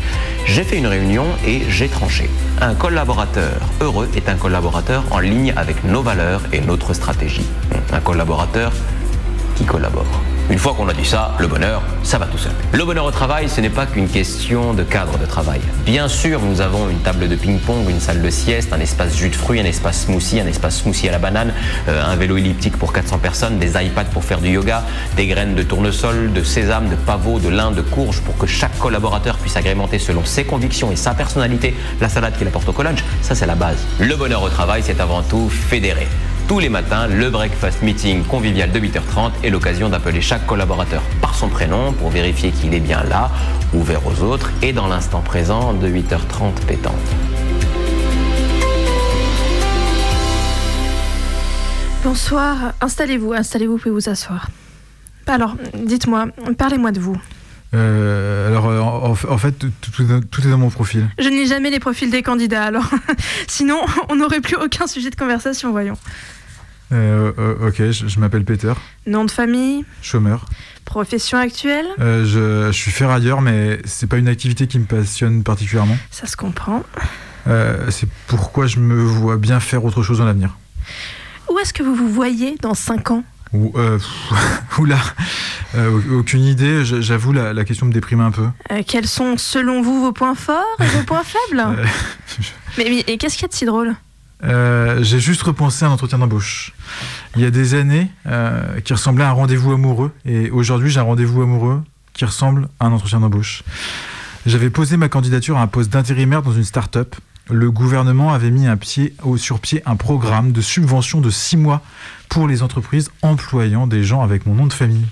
J'ai 0.46 0.64
fait 0.64 0.78
une 0.78 0.88
réunion 0.88 1.26
et 1.46 1.62
j'ai 1.68 1.86
tranché. 1.86 2.28
Un 2.61 2.74
collaborateur 2.74 3.53
heureux 3.80 4.11
est 4.16 4.28
un 4.28 4.34
collaborateur 4.34 5.05
en 5.12 5.20
ligne 5.20 5.53
avec 5.57 5.84
nos 5.84 6.03
valeurs 6.03 6.42
et 6.53 6.61
notre 6.61 6.92
stratégie. 6.92 7.46
Un 7.92 8.00
collaborateur 8.00 8.72
qui 9.55 9.64
collabore. 9.64 10.07
Une 10.50 10.59
fois 10.59 10.74
qu'on 10.74 10.88
a 10.88 10.92
dit 10.92 11.05
ça, 11.05 11.34
le 11.38 11.46
bonheur, 11.46 11.82
ça 12.03 12.18
va 12.18 12.26
tout 12.26 12.36
seul. 12.36 12.53
Le 12.72 12.84
bonheur 12.84 13.05
au 13.05 13.11
travail, 13.11 13.48
ce 13.48 13.61
n'est 13.61 13.70
pas 13.70 13.86
qu'une 13.86 14.09
question 14.09 14.74
de 14.74 14.82
cadre 14.82 15.16
de 15.16 15.24
travail. 15.24 15.61
Bien 15.86 16.09
sûr, 16.09 16.40
nous 16.42 16.61
avons 16.61 16.90
une 16.90 16.98
table 16.98 17.28
de 17.28 17.36
ping-pong, 17.36 17.88
une 17.88 18.00
salle 18.00 18.20
de 18.20 18.28
sieste, 18.28 18.72
un 18.72 18.80
espace 18.80 19.16
jus 19.16 19.30
de 19.30 19.34
fruits, 19.34 19.61
un 19.61 19.64
espace 19.64 20.05
smoothie, 20.05 20.40
un 20.40 20.46
espace 20.46 20.82
smoothie 20.82 21.09
à 21.09 21.12
la 21.12 21.18
banane, 21.18 21.55
euh, 21.88 22.05
un 22.05 22.16
vélo 22.16 22.36
elliptique 22.36 22.76
pour 22.76 22.92
400 22.92 23.18
personnes, 23.18 23.59
des 23.59 23.82
iPads 23.82 24.11
pour 24.12 24.24
faire 24.24 24.40
du 24.40 24.50
yoga, 24.50 24.84
des 25.16 25.26
graines 25.26 25.55
de 25.55 25.62
tournesol, 25.62 26.32
de 26.32 26.42
sésame, 26.42 26.88
de 26.88 26.96
pavot, 26.96 27.38
de 27.38 27.48
lin, 27.48 27.70
de 27.70 27.80
courge 27.80 28.20
pour 28.20 28.36
que 28.36 28.46
chaque 28.46 28.76
collaborateur 28.78 29.38
puisse 29.38 29.57
agrémenter 29.57 29.98
selon 29.98 30.24
ses 30.24 30.44
convictions 30.44 30.92
et 30.92 30.96
sa 30.96 31.14
personnalité 31.14 31.74
la 32.00 32.09
salade 32.09 32.36
qu'il 32.36 32.48
apporte 32.48 32.68
au 32.68 32.72
collège. 32.72 33.05
Ça, 33.22 33.34
c'est 33.34 33.46
la 33.46 33.55
base. 33.55 33.78
Le 34.00 34.16
bonheur 34.16 34.42
au 34.42 34.48
travail, 34.48 34.82
c'est 34.84 35.00
avant 35.00 35.22
tout 35.22 35.48
fédéré. 35.48 36.09
Tous 36.53 36.59
les 36.59 36.68
matins, 36.68 37.07
le 37.07 37.30
breakfast 37.30 37.80
meeting 37.80 38.24
convivial 38.24 38.70
de 38.70 38.78
8h30 38.78 39.30
est 39.42 39.48
l'occasion 39.48 39.88
d'appeler 39.88 40.20
chaque 40.20 40.44
collaborateur 40.46 41.00
par 41.22 41.34
son 41.34 41.48
prénom 41.48 41.94
pour 41.94 42.11
vérifier 42.11 42.50
qu'il 42.50 42.74
est 42.74 42.80
bien 42.80 43.03
là, 43.05 43.30
ouvert 43.72 44.07
aux 44.07 44.22
autres 44.22 44.50
et 44.61 44.74
dans 44.74 44.86
l'instant 44.86 45.22
présent 45.22 45.72
de 45.72 45.88
8h30 45.88 46.66
pétante. 46.66 46.92
Bonsoir, 52.05 52.74
installez-vous, 52.82 53.32
installez-vous, 53.32 53.72
vous 53.72 53.78
pouvez 53.78 53.94
vous 53.94 54.11
asseoir. 54.11 54.50
Alors, 55.26 55.57
dites-moi, 55.72 56.26
parlez-moi 56.59 56.92
de 56.92 57.00
vous. 57.00 57.16
Euh, 57.72 58.48
alors, 58.48 58.66
euh, 58.66 58.78
en, 58.78 59.12
en 59.12 59.38
fait, 59.38 59.53
tout, 59.53 59.68
tout 59.80 60.46
est 60.46 60.50
dans 60.50 60.59
mon 60.59 60.68
profil. 60.68 61.09
Je 61.18 61.30
ne 61.30 61.34
lis 61.34 61.46
jamais 61.46 61.70
les 61.70 61.80
profils 61.80 62.11
des 62.11 62.22
candidats, 62.22 62.64
alors 62.64 62.90
sinon 63.48 63.80
on 64.11 64.16
n'aurait 64.16 64.42
plus 64.42 64.57
aucun 64.57 64.86
sujet 64.86 65.09
de 65.09 65.16
conversation, 65.16 65.70
voyons. 65.70 65.96
Euh, 66.93 67.32
euh, 67.38 67.68
ok, 67.68 67.76
je, 67.90 68.07
je 68.07 68.20
m'appelle 68.20 68.45
Peter, 68.45 68.72
Nom 69.07 69.24
de 69.24 69.30
famille, 69.30 69.84
chômeur. 70.03 70.45
profession 70.84 71.38
actuelle, 71.38 71.86
Euh, 72.01 72.24
je, 72.26 72.70
je 72.72 72.76
suis 72.76 72.90
ferrailleur, 72.90 73.40
mais 73.40 73.80
c'est 73.84 74.07
pas 74.07 74.18
une 74.18 74.28
activité 74.28 74.66
qui 74.66 74.78
me 74.78 74.84
passionne 74.84 75.43
particulièrement. 75.43 75.97
ça 76.11 76.26
se 76.26 76.36
comprend. 76.36 76.82
Euh, 77.49 77.90
c'est 77.90 78.09
pourquoi 78.26 78.66
je 78.66 78.78
me 78.78 79.03
vois 79.03 79.36
bien 79.38 79.59
faire 79.59 79.84
autre 79.84 80.03
chose 80.03 80.18
dans 80.18 80.26
l'avenir. 80.26 80.51
Où 81.51 81.59
est-ce 81.59 81.72
que 81.72 81.82
vous 81.82 81.95
vous 81.95 82.09
voyez 82.11 82.57
dans 82.61 82.74
5 82.74 83.11
ans? 83.11 83.24
Ou, 83.53 83.72
oula, 84.78 84.99
aucune 86.12 86.45
idée. 86.45 86.84
J'avoue, 86.84 87.32
la, 87.32 87.53
la 87.53 87.64
question 87.64 87.86
me 87.86 87.93
déprime 87.93 88.20
un 88.20 88.30
peu. 88.30 88.47
Quels 88.86 89.07
sont 89.09 89.36
selon 89.38 89.82
vous 89.82 90.01
vos 90.01 90.12
points 90.12 90.34
forts 90.34 90.76
et 90.80 90.86
vos 90.86 91.03
points 91.05 91.22
faibles? 91.24 91.62
Mais, 92.78 92.84
mais- 92.88 93.05
et 93.07 93.18
qu'est-ce 93.18 93.34
qu'il 93.34 93.43
y 93.43 93.45
a 93.45 93.49
de 93.49 93.55
si 93.55 93.66
drôle? 93.66 93.95
Euh, 94.45 95.03
J'ai 95.03 95.20
juste 95.20 95.43
repensé 95.43 95.84
à 95.84 95.88
un 95.88 95.93
entretien 95.93 96.18
d'embauche. 96.18 96.72
Il 97.36 97.43
y 97.43 97.45
a 97.45 97.51
des 97.51 97.74
années, 97.74 98.09
euh, 98.26 98.80
qui 98.80 98.93
ressemblait 98.93 99.24
à 99.24 99.28
un 99.30 99.32
rendez-vous 99.32 99.72
amoureux, 99.72 100.12
et 100.24 100.51
aujourd'hui 100.51 100.90
j'ai 100.90 101.01
un 101.01 101.05
rendez-vous 101.05 101.43
amoureux 101.43 101.82
qui 102.12 102.24
ressemble 102.24 102.68
à 102.80 102.86
un 102.86 102.93
entretien 102.93 103.20
d'embauche. 103.20 103.62
J'avais 104.45 104.70
posé 104.70 104.97
ma 104.97 105.09
candidature 105.09 105.57
à 105.57 105.62
un 105.62 105.66
poste 105.68 105.90
d'intérimaire 105.90 106.43
dans 106.43 106.53
une 106.53 106.64
start-up. 106.64 107.14
Le 107.51 107.70
gouvernement 107.70 108.32
avait 108.32 108.51
mis 108.51 108.66
un 108.66 108.76
pied 108.76 109.14
au, 109.22 109.36
sur 109.36 109.61
pied 109.61 109.82
un 109.86 109.97
programme 109.97 110.53
de 110.53 110.61
subvention 110.61 111.20
de 111.20 111.30
six 111.30 111.57
mois 111.57 111.80
pour 112.28 112.49
les 112.49 112.62
entreprises 112.62 113.11
employant 113.22 113.86
des 113.86 114.05
gens 114.05 114.22
avec 114.22 114.47
mon 114.47 114.55
nom 114.55 114.66
de 114.66 114.72
famille. 114.72 115.07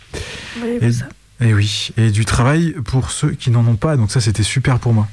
Et, 0.81 0.93
ça? 0.93 1.07
Et 1.41 1.55
oui, 1.55 1.91
et 1.97 2.11
du 2.11 2.25
travail 2.25 2.75
pour 2.85 3.11
ceux 3.11 3.31
qui 3.31 3.51
n'en 3.51 3.67
ont 3.67 3.77
pas, 3.77 3.97
donc 3.97 4.11
ça 4.11 4.21
c'était 4.21 4.43
super 4.43 4.79
pour 4.79 4.93
moi. 4.93 5.09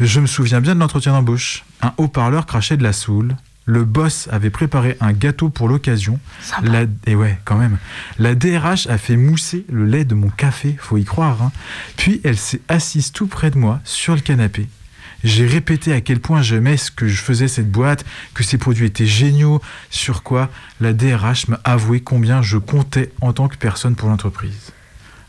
Je 0.00 0.20
me 0.20 0.26
souviens 0.26 0.60
bien 0.60 0.74
de 0.74 0.80
l'entretien 0.80 1.12
d'embauche. 1.12 1.64
Un 1.82 1.92
haut-parleur 1.98 2.46
crachait 2.46 2.76
de 2.76 2.82
la 2.82 2.92
soule. 2.92 3.36
Le 3.70 3.84
boss 3.84 4.28
avait 4.32 4.48
préparé 4.48 4.96
un 5.00 5.12
gâteau 5.12 5.50
pour 5.50 5.68
l'occasion. 5.68 6.18
La- 6.62 6.86
Et 7.06 7.14
ouais, 7.14 7.38
quand 7.44 7.56
même. 7.58 7.76
La 8.18 8.34
DRH 8.34 8.86
a 8.86 8.96
fait 8.96 9.18
mousser 9.18 9.66
le 9.70 9.84
lait 9.84 10.06
de 10.06 10.14
mon 10.14 10.30
café, 10.30 10.74
faut 10.80 10.96
y 10.96 11.04
croire. 11.04 11.42
hein. 11.42 11.52
Puis 11.98 12.22
elle 12.24 12.38
s'est 12.38 12.62
assise 12.68 13.12
tout 13.12 13.26
près 13.26 13.50
de 13.50 13.58
moi 13.58 13.80
sur 13.84 14.14
le 14.14 14.22
canapé. 14.22 14.68
J'ai 15.22 15.46
répété 15.46 15.92
à 15.92 16.00
quel 16.00 16.18
point 16.20 16.40
j'aimais 16.40 16.78
ce 16.78 16.90
que 16.90 17.08
je 17.08 17.20
faisais 17.20 17.46
cette 17.48 17.70
boîte, 17.70 18.06
que 18.32 18.42
ces 18.42 18.56
produits 18.56 18.86
étaient 18.86 19.04
géniaux, 19.04 19.60
sur 19.90 20.22
quoi 20.22 20.48
la 20.80 20.94
DRH 20.94 21.48
m'a 21.48 21.60
avoué 21.64 22.00
combien 22.00 22.40
je 22.40 22.56
comptais 22.56 23.12
en 23.20 23.34
tant 23.34 23.48
que 23.48 23.56
personne 23.56 23.96
pour 23.96 24.08
l'entreprise. 24.08 24.72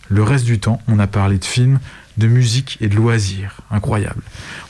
Le 0.08 0.24
reste 0.24 0.46
du 0.46 0.60
temps, 0.60 0.82
on 0.88 0.98
a 1.00 1.08
parlé 1.08 1.40
de 1.40 1.46
films, 1.46 1.80
de 2.20 2.28
musique 2.28 2.78
et 2.82 2.88
de 2.88 2.96
loisirs. 2.96 3.62
Incroyable. 3.72 4.22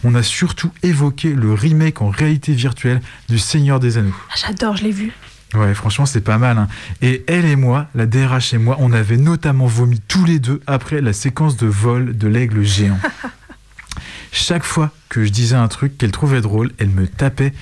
On 0.06 0.16
a 0.16 0.24
surtout 0.24 0.72
évoqué 0.84 1.34
le 1.34 1.54
remake 1.54 2.02
en 2.02 2.08
réalité 2.10 2.54
virtuelle 2.54 3.02
du 3.28 3.38
Seigneur 3.38 3.82
des 3.82 3.98
Anneaux. 3.98 4.16
Ah, 4.30 4.36
J'adore, 4.48 4.78
je 4.78 4.84
l'ai 4.84 4.92
vu. 4.92 5.12
Ouais, 5.56 5.74
franchement, 5.74 6.06
c'est 6.06 6.22
pas 6.22 6.38
mal. 6.38 6.58
hein. 6.60 6.68
Et 7.02 7.26
elle 7.28 7.44
et 7.46 7.56
moi, 7.56 7.88
la 7.96 8.06
DRH 8.06 8.54
et 8.54 8.58
moi, 8.60 8.78
on 8.80 8.94
avait 8.94 9.18
notamment 9.18 9.66
vomi 9.66 10.00
tous 10.08 10.24
les 10.24 10.38
deux 10.40 10.62
après 10.68 11.02
la 11.02 11.12
séquence 11.12 11.58
de 11.58 11.66
vol 11.68 12.16
de 12.18 12.28
l'aigle 12.28 12.64
géant. 12.64 13.00
Chaque 14.32 14.64
fois 14.64 14.92
que 15.10 15.26
je 15.26 15.30
disais 15.32 15.56
un 15.56 15.68
truc 15.68 15.98
qu'elle 15.98 16.12
trouvait 16.12 16.42
drôle, 16.42 16.72
elle 16.78 16.90
me 16.90 17.08
tapait 17.08 17.54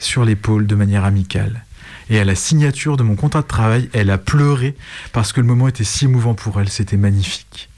sur 0.00 0.24
l'épaule 0.24 0.66
de 0.66 0.74
manière 0.74 1.04
amicale. 1.04 1.64
Et 2.10 2.18
à 2.18 2.24
la 2.24 2.34
signature 2.34 2.96
de 2.96 3.02
mon 3.02 3.14
contrat 3.14 3.42
de 3.42 3.46
travail, 3.46 3.88
elle 3.92 4.10
a 4.10 4.18
pleuré 4.18 4.74
parce 5.12 5.32
que 5.32 5.40
le 5.40 5.46
moment 5.46 5.68
était 5.68 5.84
si 5.84 6.04
émouvant 6.06 6.34
pour 6.34 6.60
elle, 6.60 6.68
c'était 6.70 6.96
magnifique. 6.96 7.68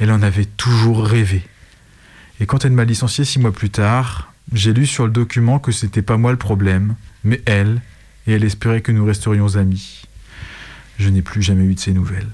Elle 0.00 0.10
en 0.10 0.22
avait 0.22 0.44
toujours 0.44 1.04
rêvé. 1.04 1.42
Et 2.40 2.46
quand 2.46 2.64
elle 2.64 2.72
m'a 2.72 2.84
licencié 2.84 3.24
six 3.24 3.38
mois 3.38 3.52
plus 3.52 3.70
tard, 3.70 4.32
j'ai 4.52 4.72
lu 4.72 4.86
sur 4.86 5.04
le 5.04 5.12
document 5.12 5.58
que 5.58 5.72
c'était 5.72 6.02
pas 6.02 6.16
moi 6.16 6.32
le 6.32 6.38
problème, 6.38 6.96
mais 7.24 7.40
elle, 7.46 7.80
et 8.26 8.32
elle 8.32 8.44
espérait 8.44 8.80
que 8.80 8.92
nous 8.92 9.04
resterions 9.04 9.56
amis. 9.56 10.02
Je 10.98 11.08
n'ai 11.08 11.22
plus 11.22 11.42
jamais 11.42 11.64
eu 11.64 11.74
de 11.74 11.80
ces 11.80 11.92
nouvelles. 11.92 12.30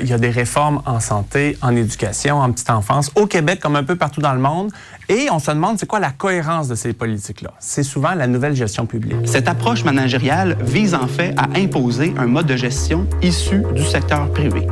Il 0.00 0.06
y 0.06 0.12
a 0.12 0.18
des 0.18 0.30
réformes 0.30 0.82
en 0.86 1.00
santé, 1.00 1.58
en 1.62 1.74
éducation, 1.74 2.38
en 2.38 2.52
petite 2.52 2.70
enfance, 2.70 3.10
au 3.16 3.26
Québec 3.26 3.58
comme 3.60 3.74
un 3.74 3.82
peu 3.82 3.96
partout 3.96 4.20
dans 4.20 4.34
le 4.34 4.38
monde. 4.38 4.70
Et 5.08 5.26
on 5.32 5.40
se 5.40 5.50
demande 5.50 5.80
c'est 5.80 5.86
quoi 5.86 5.98
la 5.98 6.12
cohérence 6.12 6.68
de 6.68 6.76
ces 6.76 6.92
politiques-là? 6.92 7.52
C'est 7.58 7.82
souvent 7.82 8.14
la 8.14 8.28
nouvelle 8.28 8.54
gestion 8.54 8.86
publique. 8.86 9.16
Cette 9.24 9.48
approche 9.48 9.82
managériale 9.82 10.56
vise 10.60 10.94
en 10.94 11.08
fait 11.08 11.34
à 11.36 11.48
imposer 11.58 12.14
un 12.16 12.26
mode 12.26 12.46
de 12.46 12.56
gestion 12.56 13.08
issu 13.20 13.62
du 13.74 13.82
secteur 13.82 14.30
privé. 14.30 14.68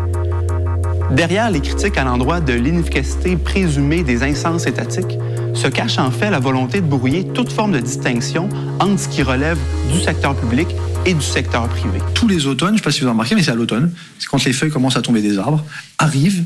Derrière 1.10 1.50
les 1.50 1.60
critiques 1.60 1.96
à 1.96 2.04
l'endroit 2.04 2.40
de 2.40 2.52
l'inefficacité 2.52 3.36
présumée 3.36 4.02
des 4.02 4.22
instances 4.22 4.66
étatiques 4.66 5.18
se 5.54 5.66
cache 5.66 5.98
en 5.98 6.10
fait 6.10 6.30
la 6.30 6.38
volonté 6.38 6.80
de 6.80 6.86
brouiller 6.86 7.26
toute 7.26 7.50
forme 7.50 7.72
de 7.72 7.78
distinction 7.78 8.48
entre 8.78 9.00
ce 9.00 9.08
qui 9.08 9.22
relève 9.22 9.58
du 9.90 10.00
secteur 10.00 10.36
public 10.36 10.68
et 11.06 11.14
du 11.14 11.22
secteur 11.22 11.66
privé. 11.68 11.98
Tous 12.14 12.28
les 12.28 12.46
automnes, 12.46 12.68
je 12.68 12.72
ne 12.74 12.78
sais 12.78 12.84
pas 12.84 12.90
si 12.90 13.00
vous 13.00 13.06
avez 13.06 13.12
remarqué, 13.12 13.34
mais 13.34 13.42
c'est 13.42 13.50
à 13.50 13.54
l'automne, 13.54 13.90
c'est 14.18 14.28
quand 14.28 14.44
les 14.44 14.52
feuilles 14.52 14.70
commencent 14.70 14.98
à 14.98 15.02
tomber 15.02 15.22
des 15.22 15.38
arbres, 15.38 15.64
arrive 15.98 16.44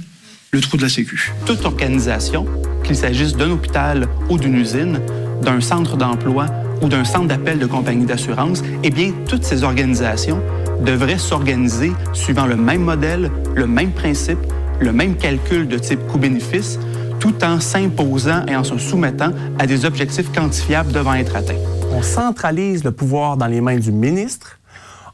le 0.53 0.61
trou 0.61 0.77
de 0.77 0.83
la 0.83 0.89
Sécu. 0.89 1.33
Toute 1.45 1.65
organisation, 1.65 2.47
qu'il 2.85 2.95
s'agisse 2.95 3.37
d'un 3.37 3.51
hôpital 3.51 4.07
ou 4.29 4.39
d'une 4.39 4.55
usine, 4.55 5.01
d'un 5.43 5.61
centre 5.61 5.97
d'emploi 5.97 6.47
ou 6.83 6.89
d'un 6.89 7.05
centre 7.05 7.27
d'appel 7.27 7.59
de 7.59 7.67
compagnie 7.67 8.07
d'assurance, 8.07 8.63
eh 8.83 8.91
bien, 8.91 9.13
toutes 9.29 9.45
ces 9.45 9.65
organisations 9.65 10.41
devraient 10.83 11.19
s'organiser 11.19 11.93
suivant 12.13 12.47
le 12.47 12.57
même 12.57 12.83
modèle, 12.83 13.31
le 13.55 13.67
même 13.67 13.93
principe, 13.93 14.39
le 14.81 14.93
même 14.93 15.17
calcul 15.17 15.69
de 15.69 15.79
type 15.79 16.07
coût-bénéfice, 16.09 16.79
tout 17.21 17.45
en 17.45 17.61
s'imposant 17.61 18.45
et 18.47 18.57
en 18.57 18.65
se 18.65 18.77
soumettant 18.79 19.31
à 19.59 19.67
des 19.67 19.85
objectifs 19.85 20.33
quantifiables 20.33 20.93
devant 20.93 21.15
être 21.15 21.37
atteints. 21.37 21.61
On 21.93 22.03
centralise 22.03 22.83
le 22.85 22.91
pouvoir 22.91 23.37
dans 23.37 23.47
les 23.47 23.61
mains 23.61 23.79
du 23.79 23.93
ministre. 23.93 24.59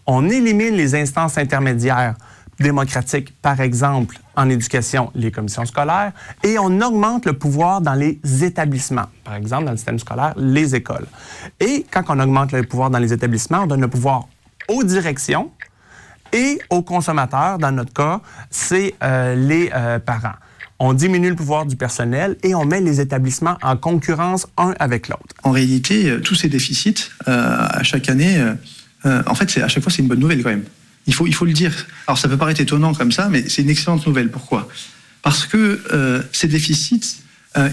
On 0.06 0.28
élimine 0.30 0.74
les 0.74 0.94
instances 0.94 1.36
intermédiaires 1.36 2.14
démocratiques, 2.58 3.34
par 3.40 3.60
exemple 3.60 4.18
en 4.36 4.48
éducation, 4.48 5.10
les 5.14 5.30
commissions 5.30 5.66
scolaires, 5.66 6.12
et 6.44 6.58
on 6.58 6.80
augmente 6.80 7.26
le 7.26 7.32
pouvoir 7.32 7.80
dans 7.80 7.94
les 7.94 8.18
établissements, 8.42 9.06
par 9.24 9.34
exemple 9.34 9.64
dans 9.64 9.72
le 9.72 9.76
système 9.76 9.98
scolaire, 9.98 10.32
les 10.36 10.74
écoles. 10.74 11.06
Et 11.60 11.84
quand 11.90 12.04
on 12.08 12.20
augmente 12.20 12.52
le 12.52 12.62
pouvoir 12.62 12.90
dans 12.90 13.00
les 13.00 13.12
établissements, 13.12 13.64
on 13.64 13.66
donne 13.66 13.80
le 13.80 13.88
pouvoir 13.88 14.28
aux 14.68 14.84
directions 14.84 15.50
et 16.32 16.58
aux 16.70 16.82
consommateurs. 16.82 17.58
Dans 17.58 17.72
notre 17.72 17.92
cas, 17.92 18.20
c'est 18.50 18.94
euh, 19.02 19.34
les 19.34 19.70
euh, 19.74 19.98
parents. 19.98 20.34
On 20.78 20.92
diminue 20.92 21.30
le 21.30 21.34
pouvoir 21.34 21.66
du 21.66 21.76
personnel 21.76 22.36
et 22.42 22.54
on 22.54 22.64
met 22.64 22.80
les 22.80 23.00
établissements 23.00 23.58
en 23.62 23.76
concurrence 23.76 24.46
un 24.56 24.74
avec 24.78 25.08
l'autre. 25.08 25.34
En 25.42 25.50
réalité, 25.50 26.08
euh, 26.08 26.20
tous 26.20 26.36
ces 26.36 26.48
déficits, 26.48 27.10
à 27.26 27.82
chaque 27.82 28.08
année, 28.08 28.40
en 29.04 29.34
fait, 29.34 29.58
à 29.58 29.68
chaque 29.68 29.82
fois, 29.82 29.90
c'est 29.90 30.02
une 30.02 30.08
bonne 30.08 30.20
nouvelle 30.20 30.42
quand 30.42 30.50
même. 30.50 30.64
Il 31.06 31.14
faut, 31.14 31.26
il 31.26 31.34
faut 31.34 31.46
le 31.46 31.52
dire. 31.52 31.72
Alors, 32.06 32.18
ça 32.18 32.28
peut 32.28 32.36
paraître 32.36 32.60
étonnant 32.60 32.94
comme 32.94 33.10
ça, 33.10 33.28
mais 33.28 33.48
c'est 33.48 33.62
une 33.62 33.70
excellente 33.70 34.06
nouvelle. 34.06 34.30
Pourquoi? 34.30 34.68
Parce 35.22 35.46
que 35.46 36.22
ces 36.32 36.46
déficits, 36.46 37.22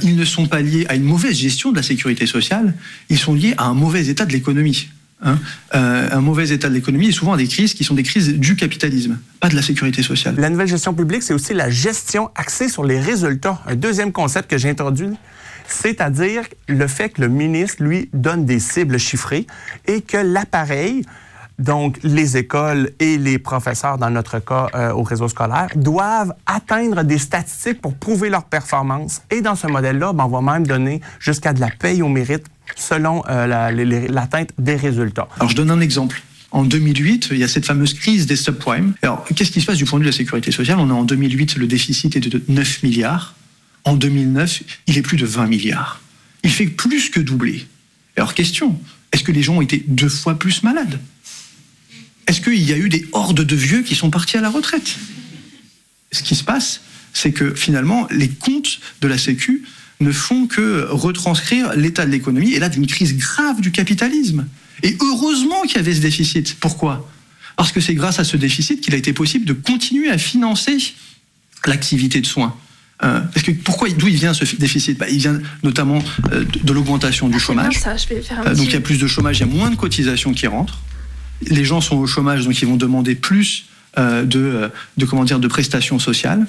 ils 0.02 0.16
ne 0.16 0.26
sont 0.26 0.48
pas 0.48 0.62
liés 0.62 0.86
à 0.90 0.96
une 0.96 1.04
mauvaise 1.04 1.36
gestion 1.36 1.72
de 1.72 1.78
la 1.78 1.84
sécurité 1.84 2.26
sociale, 2.26 2.74
ils 3.10 3.20
sont 3.20 3.36
liés 3.36 3.54
à 3.58 3.66
un 3.66 3.74
mauvais 3.74 4.08
état 4.08 4.26
de 4.26 4.32
l'économie. 4.32 4.90
Hein. 5.22 5.38
Euh, 5.74 6.10
un 6.12 6.22
mauvais 6.22 6.50
état 6.50 6.70
de 6.70 6.74
l'économie 6.74 7.08
et 7.08 7.12
souvent 7.12 7.36
des 7.36 7.48
crises 7.48 7.74
qui 7.74 7.84
sont 7.84 7.96
des 7.96 8.04
crises 8.04 8.34
du 8.34 8.56
capitalisme, 8.56 9.18
pas 9.40 9.50
de 9.50 9.56
la 9.56 9.62
sécurité 9.62 10.04
sociale. 10.04 10.36
La 10.38 10.50
nouvelle 10.50 10.68
gestion 10.68 10.94
publique, 10.94 11.24
c'est 11.24 11.34
aussi 11.34 11.54
la 11.54 11.70
gestion 11.70 12.30
axée 12.36 12.70
sur 12.70 12.84
les 12.84 13.00
résultats. 13.00 13.62
Un 13.66 13.76
deuxième 13.76 14.12
concept 14.12 14.50
que 14.50 14.58
j'ai 14.58 14.70
introduit, 14.70 15.12
c'est-à-dire 15.68 16.44
le 16.68 16.88
fait 16.88 17.10
que 17.10 17.22
le 17.22 17.28
ministre, 17.28 17.84
lui, 17.84 18.10
donne 18.14 18.46
des 18.46 18.60
cibles 18.60 19.00
chiffrées 19.00 19.48
et 19.88 20.02
que 20.02 20.18
l'appareil, 20.18 21.04
donc 21.60 22.00
les 22.04 22.38
écoles 22.38 22.92
et 23.00 23.18
les 23.18 23.40
professeurs, 23.40 23.98
dans 23.98 24.10
notre 24.10 24.40
cas 24.40 24.68
euh, 24.76 24.92
au 24.92 25.04
réseau 25.04 25.28
scolaire, 25.28 25.70
doivent 25.76 26.34
atteindre 26.46 27.04
des 27.04 27.18
statistiques 27.18 27.82
pour 27.82 27.96
prouver 27.96 28.30
leur 28.30 28.46
performance. 28.46 29.22
Et 29.32 29.42
dans 29.42 29.56
ce 29.56 29.68
modèle-là, 29.68 30.14
ben, 30.14 30.26
on 30.26 30.42
va 30.42 30.54
même 30.54 30.68
donner 30.68 31.02
jusqu'à 31.20 31.54
de 31.54 31.62
la 31.62 31.70
paye 31.70 32.02
au 32.02 32.10
mérite 32.10 32.46
selon 32.76 33.24
euh, 33.30 33.48
l'atteinte 34.10 34.50
des 34.58 34.76
résultats. 34.76 35.28
Alors 35.38 35.50
je 35.50 35.56
donne 35.56 35.72
un 35.72 35.82
exemple. 35.82 36.22
En 36.52 36.64
2008, 36.64 37.30
il 37.32 37.38
y 37.38 37.44
a 37.44 37.48
cette 37.48 37.66
fameuse 37.66 37.94
crise 37.94 38.28
des 38.28 38.36
subprimes. 38.36 38.94
Alors 39.02 39.26
qu'est-ce 39.26 39.52
qui 39.52 39.62
se 39.62 39.66
passe 39.66 39.78
du 39.78 39.86
point 39.86 40.00
de 40.00 40.04
vue 40.04 40.10
de 40.10 40.14
la 40.14 40.18
sécurité 40.18 40.52
sociale? 40.52 40.78
On 40.80 40.90
est 40.90 40.94
en 40.94 41.04
2008, 41.04 41.58
le 41.58 41.68
déficit 41.68 42.16
était 42.16 42.30
de 42.30 42.42
9 42.48 42.84
milliards. 42.84 43.36
En 43.84 43.96
2009, 43.96 44.64
il 44.88 44.98
est 44.98 45.02
plus 45.02 45.18
de 45.18 45.26
20 45.26 45.48
milliards. 45.48 46.02
Il 46.44 46.52
fait 46.52 46.68
plus 46.68 47.10
que 47.10 47.20
doubler. 47.20 47.68
Alors 48.18 48.34
question, 48.34 48.80
est-ce 49.12 49.24
que 49.24 49.32
les 49.32 49.44
gens 49.44 49.56
ont 49.56 49.62
été 49.62 49.84
deux 49.88 50.10
fois 50.10 50.36
plus 50.36 50.64
malades? 50.64 51.00
Est-ce 52.28 52.42
qu'il 52.42 52.64
y 52.64 52.74
a 52.74 52.78
eu 52.78 52.90
des 52.90 53.06
hordes 53.12 53.42
de 53.42 53.56
vieux 53.56 53.84
qui 53.84 53.96
sont 53.96 54.10
partis 54.10 54.38
à 54.38 54.42
la 54.42 54.50
retraite? 54.50 54.96
Ce 56.12 56.24
qui 56.24 56.36
se 56.36 56.44
passe, 56.44 56.82
c'est 57.14 57.32
que 57.32 57.54
finalement, 57.54 58.08
les 58.12 58.30
comptes 58.30 58.80
de 59.02 59.08
la 59.08 59.18
Sécu 59.18 59.64
ne 60.00 60.12
font 60.12 60.48
que 60.48 60.88
retranscrire 60.90 61.74
l'état 61.76 62.06
de 62.06 62.12
l'économie 62.12 62.54
et 62.54 62.60
là 62.60 62.70
d'une 62.70 62.88
crise 62.88 63.16
grave 63.16 63.62
du 63.62 63.72
capitalisme. 63.72 64.48
Et 64.84 64.98
heureusement 65.02 65.62
qu'il 65.64 65.78
y 65.78 65.80
avait 65.80 65.96
ce 65.96 66.02
déficit. 66.02 66.56
Pourquoi? 66.60 67.10
Parce 67.56 67.72
que 67.72 67.80
c'est 67.80 67.96
grâce 67.96 68.20
à 68.20 68.24
ce 68.24 68.36
déficit 68.36 68.82
qu'il 68.82 68.94
a 68.94 68.98
été 68.98 69.14
possible 69.14 69.46
de 69.46 69.54
continuer 69.54 70.10
à 70.10 70.18
financer 70.18 70.78
l'activité 71.66 72.20
de 72.20 72.26
soins. 72.26 72.56
Euh, 73.04 73.20
parce 73.22 73.46
que 73.46 73.52
pourquoi, 73.52 73.90
d'où 73.90 74.08
il 74.08 74.16
vient 74.16 74.34
ce 74.34 74.44
déficit? 74.56 74.98
Bah, 74.98 75.10
Il 75.10 75.20
vient 75.20 75.40
notamment 75.64 76.02
euh, 76.32 76.44
de, 76.44 76.60
de 76.60 76.74
l'augmentation 76.74 77.30
du 77.30 77.40
chômage. 77.40 77.80
Ça, 77.80 77.96
je 77.98 78.08
vais 78.08 78.22
faire 78.22 78.40
un 78.40 78.48
Euh, 78.48 78.56
donc 78.56 78.68
il 78.68 78.74
y 78.74 78.78
a 78.78 78.82
plus 78.82 78.98
de 79.00 79.08
chômage, 79.08 79.38
il 79.38 79.42
y 79.42 79.44
a 79.44 79.54
moins 79.54 79.70
de 79.70 79.76
cotisations 79.76 80.34
qui 80.34 80.48
rentrent. 80.48 80.80
Les 81.48 81.66
gens 81.66 81.82
sont 81.82 81.98
au 81.98 82.08
chômage, 82.08 82.46
donc 82.46 82.62
ils 82.62 82.68
vont 82.68 82.78
demander 82.78 83.16
plus 83.16 83.66
euh, 83.98 84.24
de, 84.24 84.40
euh, 84.40 84.70
de, 84.98 85.06
comment 85.06 85.24
dire, 85.24 85.40
de 85.40 85.48
prestations 85.48 86.00
sociales. 86.00 86.46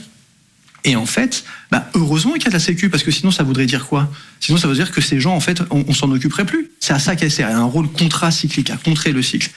Et 0.84 0.94
en 0.94 1.06
fait, 1.06 1.44
bah, 1.70 1.88
heureusement 1.94 2.34
qu'il 2.34 2.44
y 2.44 2.46
a 2.46 2.50
de 2.50 2.54
la 2.54 2.60
sécu, 2.60 2.90
parce 2.90 3.02
que 3.02 3.10
sinon 3.10 3.32
ça 3.32 3.42
voudrait 3.42 3.66
dire 3.66 3.86
quoi? 3.86 4.10
Sinon 4.40 4.58
ça 4.58 4.68
veut 4.68 4.74
dire 4.74 4.92
que 4.92 5.00
ces 5.00 5.20
gens, 5.20 5.34
en 5.34 5.40
fait, 5.40 5.60
on, 5.70 5.92
s'en 5.92 6.10
occuperait 6.12 6.46
plus. 6.46 6.70
C'est 6.78 6.92
à 6.92 7.00
ça 7.00 7.16
qu'elle 7.16 7.30
sert. 7.30 7.48
Elle 7.48 7.56
a 7.56 7.58
un 7.58 7.64
rôle 7.64 7.90
contracyclique, 7.90 8.70
à 8.70 8.76
contrer 8.76 9.12
le 9.12 9.22
cycle. 9.22 9.50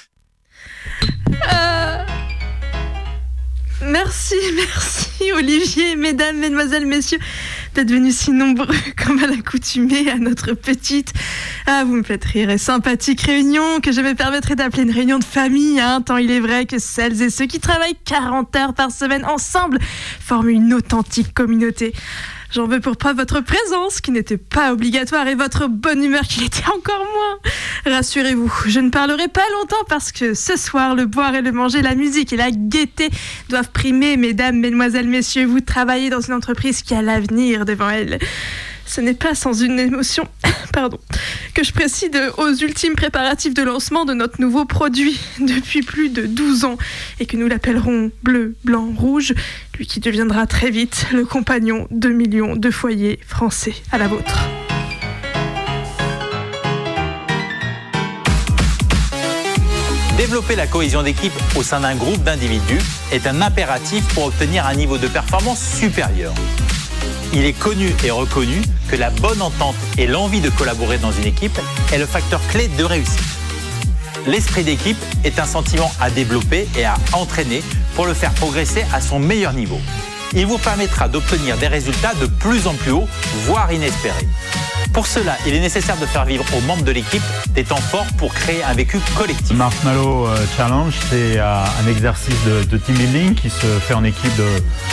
Euh, 1.53 1.79
Merci, 3.81 4.35
merci 4.55 5.31
Olivier, 5.33 5.95
mesdames, 5.95 6.37
mesdemoiselles, 6.37 6.85
messieurs, 6.85 7.19
d'être 7.73 7.91
venus 7.91 8.15
si 8.15 8.31
nombreux 8.31 8.75
comme 9.05 9.19
à 9.23 9.27
l'accoutumée 9.27 10.09
à 10.09 10.17
notre 10.17 10.53
petite, 10.53 11.13
ah 11.67 11.83
vous 11.85 11.95
me 11.95 12.03
faites 12.03 12.25
rire, 12.25 12.59
sympathique 12.59 13.21
réunion 13.21 13.79
que 13.81 13.91
je 13.91 14.01
me 14.01 14.13
permettrai 14.15 14.55
d'appeler 14.55 14.83
une 14.83 14.91
réunion 14.91 15.19
de 15.19 15.23
famille, 15.23 15.79
hein, 15.79 16.01
tant 16.01 16.17
il 16.17 16.31
est 16.31 16.39
vrai 16.39 16.65
que 16.65 16.79
celles 16.79 17.21
et 17.21 17.29
ceux 17.29 17.45
qui 17.45 17.59
travaillent 17.59 17.97
40 18.05 18.55
heures 18.55 18.73
par 18.73 18.91
semaine 18.91 19.25
ensemble 19.25 19.79
forment 19.81 20.49
une 20.49 20.73
authentique 20.73 21.33
communauté. 21.33 21.93
J'en 22.51 22.65
veux 22.65 22.79
pour 22.79 22.97
preuve 22.97 23.17
votre 23.17 23.41
présence 23.41 24.01
qui 24.01 24.09
n'était 24.09 24.37
pas 24.37 24.73
obligatoire 24.73 25.27
et 25.27 25.35
votre 25.35 25.67
bonne 25.67 26.03
humeur 26.03 26.23
qui 26.23 26.39
l'était 26.39 26.65
encore 26.65 27.05
moins. 27.05 27.93
Rassurez-vous, 27.93 28.51
je 28.65 28.79
ne 28.79 28.89
parlerai 28.89 29.27
pas 29.27 29.45
longtemps 29.59 29.83
parce 29.87 30.11
que 30.11 30.33
ce 30.33 30.57
soir, 30.57 30.95
le 30.95 31.05
boire 31.05 31.35
et 31.35 31.43
le 31.43 31.51
manger, 31.51 31.83
la 31.83 31.93
musique 31.93 32.33
et 32.33 32.37
la 32.37 32.49
gaieté 32.49 33.09
doivent 33.49 33.69
primer. 33.69 34.17
Mesdames, 34.17 34.57
mesdemoiselles, 34.57 35.07
messieurs, 35.07 35.45
vous 35.45 35.61
travaillez 35.61 36.09
dans 36.09 36.21
une 36.21 36.33
entreprise 36.33 36.81
qui 36.81 36.95
a 36.95 37.03
l'avenir 37.03 37.65
devant 37.65 37.89
elle. 37.89 38.17
Ce 38.89 39.01
n'est 39.01 39.13
pas 39.13 39.35
sans 39.35 39.53
une 39.53 39.79
émotion 39.79 40.27
pardon, 40.73 40.97
que 41.53 41.63
je 41.63 41.71
précide 41.71 42.19
aux 42.37 42.55
ultimes 42.55 42.95
préparatifs 42.95 43.53
de 43.53 43.61
lancement 43.61 44.03
de 44.03 44.15
notre 44.15 44.41
nouveau 44.41 44.65
produit 44.65 45.19
depuis 45.39 45.83
plus 45.83 46.09
de 46.09 46.25
12 46.25 46.65
ans 46.65 46.77
et 47.19 47.27
que 47.27 47.37
nous 47.37 47.47
l'appellerons 47.47 48.09
bleu, 48.23 48.55
blanc, 48.63 48.91
rouge, 48.97 49.35
lui 49.77 49.85
qui 49.85 49.99
deviendra 49.99 50.47
très 50.47 50.71
vite 50.71 51.05
le 51.13 51.23
compagnon 51.23 51.87
de 51.91 52.09
millions 52.09 52.55
de 52.55 52.71
foyers 52.71 53.19
français 53.27 53.75
à 53.91 53.99
la 53.99 54.07
vôtre. 54.07 54.47
Développer 60.17 60.55
la 60.55 60.65
cohésion 60.65 61.03
d'équipe 61.03 61.33
au 61.55 61.61
sein 61.61 61.81
d'un 61.81 61.95
groupe 61.95 62.23
d'individus 62.23 62.81
est 63.11 63.27
un 63.27 63.39
impératif 63.43 64.03
pour 64.15 64.25
obtenir 64.25 64.65
un 64.65 64.73
niveau 64.73 64.97
de 64.97 65.07
performance 65.07 65.63
supérieur. 65.77 66.33
Il 67.31 67.45
est 67.45 67.53
connu 67.53 67.93
et 68.03 68.09
reconnu 68.09 68.61
que 68.89 68.95
la 68.95 69.11
bonne 69.11 69.41
entente 69.41 69.75
et 69.99 70.07
l'envie 70.07 70.41
de 70.41 70.49
collaborer 70.49 70.97
dans 70.97 71.11
une 71.11 71.25
équipe 71.25 71.59
est 71.93 71.99
le 71.99 72.07
facteur 72.07 72.41
clé 72.47 72.67
de 72.69 72.83
réussite. 72.83 73.21
L'esprit 74.25 74.63
d'équipe 74.63 74.97
est 75.23 75.39
un 75.39 75.45
sentiment 75.45 75.91
à 75.99 76.09
développer 76.09 76.67
et 76.75 76.85
à 76.85 76.95
entraîner 77.13 77.61
pour 77.95 78.07
le 78.07 78.15
faire 78.15 78.33
progresser 78.33 78.83
à 78.93 78.99
son 78.99 79.19
meilleur 79.19 79.53
niveau. 79.53 79.79
Il 80.33 80.45
vous 80.45 80.57
permettra 80.59 81.07
d'obtenir 81.07 81.57
des 81.57 81.67
résultats 81.67 82.13
de 82.21 82.27
plus 82.27 82.67
en 82.67 82.73
plus 82.75 82.91
hauts, 82.91 83.07
voire 83.45 83.71
inespérés. 83.71 84.27
Pour 84.93 85.07
cela, 85.07 85.37
il 85.45 85.53
est 85.53 85.59
nécessaire 85.59 85.97
de 85.97 86.05
faire 86.05 86.25
vivre 86.25 86.43
aux 86.55 86.61
membres 86.61 86.83
de 86.83 86.91
l'équipe 86.91 87.23
des 87.53 87.63
temps 87.63 87.77
forts 87.77 88.07
pour 88.17 88.33
créer 88.33 88.63
un 88.63 88.73
vécu 88.73 88.99
collectif. 89.17 89.55
Marshmallow 89.55 90.27
euh, 90.27 90.45
Challenge, 90.57 90.93
c'est 91.09 91.37
euh, 91.37 91.63
un 91.63 91.87
exercice 91.87 92.35
de, 92.45 92.63
de 92.63 92.77
team 92.77 92.95
building 92.95 93.35
qui 93.35 93.49
se 93.49 93.67
fait 93.87 93.93
en 93.93 94.03
équipe 94.03 94.35
de 94.35 94.47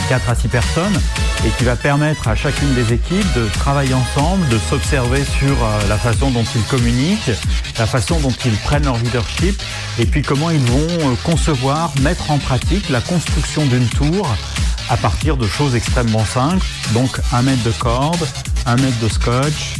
4 0.08 0.30
à 0.30 0.34
6 0.34 0.48
personnes 0.48 1.00
et 1.46 1.50
qui 1.50 1.64
va 1.64 1.76
permettre 1.76 2.28
à 2.28 2.36
chacune 2.36 2.74
des 2.74 2.92
équipes 2.92 3.32
de 3.34 3.48
travailler 3.48 3.94
ensemble, 3.94 4.46
de 4.48 4.58
s'observer 4.58 5.24
sur 5.24 5.64
euh, 5.64 5.88
la 5.88 5.96
façon 5.96 6.30
dont 6.30 6.44
ils 6.54 6.64
communiquent, 6.64 7.30
la 7.78 7.86
façon 7.86 8.20
dont 8.20 8.34
ils 8.44 8.56
prennent 8.58 8.84
leur 8.84 8.98
leadership 8.98 9.60
et 9.98 10.06
puis 10.06 10.22
comment 10.22 10.50
ils 10.50 10.60
vont 10.60 11.16
concevoir, 11.24 11.92
mettre 12.02 12.30
en 12.30 12.38
pratique 12.38 12.88
la 12.90 13.00
construction 13.00 13.64
d'une 13.66 13.88
tour 13.88 14.28
à 14.88 14.96
partir 14.96 15.36
de 15.36 15.46
choses 15.46 15.74
extrêmement 15.74 16.24
simples. 16.24 16.66
Donc 16.92 17.20
un 17.32 17.42
mètre 17.42 17.62
de 17.62 17.72
corde, 17.72 18.26
un 18.66 18.76
mètre 18.76 18.98
de 19.00 19.08
scotch, 19.08 19.76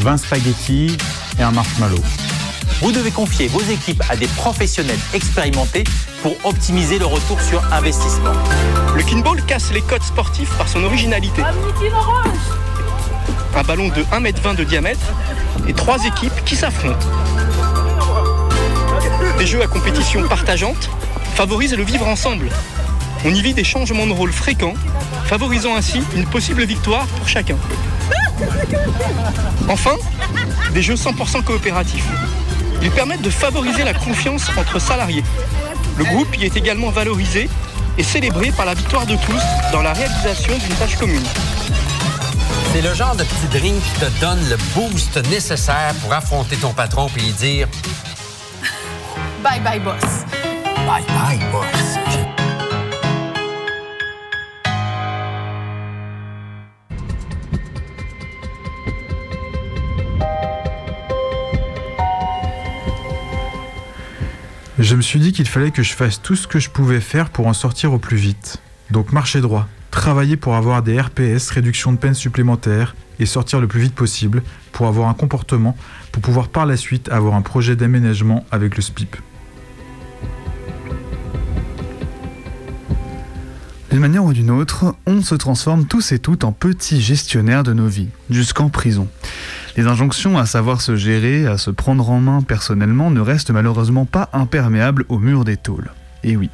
20 0.00 0.16
spaghettis 0.16 0.96
et 1.38 1.42
un 1.42 1.50
marshmallow. 1.50 2.02
Vous 2.80 2.92
devez 2.92 3.10
confier 3.10 3.48
vos 3.48 3.62
équipes 3.62 4.02
à 4.08 4.16
des 4.16 4.28
professionnels 4.28 4.98
expérimentés 5.12 5.84
pour 6.22 6.36
optimiser 6.44 6.98
le 6.98 7.06
retour 7.06 7.40
sur 7.40 7.62
investissement. 7.72 8.32
Le 8.94 9.02
kinball 9.02 9.44
casse 9.46 9.72
les 9.72 9.80
codes 9.80 10.02
sportifs 10.02 10.54
par 10.56 10.68
son 10.68 10.84
originalité. 10.84 11.42
Un 13.56 13.62
ballon 13.64 13.88
de 13.88 14.02
1m20 14.04 14.54
de 14.54 14.64
diamètre 14.64 15.12
et 15.66 15.72
trois 15.72 16.04
équipes 16.04 16.44
qui 16.44 16.54
s'affrontent. 16.54 17.06
Des 19.38 19.46
jeux 19.46 19.62
à 19.62 19.66
compétition 19.66 20.22
partageante 20.28 20.88
favorisent 21.34 21.76
le 21.76 21.82
vivre 21.82 22.06
ensemble. 22.06 22.48
On 23.24 23.34
y 23.34 23.42
vit 23.42 23.54
des 23.54 23.64
changements 23.64 24.06
de 24.06 24.12
rôle 24.12 24.32
fréquents, 24.32 24.74
favorisant 25.24 25.74
ainsi 25.74 26.02
une 26.14 26.26
possible 26.26 26.64
victoire 26.64 27.06
pour 27.06 27.28
chacun. 27.28 27.56
Enfin, 29.68 29.96
des 30.72 30.82
jeux 30.82 30.94
100% 30.94 31.42
coopératifs. 31.42 32.06
Ils 32.80 32.90
permettent 32.90 33.22
de 33.22 33.30
favoriser 33.30 33.84
la 33.84 33.94
confiance 33.94 34.48
entre 34.56 34.78
salariés. 34.78 35.24
Le 35.96 36.04
groupe 36.04 36.36
y 36.38 36.44
est 36.44 36.56
également 36.56 36.90
valorisé 36.90 37.48
et 37.98 38.02
célébré 38.04 38.52
par 38.52 38.66
la 38.66 38.74
victoire 38.74 39.06
de 39.06 39.16
tous 39.16 39.42
dans 39.72 39.82
la 39.82 39.92
réalisation 39.92 40.56
d'une 40.56 40.74
tâche 40.76 40.96
commune. 40.96 41.24
C'est 42.72 42.82
le 42.82 42.94
genre 42.94 43.16
de 43.16 43.24
petit 43.24 43.58
drink 43.58 43.82
qui 43.82 44.00
te 44.00 44.20
donne 44.20 44.48
le 44.48 44.56
boost 44.74 45.16
nécessaire 45.28 45.94
pour 46.02 46.12
affronter 46.12 46.56
ton 46.56 46.72
patron 46.72 47.08
et 47.16 47.20
lui 47.20 47.32
dire 47.32 47.66
Bye 49.42 49.60
bye, 49.60 49.80
boss. 49.80 50.24
Bye 50.86 51.04
bye, 51.08 51.40
boss. 51.50 51.97
Je 64.78 64.94
me 64.94 65.02
suis 65.02 65.18
dit 65.18 65.32
qu'il 65.32 65.48
fallait 65.48 65.72
que 65.72 65.82
je 65.82 65.92
fasse 65.92 66.22
tout 66.22 66.36
ce 66.36 66.46
que 66.46 66.60
je 66.60 66.70
pouvais 66.70 67.00
faire 67.00 67.30
pour 67.30 67.48
en 67.48 67.52
sortir 67.52 67.92
au 67.92 67.98
plus 67.98 68.16
vite. 68.16 68.58
Donc 68.92 69.12
marcher 69.12 69.40
droit, 69.40 69.66
travailler 69.90 70.36
pour 70.36 70.54
avoir 70.54 70.82
des 70.82 71.00
RPS, 71.00 71.50
réduction 71.50 71.92
de 71.92 71.96
peine 71.96 72.14
supplémentaire, 72.14 72.94
et 73.18 73.26
sortir 73.26 73.60
le 73.60 73.66
plus 73.66 73.80
vite 73.80 73.94
possible 73.96 74.40
pour 74.70 74.86
avoir 74.86 75.08
un 75.08 75.14
comportement, 75.14 75.76
pour 76.12 76.22
pouvoir 76.22 76.48
par 76.48 76.64
la 76.64 76.76
suite 76.76 77.08
avoir 77.10 77.34
un 77.34 77.42
projet 77.42 77.74
d'aménagement 77.74 78.46
avec 78.52 78.76
le 78.76 78.82
SPIP. 78.82 79.16
D'une 83.98 84.06
manière 84.06 84.24
ou 84.24 84.32
d'une 84.32 84.52
autre, 84.52 84.94
on 85.08 85.22
se 85.22 85.34
transforme 85.34 85.84
tous 85.84 86.12
et 86.12 86.20
toutes 86.20 86.44
en 86.44 86.52
petits 86.52 87.00
gestionnaires 87.00 87.64
de 87.64 87.72
nos 87.72 87.88
vies, 87.88 88.10
jusqu'en 88.30 88.68
prison. 88.68 89.08
Les 89.76 89.88
injonctions 89.88 90.38
à 90.38 90.46
savoir 90.46 90.82
se 90.82 90.94
gérer, 90.94 91.48
à 91.48 91.58
se 91.58 91.72
prendre 91.72 92.08
en 92.08 92.20
main 92.20 92.40
personnellement 92.42 93.10
ne 93.10 93.18
restent 93.18 93.50
malheureusement 93.50 94.04
pas 94.04 94.30
imperméables 94.32 95.04
au 95.08 95.18
mur 95.18 95.44
des 95.44 95.56
tôles. 95.56 95.90
Et 96.22 96.36
oui, 96.36 96.48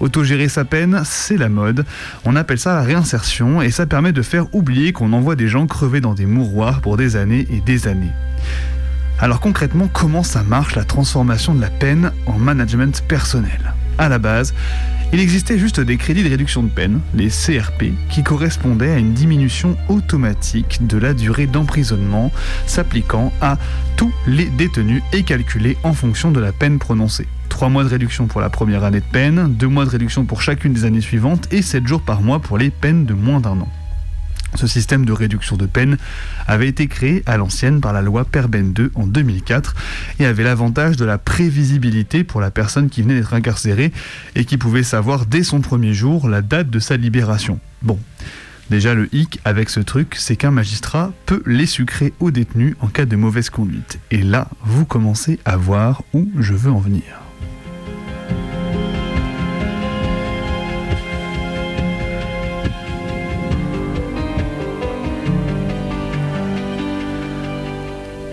autogérer 0.00 0.48
sa 0.48 0.64
peine, 0.64 1.02
c'est 1.04 1.36
la 1.36 1.50
mode. 1.50 1.84
On 2.24 2.36
appelle 2.36 2.58
ça 2.58 2.72
la 2.72 2.80
réinsertion 2.80 3.60
et 3.60 3.70
ça 3.70 3.84
permet 3.84 4.12
de 4.12 4.22
faire 4.22 4.46
oublier 4.54 4.94
qu'on 4.94 5.12
envoie 5.12 5.36
des 5.36 5.48
gens 5.48 5.66
crever 5.66 6.00
dans 6.00 6.14
des 6.14 6.24
mouroirs 6.24 6.80
pour 6.80 6.96
des 6.96 7.16
années 7.16 7.46
et 7.52 7.60
des 7.60 7.86
années. 7.86 8.14
Alors 9.18 9.40
concrètement, 9.40 9.90
comment 9.92 10.22
ça 10.22 10.42
marche 10.42 10.74
la 10.74 10.84
transformation 10.84 11.54
de 11.54 11.60
la 11.60 11.68
peine 11.68 12.12
en 12.24 12.38
management 12.38 13.04
personnel? 13.06 13.74
À 13.98 14.08
la 14.08 14.18
base, 14.18 14.54
il 15.12 15.20
existait 15.20 15.58
juste 15.58 15.80
des 15.80 15.96
crédits 15.96 16.22
de 16.22 16.28
réduction 16.28 16.62
de 16.62 16.68
peine, 16.68 17.00
les 17.14 17.28
CRP, 17.28 17.92
qui 18.10 18.22
correspondaient 18.22 18.92
à 18.92 18.98
une 18.98 19.14
diminution 19.14 19.76
automatique 19.88 20.86
de 20.86 20.98
la 20.98 21.14
durée 21.14 21.46
d'emprisonnement 21.46 22.30
s'appliquant 22.66 23.32
à 23.40 23.56
tous 23.96 24.12
les 24.26 24.46
détenus 24.46 25.02
et 25.12 25.22
calculés 25.22 25.78
en 25.82 25.94
fonction 25.94 26.30
de 26.30 26.40
la 26.40 26.52
peine 26.52 26.78
prononcée. 26.78 27.26
3 27.48 27.70
mois 27.70 27.84
de 27.84 27.88
réduction 27.88 28.26
pour 28.26 28.40
la 28.40 28.50
première 28.50 28.84
année 28.84 29.00
de 29.00 29.04
peine, 29.10 29.52
2 29.54 29.66
mois 29.66 29.84
de 29.86 29.90
réduction 29.90 30.26
pour 30.26 30.42
chacune 30.42 30.72
des 30.72 30.84
années 30.84 31.00
suivantes 31.00 31.48
et 31.52 31.62
7 31.62 31.86
jours 31.86 32.02
par 32.02 32.20
mois 32.20 32.40
pour 32.40 32.58
les 32.58 32.70
peines 32.70 33.06
de 33.06 33.14
moins 33.14 33.40
d'un 33.40 33.60
an. 33.60 33.68
Ce 34.54 34.66
système 34.66 35.04
de 35.04 35.12
réduction 35.12 35.56
de 35.56 35.66
peine 35.66 35.98
avait 36.46 36.68
été 36.68 36.88
créé 36.88 37.22
à 37.26 37.36
l'ancienne 37.36 37.80
par 37.80 37.92
la 37.92 38.02
loi 38.02 38.24
Perben 38.24 38.72
2 38.72 38.92
en 38.94 39.06
2004 39.06 39.74
et 40.20 40.26
avait 40.26 40.42
l'avantage 40.42 40.96
de 40.96 41.04
la 41.04 41.18
prévisibilité 41.18 42.24
pour 42.24 42.40
la 42.40 42.50
personne 42.50 42.88
qui 42.88 43.02
venait 43.02 43.14
d'être 43.14 43.34
incarcérée 43.34 43.92
et 44.34 44.44
qui 44.44 44.56
pouvait 44.56 44.82
savoir 44.82 45.26
dès 45.26 45.42
son 45.42 45.60
premier 45.60 45.94
jour 45.94 46.28
la 46.28 46.42
date 46.42 46.70
de 46.70 46.78
sa 46.78 46.96
libération. 46.96 47.60
Bon, 47.82 47.98
déjà 48.70 48.94
le 48.94 49.08
hic 49.14 49.38
avec 49.44 49.70
ce 49.70 49.80
truc, 49.80 50.14
c'est 50.16 50.36
qu'un 50.36 50.50
magistrat 50.50 51.12
peut 51.26 51.42
les 51.46 51.66
sucrer 51.66 52.12
aux 52.18 52.30
détenus 52.30 52.74
en 52.80 52.88
cas 52.88 53.04
de 53.04 53.16
mauvaise 53.16 53.50
conduite. 53.50 53.98
Et 54.10 54.22
là, 54.22 54.48
vous 54.64 54.86
commencez 54.86 55.38
à 55.44 55.56
voir 55.56 56.02
où 56.14 56.28
je 56.38 56.54
veux 56.54 56.72
en 56.72 56.78
venir. 56.78 57.27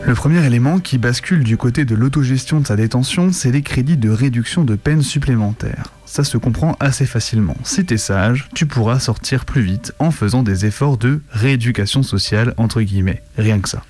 Le 0.07 0.13
premier 0.13 0.45
élément 0.45 0.79
qui 0.79 0.99
bascule 0.99 1.43
du 1.43 1.57
côté 1.57 1.83
de 1.83 1.95
l'autogestion 1.95 2.59
de 2.59 2.67
sa 2.67 2.75
détention, 2.75 3.31
c'est 3.31 3.51
les 3.51 3.63
crédits 3.63 3.97
de 3.97 4.11
réduction 4.11 4.63
de 4.63 4.75
peine 4.75 5.01
supplémentaires. 5.01 5.94
Ça 6.05 6.23
se 6.23 6.37
comprend 6.37 6.77
assez 6.79 7.05
facilement. 7.05 7.57
Si 7.63 7.85
t'es 7.85 7.97
sage, 7.97 8.47
tu 8.53 8.65
pourras 8.65 8.99
sortir 8.99 9.43
plus 9.43 9.61
vite 9.61 9.93
en 9.99 10.11
faisant 10.11 10.43
des 10.43 10.65
efforts 10.65 10.97
de 10.97 11.21
rééducation 11.31 12.03
sociale, 12.03 12.53
entre 12.57 12.81
guillemets. 12.81 13.21
Rien 13.37 13.59
que 13.59 13.67
ça. 13.67 13.81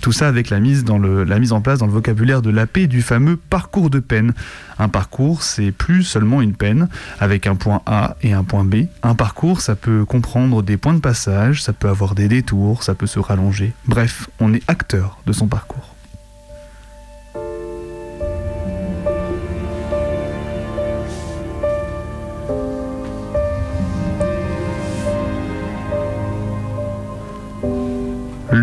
Tout 0.00 0.12
ça 0.12 0.26
avec 0.26 0.48
la 0.50 0.58
mise, 0.58 0.84
la 0.86 1.38
mise 1.38 1.52
en 1.52 1.60
place 1.60 1.78
dans 1.78 1.86
le 1.86 1.92
vocabulaire 1.92 2.40
de 2.42 2.50
l'AP 2.50 2.80
du 2.80 3.02
fameux 3.02 3.36
parcours 3.36 3.90
de 3.90 4.00
peine. 4.00 4.32
Un 4.78 4.88
parcours, 4.88 5.42
c'est 5.42 5.70
plus 5.70 6.02
seulement 6.02 6.40
une 6.40 6.54
peine, 6.54 6.88
avec 7.20 7.46
un 7.46 7.54
point 7.54 7.82
A 7.86 8.16
et 8.22 8.32
un 8.32 8.42
point 8.42 8.64
B. 8.64 8.86
Un 9.02 9.14
parcours, 9.14 9.60
ça 9.60 9.76
peut 9.76 10.04
comprendre 10.04 10.62
des 10.62 10.76
points 10.76 10.94
de 10.94 11.00
passage, 11.00 11.62
ça 11.62 11.72
peut 11.72 11.88
avoir 11.88 12.14
des 12.14 12.28
détours, 12.28 12.82
ça 12.82 12.94
peut 12.94 13.06
se 13.06 13.18
rallonger. 13.18 13.74
Bref, 13.86 14.28
on 14.40 14.54
est 14.54 14.62
acteur 14.66 15.18
de 15.26 15.32
son 15.32 15.46
parcours. 15.46 15.93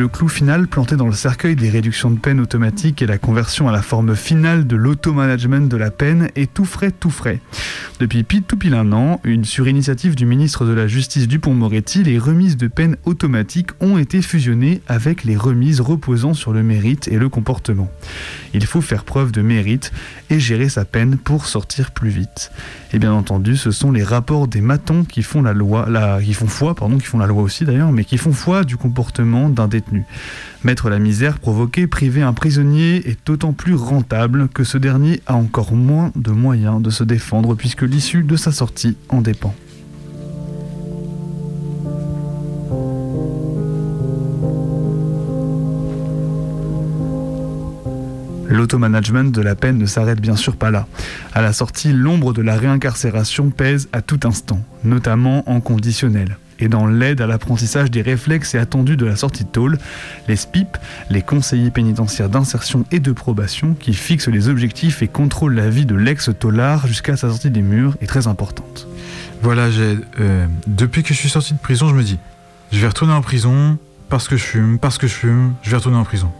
Le 0.01 0.07
clou 0.07 0.29
final 0.29 0.67
planté 0.67 0.95
dans 0.95 1.05
le 1.05 1.13
cercueil 1.13 1.55
des 1.55 1.69
réductions 1.69 2.09
de 2.09 2.17
peine 2.17 2.39
automatiques 2.39 3.03
et 3.03 3.05
la 3.05 3.19
conversion 3.19 3.69
à 3.69 3.71
la 3.71 3.83
forme 3.83 4.15
finale 4.15 4.65
de 4.65 4.75
l'auto-management 4.75 5.69
de 5.69 5.77
la 5.77 5.91
peine 5.91 6.29
est 6.35 6.51
tout 6.51 6.65
frais, 6.65 6.89
tout 6.89 7.11
frais. 7.11 7.39
Depuis 7.99 8.25
tout 8.41 8.57
pile 8.57 8.73
un 8.73 8.93
an, 8.93 9.21
une, 9.23 9.45
sur 9.45 9.67
initiative 9.67 10.15
du 10.15 10.25
ministre 10.25 10.65
de 10.65 10.73
la 10.73 10.87
Justice 10.87 11.27
Dupont-Moretti, 11.27 12.01
les 12.01 12.17
remises 12.17 12.57
de 12.57 12.65
peine 12.65 12.97
automatiques 13.05 13.69
ont 13.79 13.99
été 13.99 14.23
fusionnées 14.23 14.81
avec 14.87 15.23
les 15.23 15.37
remises 15.37 15.81
reposant 15.81 16.33
sur 16.33 16.51
le 16.51 16.63
mérite 16.63 17.07
et 17.07 17.19
le 17.19 17.29
comportement. 17.29 17.91
Il 18.55 18.65
faut 18.65 18.81
faire 18.81 19.03
preuve 19.03 19.31
de 19.31 19.43
mérite 19.43 19.91
et 20.31 20.39
gérer 20.39 20.69
sa 20.69 20.83
peine 20.83 21.15
pour 21.15 21.45
sortir 21.45 21.91
plus 21.91 22.09
vite. 22.09 22.51
Et 22.93 22.99
bien 22.99 23.13
entendu, 23.13 23.55
ce 23.55 23.71
sont 23.71 23.91
les 23.91 24.03
rapports 24.03 24.47
des 24.47 24.59
matons 24.59 25.05
qui 25.05 25.23
font 25.23 25.41
la 25.41 25.53
loi, 25.53 25.87
qui 26.21 26.33
font 26.33 26.47
foi, 26.47 26.75
pardon, 26.75 26.97
qui 26.97 27.05
font 27.05 27.19
la 27.19 27.27
loi 27.27 27.41
aussi 27.41 27.63
d'ailleurs, 27.63 27.93
mais 27.93 28.03
qui 28.03 28.17
font 28.17 28.33
foi 28.33 28.65
du 28.65 28.75
comportement 28.75 29.47
d'un 29.47 29.69
détenu. 29.69 30.03
Mettre 30.63 30.89
la 30.89 30.99
misère 30.99 31.39
provoquée, 31.39 31.87
priver 31.87 32.21
un 32.21 32.33
prisonnier 32.33 33.07
est 33.09 33.17
d'autant 33.25 33.53
plus 33.53 33.75
rentable 33.75 34.49
que 34.49 34.65
ce 34.65 34.77
dernier 34.77 35.21
a 35.25 35.35
encore 35.35 35.73
moins 35.73 36.11
de 36.15 36.31
moyens 36.31 36.81
de 36.81 36.89
se 36.89 37.05
défendre 37.05 37.55
puisque 37.55 37.83
l'issue 37.83 38.23
de 38.23 38.35
sa 38.35 38.51
sortie 38.51 38.97
en 39.07 39.21
dépend. 39.21 39.55
L'automanagement 48.51 49.23
de 49.23 49.41
la 49.41 49.55
peine 49.55 49.77
ne 49.77 49.85
s'arrête 49.85 50.19
bien 50.19 50.35
sûr 50.35 50.57
pas 50.57 50.71
là. 50.71 50.85
À 51.33 51.41
la 51.41 51.53
sortie, 51.53 51.93
l'ombre 51.93 52.33
de 52.33 52.41
la 52.41 52.57
réincarcération 52.57 53.49
pèse 53.49 53.87
à 53.93 54.01
tout 54.01 54.19
instant, 54.25 54.59
notamment 54.83 55.49
en 55.49 55.61
conditionnel. 55.61 56.37
Et 56.59 56.67
dans 56.67 56.85
l'aide 56.85 57.21
à 57.21 57.27
l'apprentissage 57.27 57.89
des 57.89 58.01
réflexes 58.01 58.53
et 58.53 58.57
attendus 58.57 58.97
de 58.97 59.05
la 59.05 59.15
sortie 59.15 59.45
de 59.45 59.49
tôle, 59.49 59.77
les 60.27 60.35
SPIP, 60.35 60.77
les 61.09 61.21
conseillers 61.21 61.71
pénitentiaires 61.71 62.29
d'insertion 62.29 62.85
et 62.91 62.99
de 62.99 63.13
probation, 63.13 63.73
qui 63.73 63.93
fixent 63.93 64.27
les 64.27 64.49
objectifs 64.49 65.01
et 65.01 65.07
contrôlent 65.07 65.55
la 65.55 65.69
vie 65.69 65.85
de 65.85 65.95
l'ex-tôlard 65.95 66.87
jusqu'à 66.87 67.15
sa 67.15 67.29
sortie 67.29 67.51
des 67.51 67.61
murs, 67.61 67.95
est 68.01 68.05
très 68.05 68.27
importante. 68.27 68.87
Voilà, 69.41 69.69
euh, 70.19 70.45
depuis 70.67 71.03
que 71.03 71.13
je 71.13 71.19
suis 71.19 71.29
sorti 71.29 71.53
de 71.53 71.59
prison, 71.59 71.87
je 71.87 71.95
me 71.95 72.03
dis, 72.03 72.19
je 72.73 72.79
vais 72.79 72.87
retourner 72.87 73.13
en 73.13 73.21
prison 73.21 73.77
parce 74.09 74.27
que 74.27 74.35
je 74.35 74.43
fume, 74.43 74.77
parce 74.77 74.97
que 74.97 75.07
je 75.07 75.13
fume, 75.13 75.53
je 75.63 75.71
vais 75.71 75.77
retourner 75.77 75.97
en 75.97 76.03
prison. 76.03 76.31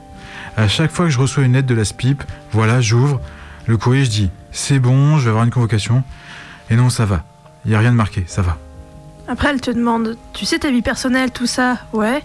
À 0.62 0.68
chaque 0.68 0.92
fois 0.92 1.06
que 1.06 1.12
je 1.12 1.18
reçois 1.18 1.44
une 1.44 1.54
lettre 1.54 1.68
de 1.68 1.74
la 1.74 1.84
SPIP, 1.84 2.22
voilà, 2.52 2.82
j'ouvre 2.82 3.20
le 3.66 3.78
courrier, 3.78 4.06
je 4.06 4.12
dis, 4.12 4.30
c'est 4.52 4.78
bon, 4.78 5.18
je 5.18 5.24
vais 5.24 5.30
avoir 5.30 5.44
une 5.44 5.50
convocation. 5.50 6.04
Et 6.70 6.76
non, 6.76 6.92
ça 6.92 7.04
va. 7.04 7.24
Il 7.66 7.70
n'y 7.70 7.76
a 7.76 7.80
rien 7.80 7.90
de 7.90 7.96
marqué, 7.96 8.26
ça 8.28 8.44
va. 8.44 8.60
Après, 9.28 9.50
elle 9.50 9.60
te 9.60 9.72
demande 9.72 10.18
Tu 10.34 10.46
sais 10.46 10.60
ta 10.60 10.70
vie 10.70 10.84
personnelle, 10.84 11.32
tout 11.32 11.48
ça 11.48 11.80
Ouais. 11.94 12.22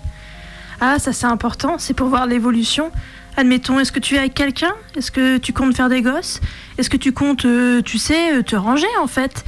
Ah, 0.83 0.99
ça 0.99 1.15
c'est 1.15 1.25
important, 1.25 1.79
c'est 1.79 1.95
pour 1.95 2.09
voir 2.09 2.27
l'évolution. 2.27 2.93
Admettons, 3.39 3.81
est-ce 3.81 3.91
que 3.91 4.01
tu 4.01 4.17
es 4.17 4.19
avec 4.19 4.35
quelqu'un? 4.35 4.75
Est-ce 4.99 5.11
que 5.11 5.39
tu 5.39 5.55
comptes 5.55 5.75
faire 5.75 5.89
des 5.89 6.03
gosses? 6.03 6.43
Est-ce 6.77 6.91
que 6.91 6.99
tu 6.99 7.13
comptes, 7.13 7.47
euh, 7.47 7.81
tu 7.81 7.97
sais, 7.97 8.37
euh, 8.37 8.43
te 8.43 8.55
ranger 8.55 8.87
en 9.01 9.07
fait? 9.07 9.47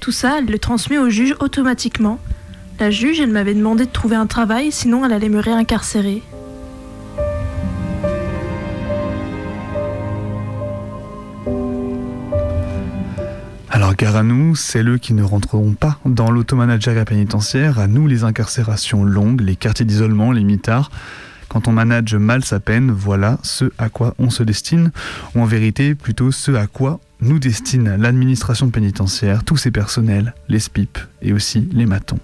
Tout 0.00 0.12
ça, 0.12 0.40
elle 0.40 0.44
le 0.44 0.58
transmet 0.58 0.98
au 0.98 1.08
juge 1.08 1.34
automatiquement. 1.40 2.18
La 2.80 2.90
juge, 2.90 3.18
elle 3.18 3.30
m'avait 3.30 3.54
demandé 3.54 3.86
de 3.86 3.90
trouver 3.90 4.16
un 4.16 4.26
travail, 4.26 4.72
sinon 4.72 5.06
elle 5.06 5.14
allait 5.14 5.30
me 5.30 5.40
réincarcérer. 5.40 6.22
Alors 13.76 13.94
gare 13.94 14.16
à 14.16 14.22
nous, 14.22 14.56
c'est 14.56 14.82
eux 14.82 14.96
qui 14.96 15.12
ne 15.12 15.22
rentreront 15.22 15.74
pas 15.74 15.98
dans 16.06 16.30
l'automanagériat 16.30 17.04
pénitentiaire, 17.04 17.78
à 17.78 17.86
nous 17.86 18.06
les 18.06 18.24
incarcérations 18.24 19.04
longues, 19.04 19.42
les 19.42 19.54
quartiers 19.54 19.84
d'isolement, 19.84 20.32
les 20.32 20.44
mitards. 20.44 20.90
Quand 21.50 21.68
on 21.68 21.72
manage 21.72 22.14
mal 22.14 22.42
sa 22.42 22.58
peine, 22.58 22.90
voilà 22.90 23.38
ce 23.42 23.70
à 23.76 23.90
quoi 23.90 24.14
on 24.18 24.30
se 24.30 24.42
destine, 24.42 24.92
ou 25.34 25.42
en 25.42 25.44
vérité 25.44 25.94
plutôt 25.94 26.32
ce 26.32 26.52
à 26.52 26.66
quoi 26.66 27.00
nous 27.20 27.38
destine 27.38 27.96
l'administration 27.96 28.70
pénitentiaire, 28.70 29.44
tous 29.44 29.58
ses 29.58 29.70
personnels, 29.70 30.32
les 30.48 30.58
SPIP 30.58 30.98
et 31.20 31.34
aussi 31.34 31.68
les 31.70 31.84
matons. 31.84 32.18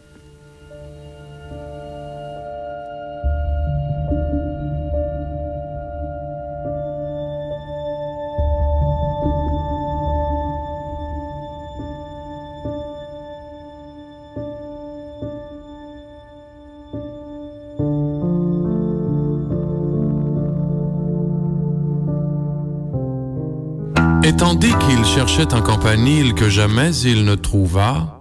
Tandis 24.62 24.86
qu'il 24.86 25.04
cherchait 25.04 25.54
un 25.54 25.60
campanile 25.60 26.34
que 26.34 26.48
jamais 26.48 26.94
il 26.98 27.24
ne 27.24 27.34
trouva, 27.34 28.20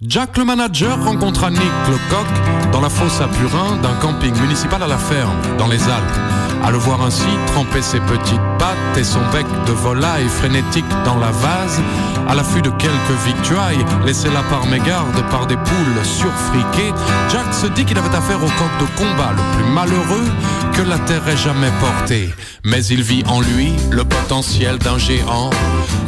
Jack 0.00 0.38
le 0.38 0.44
manager 0.46 1.04
rencontra 1.04 1.50
Nick 1.50 1.60
le 1.88 1.96
coq 2.08 2.72
dans 2.72 2.80
la 2.80 2.88
fosse 2.88 3.20
à 3.20 3.28
Purin 3.28 3.76
d'un 3.82 3.94
camping 3.96 4.34
municipal 4.40 4.82
à 4.82 4.86
la 4.86 4.96
ferme, 4.96 5.36
dans 5.58 5.68
les 5.68 5.82
Alpes. 5.82 6.33
À 6.64 6.70
le 6.70 6.78
voir 6.78 7.02
ainsi 7.02 7.28
tremper 7.48 7.82
ses 7.82 8.00
petites 8.00 8.40
pattes 8.58 8.96
et 8.96 9.04
son 9.04 9.20
bec 9.32 9.44
de 9.66 9.72
volaille 9.72 10.28
frénétique 10.28 10.88
dans 11.04 11.16
la 11.18 11.30
vase, 11.30 11.78
à 12.26 12.34
l'affût 12.34 12.62
de 12.62 12.70
quelques 12.70 13.18
victuailles, 13.26 13.84
laissées 14.06 14.30
là 14.30 14.42
par 14.48 14.64
mégarde 14.66 15.22
par 15.30 15.46
des 15.46 15.56
poules 15.56 16.04
surfriquées, 16.04 16.94
Jack 17.30 17.52
se 17.52 17.66
dit 17.66 17.84
qu'il 17.84 17.98
avait 17.98 18.16
affaire 18.16 18.42
au 18.42 18.46
coq 18.46 18.70
de 18.80 18.86
combat 18.96 19.32
le 19.36 19.56
plus 19.56 19.72
malheureux 19.72 20.30
que 20.72 20.82
la 20.82 20.98
terre 21.00 21.28
ait 21.28 21.36
jamais 21.36 21.70
porté. 21.80 22.34
Mais 22.64 22.84
il 22.86 23.02
vit 23.02 23.24
en 23.26 23.40
lui 23.42 23.74
le 23.90 24.04
potentiel 24.04 24.78
d'un 24.78 24.96
géant, 24.96 25.50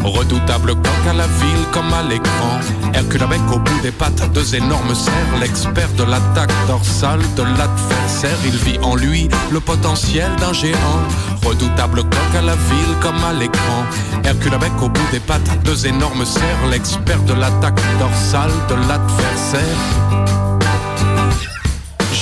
redoutable 0.05 0.75
coq 0.75 1.07
à 1.09 1.13
la 1.13 1.27
ville 1.27 1.67
comme 1.71 1.93
à 1.93 2.03
l'écran. 2.03 2.61
Hercule 2.95 3.23
avec 3.23 3.41
au 3.53 3.59
bout 3.59 3.81
des 3.83 3.91
pattes 3.91 4.33
deux 4.33 4.55
énormes 4.55 4.95
serres, 4.95 5.39
l'expert 5.39 5.93
de 5.99 6.05
l'attaque 6.05 6.53
dorsale 6.67 7.21
de 7.37 7.43
l'adversaire. 7.43 8.39
Il 8.47 8.57
vit 8.57 8.79
en 8.83 8.97
lui 8.97 9.29
le 9.51 9.61
potentiel 9.61 10.31
géant, 10.53 11.01
redoutable 11.45 12.03
coq 12.03 12.35
à 12.39 12.43
la 12.43 12.55
ville 12.55 12.97
comme 13.01 13.23
à 13.25 13.33
l'écran. 13.33 13.85
Hercule 14.25 14.55
avec 14.55 14.73
au 14.83 14.89
bout 14.89 15.11
des 15.13 15.21
pattes 15.21 15.63
deux 15.65 15.87
énormes 15.87 16.25
serres, 16.25 16.67
l'expert 16.71 17.23
de 17.23 17.35
l'attaque 17.35 17.81
dorsale 17.99 18.51
de 18.69 18.75
l'adversaire. 18.75 20.26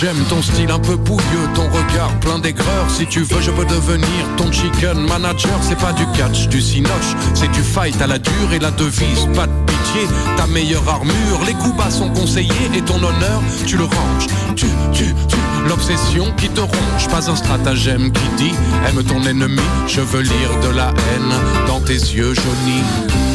J'aime 0.05 0.23
ton 0.29 0.43
style 0.43 0.71
un 0.71 0.79
peu 0.79 0.99
pouilleux, 0.99 1.49
ton 1.55 1.67
regard 1.71 2.13
plein 2.21 2.39
d'aigreur. 2.39 2.91
Si 2.91 3.07
tu 3.07 3.21
veux, 3.21 3.41
je 3.41 3.51
peux 3.51 3.65
devenir 3.65 4.07
ton 4.37 4.53
chicken 4.53 5.01
manager. 5.09 5.59
C'est 5.63 5.79
pas 5.79 5.95
du 5.95 6.05
catch, 6.09 6.47
du 6.49 6.61
cinoche, 6.61 7.17
c'est 7.33 7.51
du 7.53 7.63
fight 7.63 7.99
à 8.03 8.07
la 8.07 8.19
dure 8.19 8.53
et 8.53 8.59
la 8.59 8.71
devise. 8.71 9.27
Pas 9.35 9.47
de 9.47 9.53
pitié, 9.65 10.07
ta 10.37 10.47
meilleure 10.47 10.87
armure. 10.87 11.41
Les 11.47 11.55
coups 11.55 11.75
bas 11.79 11.91
sont 11.91 12.11
conseillés 12.11 12.71
et 12.75 12.83
ton 12.83 12.97
honneur, 12.97 13.41
tu 13.65 13.79
le 13.79 13.85
ranges. 13.85 14.27
Tu, 14.57 14.67
tu, 14.93 15.07
tu, 15.27 15.37
l'obsession 15.71 16.35
qui 16.37 16.51
te 16.51 16.61
ronge. 16.61 17.09
Pas 17.11 17.31
un 17.31 17.37
stratagème 17.37 18.13
qui 18.13 18.29
dit 18.37 18.55
aime 18.87 19.03
ton 19.05 19.23
ennemi. 19.23 19.63
Je 19.87 20.03
veux 20.03 20.21
lire 20.21 20.61
de 20.65 20.77
la 20.77 20.89
haine 20.89 21.67
dans 21.67 21.81
tes 21.81 21.95
yeux 21.95 22.35
jaunis. 22.35 23.34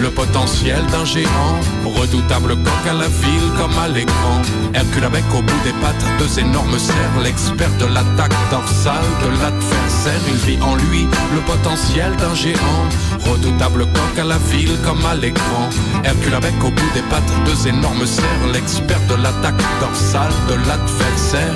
Le 0.00 0.10
potentiel 0.10 0.86
d'un 0.86 1.04
géant, 1.04 1.58
redoutable 1.84 2.54
coq 2.56 2.86
à 2.88 2.92
la 2.92 3.08
ville 3.08 3.50
comme 3.56 3.76
à 3.78 3.88
l'écran. 3.88 4.40
Hercule 4.72 5.04
avec 5.04 5.24
au 5.34 5.42
bout 5.42 5.62
des 5.64 5.72
pattes 5.82 6.04
deux 6.18 6.38
énormes 6.38 6.78
serres, 6.78 7.20
l'expert 7.22 7.70
de 7.78 7.86
l'attaque 7.86 8.34
dorsale 8.50 9.04
de 9.22 9.28
l'adversaire. 9.40 10.20
Il 10.28 10.36
vit 10.36 10.62
en 10.62 10.76
lui 10.76 11.06
le 11.34 11.40
potentiel 11.40 12.14
d'un 12.16 12.34
géant, 12.34 12.84
redoutable 13.18 13.86
coq 13.86 14.18
à 14.18 14.24
la 14.24 14.38
ville 14.38 14.78
comme 14.84 15.04
à 15.04 15.16
l'écran. 15.16 15.68
Hercule 16.04 16.34
avec 16.34 16.54
au 16.62 16.70
bout 16.70 16.90
des 16.94 17.02
pattes 17.02 17.32
deux 17.44 17.66
énormes 17.66 18.06
serres, 18.06 18.46
l'expert 18.52 19.00
de 19.08 19.20
l'attaque 19.20 19.62
dorsale 19.80 20.32
de 20.48 20.54
l'adversaire. 20.54 21.54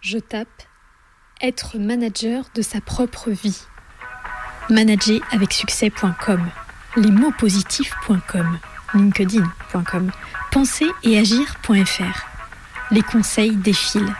Je 0.00 0.18
tape 0.18 0.62
être 1.40 1.78
manager 1.78 2.46
de 2.54 2.62
sa 2.62 2.80
propre 2.80 3.30
vie. 3.30 3.60
Manager 4.70 5.20
avec 5.30 5.52
succès.com, 5.52 6.48
les 6.96 7.10
mots 7.10 7.32
positifs.com, 7.38 8.58
linkedin.com, 8.94 10.10
penser 10.50 10.86
et 11.02 11.18
agir.fr. 11.18 12.26
Les 12.90 13.02
conseils 13.02 13.56
défilent. 13.56 14.14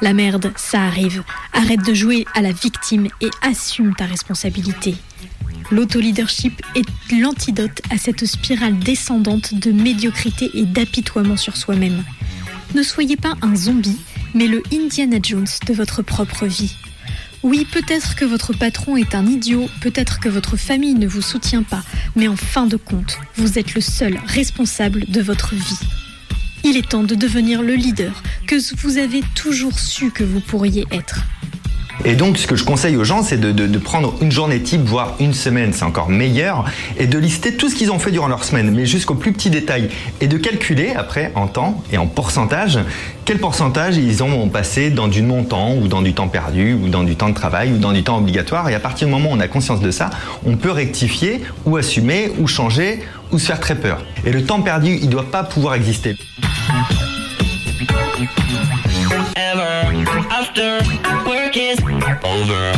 La 0.00 0.12
merde, 0.12 0.52
ça 0.56 0.82
arrive. 0.82 1.22
Arrête 1.52 1.84
de 1.84 1.94
jouer 1.94 2.26
à 2.34 2.42
la 2.42 2.52
victime 2.52 3.08
et 3.20 3.30
assume 3.42 3.94
ta 3.94 4.06
responsabilité. 4.06 4.96
L'auto-leadership 5.70 6.62
est 6.74 6.86
l'antidote 7.20 7.80
à 7.90 7.98
cette 7.98 8.24
spirale 8.24 8.78
descendante 8.78 9.54
de 9.54 9.72
médiocrité 9.72 10.50
et 10.54 10.64
d'apitoiement 10.64 11.36
sur 11.36 11.56
soi-même. 11.56 12.04
Ne 12.74 12.82
soyez 12.82 13.16
pas 13.16 13.34
un 13.42 13.56
zombie, 13.56 13.98
mais 14.34 14.46
le 14.46 14.62
Indiana 14.72 15.18
Jones 15.22 15.46
de 15.66 15.74
votre 15.74 16.02
propre 16.02 16.46
vie. 16.46 16.76
Oui, 17.42 17.66
peut-être 17.70 18.16
que 18.16 18.24
votre 18.24 18.52
patron 18.52 18.96
est 18.96 19.14
un 19.14 19.26
idiot, 19.26 19.68
peut-être 19.80 20.20
que 20.20 20.28
votre 20.28 20.56
famille 20.56 20.94
ne 20.94 21.06
vous 21.06 21.22
soutient 21.22 21.62
pas, 21.62 21.82
mais 22.16 22.28
en 22.28 22.36
fin 22.36 22.66
de 22.66 22.76
compte, 22.76 23.18
vous 23.36 23.58
êtes 23.58 23.74
le 23.74 23.80
seul 23.80 24.18
responsable 24.26 25.04
de 25.06 25.20
votre 25.20 25.54
vie. 25.54 25.78
Il 26.64 26.76
est 26.76 26.88
temps 26.88 27.04
de 27.04 27.14
devenir 27.14 27.62
le 27.62 27.74
leader 27.74 28.22
que 28.46 28.56
vous 28.76 28.98
avez 28.98 29.22
toujours 29.34 29.78
su 29.78 30.10
que 30.10 30.24
vous 30.24 30.40
pourriez 30.40 30.86
être. 30.90 31.22
Et 32.04 32.14
donc, 32.14 32.38
ce 32.38 32.46
que 32.46 32.56
je 32.56 32.64
conseille 32.64 32.96
aux 32.96 33.04
gens, 33.04 33.22
c'est 33.22 33.38
de, 33.38 33.52
de- 33.52 33.78
prendre 33.78 34.14
une 34.20 34.30
journée 34.32 34.60
type, 34.60 34.82
voire 34.84 35.14
une 35.20 35.32
semaine, 35.34 35.72
c'est 35.72 35.84
encore 35.84 36.08
meilleur, 36.08 36.64
et 36.98 37.06
de 37.06 37.18
lister 37.18 37.54
tout 37.56 37.68
ce 37.68 37.74
qu'ils 37.74 37.90
ont 37.90 37.98
fait 37.98 38.10
durant 38.10 38.28
leur 38.28 38.44
semaine, 38.44 38.70
mais 38.72 38.86
jusqu'au 38.86 39.14
plus 39.14 39.32
petit 39.32 39.50
détail, 39.50 39.88
et 40.20 40.26
de 40.26 40.36
calculer 40.36 40.92
après, 40.96 41.32
en 41.34 41.46
temps 41.46 41.82
et 41.92 41.98
en 41.98 42.06
pourcentage, 42.06 42.78
quel 43.24 43.38
pourcentage 43.38 43.96
ils 43.96 44.22
ont 44.22 44.48
passé 44.48 44.90
dans 44.90 45.08
du 45.08 45.22
montant, 45.22 45.74
ou 45.74 45.88
dans 45.88 46.02
du 46.02 46.14
temps 46.14 46.28
perdu, 46.28 46.74
ou 46.74 46.88
dans 46.88 47.02
du 47.04 47.16
temps 47.16 47.28
de 47.28 47.34
travail, 47.34 47.72
ou 47.72 47.78
dans 47.78 47.92
du 47.92 48.02
temps 48.02 48.18
obligatoire. 48.18 48.68
Et 48.68 48.74
à 48.74 48.80
partir 48.80 49.08
du 49.08 49.12
moment 49.14 49.30
où 49.30 49.34
on 49.34 49.40
a 49.40 49.48
conscience 49.48 49.80
de 49.80 49.90
ça, 49.90 50.10
on 50.44 50.56
peut 50.56 50.70
rectifier, 50.70 51.42
ou 51.64 51.76
assumer, 51.76 52.32
ou 52.38 52.46
changer, 52.46 53.00
ou 53.32 53.38
se 53.38 53.46
faire 53.46 53.60
très 53.60 53.74
peur. 53.74 53.98
Et 54.24 54.30
le 54.32 54.44
temps 54.44 54.60
perdu, 54.62 54.96
il 55.00 55.06
ne 55.06 55.10
doit 55.12 55.30
pas 55.30 55.44
pouvoir 55.44 55.74
exister. 55.74 56.16
Ever 60.06 60.24
after 60.30 60.78
work 61.26 61.56
is 61.56 61.76
over. 62.24 62.72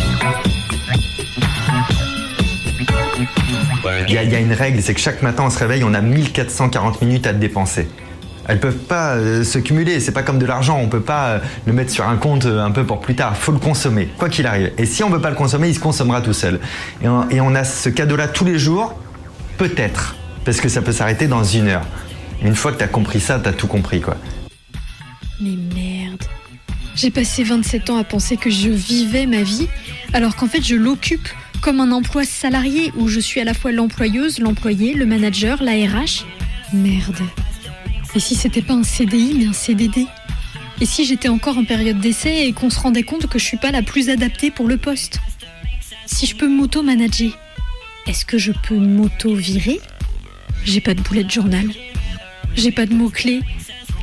Il 4.09 4.15
y, 4.15 4.19
a- 4.19 4.23
il 4.23 4.33
y 4.33 4.35
a 4.37 4.41
une 4.41 4.53
règle, 4.53 4.81
c'est 4.83 4.95
que 4.95 5.01
chaque 5.01 5.23
matin 5.23 5.45
on 5.47 5.51
se 5.51 5.59
réveille, 5.59 5.85
on 5.85 5.93
a 5.95 6.01
1440 6.01 7.03
minutes 7.03 7.27
à 7.27 7.33
dépenser. 7.33 7.89
Elles 8.47 8.61
peuvent 8.61 8.79
pas 8.79 9.17
euh, 9.17 9.45
se 9.45 9.59
cumuler, 9.59 10.01
c'est 10.01 10.13
pas 10.13 10.23
comme 10.23 10.39
de 10.39 10.47
l'argent, 10.47 10.79
on 10.83 10.89
peut 10.89 11.03
pas 11.03 11.27
euh, 11.29 11.39
le 11.67 11.73
mettre 11.75 11.91
sur 11.93 12.09
un 12.09 12.17
compte 12.17 12.47
euh, 12.47 12.65
un 12.65 12.71
peu 12.71 12.85
pour 12.85 13.01
plus 13.01 13.15
tard, 13.15 13.37
faut 13.37 13.53
le 13.53 13.59
consommer, 13.59 14.09
quoi 14.19 14.29
qu'il 14.31 14.47
arrive. 14.47 14.73
Et 14.79 14.87
si 14.87 15.03
on 15.05 15.11
veut 15.11 15.21
pas 15.21 15.29
le 15.31 15.37
consommer, 15.37 15.69
il 15.69 15.75
se 15.75 15.81
consommera 15.81 16.23
tout 16.23 16.33
seul. 16.33 16.59
Et 17.03 17.09
on, 17.09 17.29
et 17.29 17.41
on 17.43 17.55
a 17.55 17.65
ce 17.65 17.91
cadeau-là 17.91 18.29
tous 18.29 18.47
les 18.47 18.59
jours, 18.59 18.95
peut-être, 19.59 20.17
parce 20.47 20.61
que 20.63 20.69
ça 20.71 20.81
peut 20.81 20.93
s'arrêter 20.93 21.27
dans 21.27 21.45
une 21.45 21.69
heure. 21.69 21.85
Une 22.43 22.55
fois 22.55 22.73
que 22.73 22.79
t'as 22.79 22.87
compris 22.87 23.21
ça, 23.21 23.39
t'as 23.39 23.53
tout 23.53 23.67
compris 23.67 24.01
quoi. 24.01 24.17
Mais 25.43 25.57
merde. 25.75 26.25
J'ai 27.01 27.13
passé 27.13 27.45
27 27.45 27.91
ans 27.91 27.97
à 27.97 28.03
penser 28.03 28.37
que 28.37 28.51
je 28.51 28.71
vivais 28.71 29.27
ma 29.27 29.45
vie, 29.45 29.69
alors 30.13 30.35
qu'en 30.35 30.49
fait 30.49 30.65
je 30.65 30.75
l'occupe 30.75 31.29
comme 31.61 31.79
un 31.79 31.93
emploi 31.93 32.25
salarié 32.25 32.91
où 32.97 33.07
je 33.07 33.21
suis 33.21 33.41
à 33.41 33.45
la 33.45 33.55
fois 33.55 33.71
l'employeuse, 33.71 34.41
l'employé, 34.41 34.95
le 34.95 35.07
manager, 35.07 35.63
la 35.63 35.75
RH. 35.75 36.27
Merde. 36.73 37.23
Et 38.17 38.19
si 38.19 38.35
c'était 38.35 38.63
pas 38.63 38.75
un 38.75 38.83
CDI 38.83 39.35
mais 39.39 39.47
un 39.47 39.53
CDD 39.53 40.07
Et 40.81 40.87
si 40.87 41.05
j'étais 41.05 41.29
encore 41.29 41.57
en 41.57 41.65
période 41.65 42.01
d'essai 42.01 42.49
et 42.49 42.53
qu'on 42.53 42.69
se 42.69 42.81
rendait 42.81 43.05
compte 43.05 43.29
que 43.29 43.39
je 43.39 43.45
suis 43.45 43.59
pas 43.59 43.71
la 43.71 43.83
plus 43.83 44.11
adaptée 44.11 44.51
pour 44.51 44.67
le 44.67 44.77
poste? 44.77 45.21
Si 46.05 46.27
je 46.27 46.35
peux 46.35 46.49
m'auto-manager, 46.49 47.31
est-ce 48.09 48.25
que 48.25 48.39
je 48.39 48.51
peux 48.51 48.77
m'auto-virer? 48.77 49.81
J'ai 50.65 50.81
pas 50.81 50.95
de 50.95 51.01
boulet 51.03 51.23
de 51.23 51.31
journal. 51.31 51.69
J'ai 52.57 52.73
pas 52.73 52.87
de 52.87 52.95
mots-clés, 52.95 53.43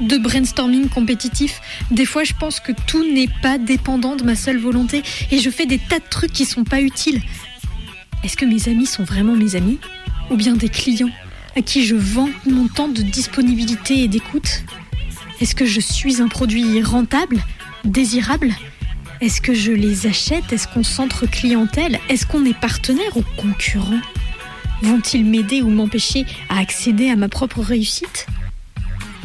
de 0.01 0.17
brainstorming 0.17 0.89
compétitif. 0.89 1.61
Des 1.91 2.05
fois, 2.05 2.23
je 2.23 2.33
pense 2.33 2.59
que 2.59 2.71
tout 2.87 3.03
n'est 3.13 3.29
pas 3.41 3.57
dépendant 3.57 4.15
de 4.15 4.23
ma 4.23 4.35
seule 4.35 4.57
volonté 4.57 5.03
et 5.31 5.39
je 5.39 5.49
fais 5.49 5.65
des 5.65 5.79
tas 5.79 5.99
de 5.99 6.09
trucs 6.09 6.33
qui 6.33 6.45
sont 6.45 6.63
pas 6.63 6.81
utiles. 6.81 7.21
Est-ce 8.23 8.37
que 8.37 8.45
mes 8.45 8.69
amis 8.69 8.85
sont 8.85 9.03
vraiment 9.03 9.35
mes 9.35 9.55
amis 9.55 9.79
Ou 10.31 10.35
bien 10.35 10.55
des 10.55 10.69
clients 10.69 11.11
à 11.55 11.61
qui 11.61 11.85
je 11.85 11.95
vends 11.95 12.29
mon 12.45 12.67
temps 12.67 12.89
de 12.89 13.01
disponibilité 13.01 14.03
et 14.03 14.07
d'écoute? 14.07 14.63
Est-ce 15.41 15.55
que 15.55 15.65
je 15.65 15.79
suis 15.79 16.21
un 16.21 16.27
produit 16.27 16.81
rentable 16.81 17.43
Désirable? 17.83 18.53
Est-ce 19.21 19.41
que 19.41 19.53
je 19.53 19.71
les 19.71 20.07
achète? 20.07 20.51
Est-ce 20.51 20.67
qu'on 20.67 20.83
centre 20.83 21.25
clientèle? 21.25 21.99
Est-ce 22.09 22.25
qu'on 22.25 22.45
est 22.45 22.57
partenaire 22.57 23.15
ou 23.15 23.23
concurrent? 23.37 23.99
Vont-ils 24.81 25.23
m'aider 25.23 25.61
ou 25.61 25.69
m'empêcher 25.69 26.25
à 26.49 26.59
accéder 26.59 27.09
à 27.09 27.15
ma 27.15 27.29
propre 27.29 27.61
réussite? 27.61 28.27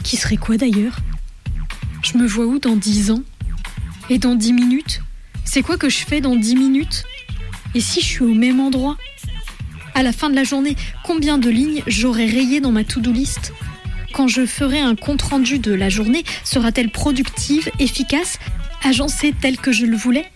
Qui 0.02 0.16
serait 0.16 0.36
quoi 0.36 0.56
d'ailleurs 0.56 0.96
Je 2.02 2.16
me 2.18 2.26
vois 2.26 2.46
où 2.46 2.58
dans 2.58 2.76
10 2.76 3.10
ans 3.10 3.22
Et 4.08 4.18
dans 4.18 4.34
10 4.34 4.52
minutes 4.52 5.02
C'est 5.44 5.62
quoi 5.62 5.76
que 5.76 5.88
je 5.88 5.98
fais 5.98 6.20
dans 6.20 6.36
10 6.36 6.56
minutes 6.56 7.04
Et 7.74 7.80
si 7.80 8.00
je 8.00 8.06
suis 8.06 8.24
au 8.24 8.34
même 8.34 8.60
endroit 8.60 8.96
À 9.94 10.02
la 10.02 10.12
fin 10.12 10.30
de 10.30 10.34
la 10.34 10.44
journée, 10.44 10.76
combien 11.04 11.38
de 11.38 11.50
lignes 11.50 11.82
j'aurai 11.86 12.26
rayées 12.26 12.60
dans 12.60 12.72
ma 12.72 12.84
to-do 12.84 13.12
list 13.12 13.52
Quand 14.12 14.28
je 14.28 14.46
ferai 14.46 14.80
un 14.80 14.96
compte-rendu 14.96 15.58
de 15.58 15.72
la 15.72 15.88
journée, 15.88 16.24
sera-t-elle 16.44 16.90
productive, 16.90 17.70
efficace, 17.78 18.38
agencée 18.82 19.34
telle 19.40 19.58
que 19.58 19.72
je 19.72 19.86
le 19.86 19.96
voulais 19.96 20.26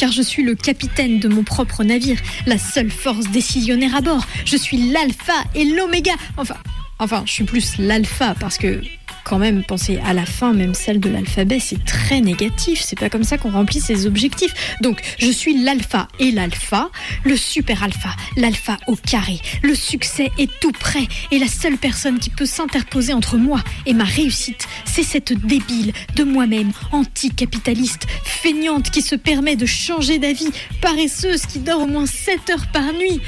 car 0.00 0.10
je 0.10 0.22
suis 0.22 0.42
le 0.42 0.54
capitaine 0.54 1.18
de 1.18 1.28
mon 1.28 1.42
propre 1.42 1.84
navire, 1.84 2.16
la 2.46 2.56
seule 2.56 2.90
force 2.90 3.28
décisionnaire 3.28 3.94
à 3.94 4.00
bord. 4.00 4.26
Je 4.46 4.56
suis 4.56 4.90
l'alpha 4.90 5.34
et 5.54 5.66
l'oméga. 5.66 6.12
Enfin, 6.38 6.56
enfin, 6.98 7.22
je 7.26 7.32
suis 7.32 7.44
plus 7.44 7.76
l'alpha 7.76 8.34
parce 8.40 8.56
que 8.56 8.80
quand 9.24 9.38
même 9.38 9.64
penser 9.64 9.98
à 10.04 10.12
la 10.12 10.26
fin, 10.26 10.52
même 10.52 10.74
celle 10.74 11.00
de 11.00 11.08
l'alphabet, 11.08 11.60
c'est 11.60 11.84
très 11.84 12.20
négatif. 12.20 12.80
C'est 12.80 12.98
pas 12.98 13.10
comme 13.10 13.24
ça 13.24 13.38
qu'on 13.38 13.50
remplit 13.50 13.80
ses 13.80 14.06
objectifs. 14.06 14.54
Donc, 14.80 15.00
je 15.18 15.30
suis 15.30 15.62
l'alpha 15.62 16.08
et 16.18 16.30
l'alpha, 16.30 16.90
le 17.24 17.36
super 17.36 17.82
alpha, 17.82 18.10
l'alpha 18.36 18.76
au 18.86 18.96
carré. 18.96 19.40
Le 19.62 19.74
succès 19.74 20.30
est 20.38 20.50
tout 20.60 20.72
près 20.72 21.06
et 21.30 21.38
la 21.38 21.48
seule 21.48 21.76
personne 21.76 22.18
qui 22.18 22.30
peut 22.30 22.46
s'interposer 22.46 23.12
entre 23.12 23.36
moi 23.36 23.60
et 23.86 23.94
ma 23.94 24.04
réussite, 24.04 24.66
c'est 24.84 25.02
cette 25.02 25.32
débile 25.32 25.92
de 26.16 26.24
moi-même, 26.24 26.72
anticapitaliste, 26.92 28.06
feignante 28.24 28.90
qui 28.90 29.02
se 29.02 29.14
permet 29.14 29.56
de 29.56 29.66
changer 29.66 30.18
d'avis, 30.18 30.50
paresseuse 30.80 31.46
qui 31.46 31.58
dort 31.60 31.82
au 31.82 31.86
moins 31.86 32.06
7 32.06 32.50
heures 32.50 32.66
par 32.72 32.92
nuit. 32.92 33.20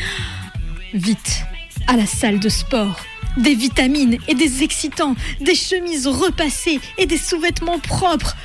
Vite, 0.95 1.43
à 1.87 1.97
la 1.97 2.07
salle 2.07 2.39
de 2.39 2.49
sport. 2.49 3.01
Des 3.39 3.55
vitamines 3.55 4.19
et 4.29 4.35
des 4.35 4.63
excitants, 4.63 5.15
des 5.41 5.55
chemises 5.55 6.07
repassées 6.07 6.81
et 6.99 7.07
des 7.07 7.17
sous-vêtements 7.17 7.79
propres. 7.79 8.37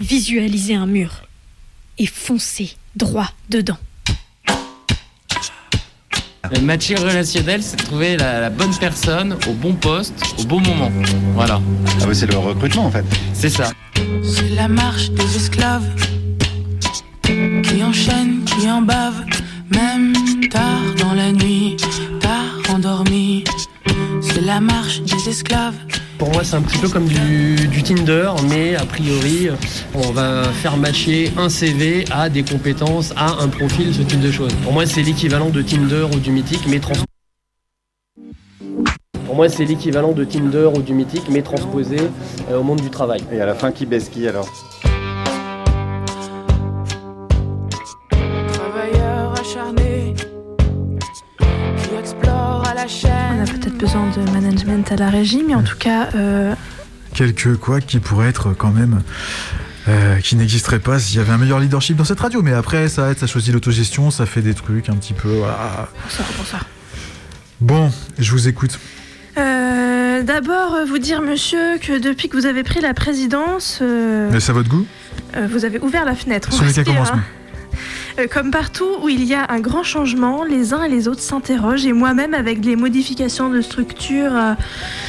Visualisez 0.00 0.74
un 0.74 0.86
mur 0.86 1.22
et 1.98 2.06
foncez 2.06 2.76
droit 2.94 3.30
dedans. 3.50 3.78
Le 6.50 6.60
matching 6.60 6.96
relationnel, 6.98 7.62
c'est 7.62 7.76
de 7.76 7.82
trouver 7.82 8.16
la, 8.16 8.40
la 8.40 8.48
bonne 8.48 8.74
personne 8.78 9.36
au 9.48 9.52
bon 9.52 9.74
poste, 9.74 10.14
au 10.38 10.44
bon 10.44 10.60
moment. 10.60 10.90
Voilà. 11.34 11.60
Ah 12.00 12.04
oui, 12.08 12.14
c'est 12.14 12.30
le 12.30 12.38
recrutement 12.38 12.86
en 12.86 12.90
fait. 12.90 13.04
C'est 13.34 13.50
ça. 13.50 13.72
C'est 14.22 14.48
la 14.54 14.68
marche 14.68 15.10
des 15.10 15.36
esclaves 15.36 15.84
qui 17.22 17.82
enchaînent, 17.82 18.44
qui 18.44 18.70
en 18.70 18.82
bavent, 18.82 19.24
même 19.70 20.14
tard 20.48 20.94
dans 20.98 21.12
la 21.12 21.32
nuit, 21.32 21.76
tard 22.20 22.74
endormi. 22.74 23.44
La 24.48 24.60
marche 24.60 25.02
des 25.02 25.28
esclaves. 25.28 25.74
Pour 26.16 26.32
moi, 26.32 26.42
c'est 26.42 26.56
un 26.56 26.62
petit 26.62 26.78
peu 26.78 26.88
comme 26.88 27.04
du, 27.04 27.68
du 27.68 27.82
Tinder, 27.82 28.30
mais 28.48 28.76
a 28.76 28.86
priori, 28.86 29.50
on 29.94 30.10
va 30.10 30.44
faire 30.44 30.78
matcher 30.78 31.30
un 31.36 31.50
CV 31.50 32.06
à 32.10 32.30
des 32.30 32.42
compétences, 32.42 33.12
à 33.14 33.42
un 33.42 33.48
profil, 33.48 33.94
ce 33.94 34.00
type 34.00 34.20
de 34.20 34.32
choses. 34.32 34.54
Pour 34.64 34.72
moi, 34.72 34.86
c'est 34.86 35.02
l'équivalent 35.02 35.50
de 35.50 35.60
Tinder 35.60 36.06
ou 36.14 36.18
du 36.18 36.30
Mythique, 36.30 36.62
mais 36.66 36.80
trans... 36.80 36.94
Pour 39.26 39.34
moi, 39.34 39.50
c'est 39.50 39.66
l'équivalent 39.66 40.12
de 40.12 40.24
Tinder 40.24 40.70
ou 40.74 40.80
du 40.80 40.94
Mythique, 40.94 41.24
mais 41.28 41.42
transposé 41.42 41.98
euh, 42.50 42.58
au 42.58 42.62
monde 42.62 42.80
du 42.80 42.88
travail. 42.88 43.20
Et 43.30 43.42
à 43.42 43.44
la 43.44 43.54
fin, 43.54 43.70
qui 43.70 43.84
baisse 43.84 44.08
qui 44.08 44.26
alors? 44.26 44.48
De 53.88 54.30
management 54.32 54.92
à 54.92 54.96
la 54.96 55.08
régie, 55.08 55.42
mais 55.46 55.54
en 55.54 55.62
tout 55.62 55.78
cas, 55.78 56.10
euh, 56.14 56.54
Quelques 57.14 57.56
quoi 57.56 57.80
qui 57.80 58.00
pourraient 58.00 58.28
être 58.28 58.52
quand 58.52 58.70
même. 58.70 59.00
euh, 59.88 60.18
qui 60.20 60.36
n'existerait 60.36 60.78
pas 60.78 60.98
s'il 60.98 61.16
y 61.16 61.20
avait 61.20 61.32
un 61.32 61.38
meilleur 61.38 61.58
leadership 61.58 61.96
dans 61.96 62.04
cette 62.04 62.20
radio. 62.20 62.42
Mais 62.42 62.52
après, 62.52 62.90
ça 62.90 63.10
aide, 63.10 63.18
ça 63.18 63.26
choisit 63.26 63.50
l'autogestion, 63.54 64.10
ça 64.10 64.26
fait 64.26 64.42
des 64.42 64.52
trucs 64.52 64.90
un 64.90 64.94
petit 64.94 65.14
peu. 65.14 65.30
Voilà. 65.30 65.88
bonsoir, 66.04 66.28
bonsoir. 66.36 66.64
Bon, 67.62 67.90
je 68.18 68.30
vous 68.30 68.46
écoute. 68.46 68.78
Euh, 69.38 70.22
D'abord, 70.22 70.76
vous 70.86 70.98
dire, 70.98 71.22
monsieur, 71.22 71.78
que 71.78 71.98
depuis 71.98 72.28
que 72.28 72.36
vous 72.36 72.44
avez 72.44 72.64
pris 72.64 72.80
la 72.82 72.92
présidence, 72.92 73.78
euh, 73.80 74.28
Mais 74.30 74.40
c'est 74.40 74.50
à 74.50 74.54
votre 74.54 74.68
goût 74.68 74.86
vous 75.50 75.64
avez 75.64 75.78
ouvert 75.80 76.04
la 76.04 76.14
fenêtre. 76.14 76.52
Sur 76.52 76.64
les 76.64 76.72
cas 76.74 76.82
Comme 78.26 78.50
partout 78.50 78.88
où 79.02 79.08
il 79.08 79.22
y 79.24 79.34
a 79.34 79.46
un 79.48 79.60
grand 79.60 79.84
changement, 79.84 80.42
les 80.42 80.74
uns 80.74 80.82
et 80.82 80.88
les 80.88 81.06
autres 81.06 81.20
s'interrogent, 81.20 81.86
et 81.86 81.92
moi-même, 81.92 82.34
avec 82.34 82.64
les 82.64 82.74
modifications 82.74 83.48
de 83.48 83.60
structure, 83.60 84.32
euh, 84.34 84.54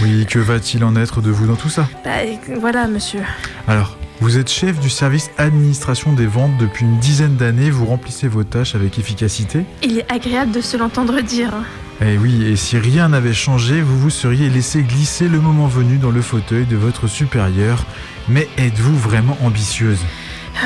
Oui, 0.04 0.28
que 0.28 0.38
va-t-il 0.38 0.84
en 0.84 0.96
être 0.96 1.20
de 1.20 1.32
vous 1.32 1.48
dans 1.48 1.56
tout 1.56 1.70
ça 1.70 1.88
bah, 2.06 2.12
voilà, 2.60 2.88
monsieur. 2.88 3.22
Alors, 3.68 3.98
vous 4.22 4.38
êtes 4.38 4.50
chef 4.52 4.80
du 4.80 4.92
service 4.92 5.32
administration 5.40 6.14
des 6.14 6.28
ventes 6.28 6.56
depuis 6.60 6.86
une 6.86 7.00
dizaine 7.00 7.36
d'années, 7.36 7.72
vous 7.72 7.86
remplissez 7.88 8.28
vos 8.28 8.44
tâches 8.44 8.76
avec 8.76 9.00
efficacité. 9.00 9.66
Il 9.82 9.98
est 9.98 10.12
agréable 10.12 10.52
de 10.52 10.62
se 10.62 10.78
l'entendre 10.78 11.20
dire. 11.22 11.54
hein. 11.56 11.64
Eh 12.06 12.18
oui, 12.18 12.46
et 12.46 12.56
si 12.56 12.78
rien 12.78 13.10
n'avait 13.10 13.34
changé, 13.34 13.82
vous 13.82 13.98
vous 14.00 14.10
seriez 14.12 14.50
laissé 14.50 14.84
glisser 14.84 15.28
le 15.28 15.40
moment 15.40 15.68
venu 15.68 15.98
dans 15.98 16.12
le 16.12 16.22
fauteuil 16.22 16.66
de 16.66 16.78
votre 16.78 17.08
supérieur. 17.08 17.86
Mais 18.30 18.48
êtes-vous 18.58 18.96
vraiment 18.96 19.38
ambitieuse? 19.44 20.00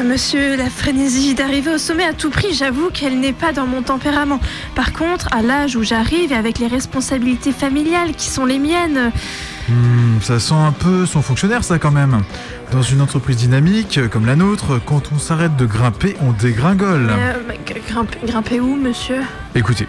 Monsieur, 0.01 0.55
la 0.55 0.69
frénésie 0.69 1.35
d'arriver 1.35 1.73
au 1.73 1.77
sommet 1.77 2.05
à 2.05 2.13
tout 2.13 2.29
prix, 2.29 2.53
j'avoue 2.53 2.89
qu'elle 2.89 3.19
n'est 3.19 3.33
pas 3.33 3.53
dans 3.53 3.67
mon 3.67 3.81
tempérament. 3.81 4.39
Par 4.75 4.91
contre, 4.93 5.27
à 5.31 5.41
l'âge 5.41 5.75
où 5.75 5.83
j'arrive 5.83 6.31
et 6.31 6.35
avec 6.35 6.59
les 6.59 6.67
responsabilités 6.67 7.51
familiales 7.51 8.13
qui 8.13 8.29
sont 8.29 8.45
les 8.45 8.59
miennes, 8.59 9.11
Hmm, 9.69 10.19
ça 10.21 10.39
sent 10.39 10.53
un 10.53 10.71
peu 10.71 11.05
son 11.05 11.21
fonctionnaire, 11.21 11.63
ça 11.63 11.79
quand 11.79 11.91
même. 11.91 12.21
Dans 12.71 12.81
une 12.81 13.01
entreprise 13.01 13.37
dynamique 13.37 13.99
comme 14.09 14.25
la 14.25 14.35
nôtre, 14.35 14.81
quand 14.85 15.11
on 15.13 15.19
s'arrête 15.19 15.55
de 15.55 15.65
grimper, 15.65 16.17
on 16.21 16.31
dégringole. 16.33 17.09
Euh, 17.09 17.33
grimper 18.25 18.59
où, 18.59 18.75
monsieur? 18.75 19.21
Écoutez, 19.55 19.87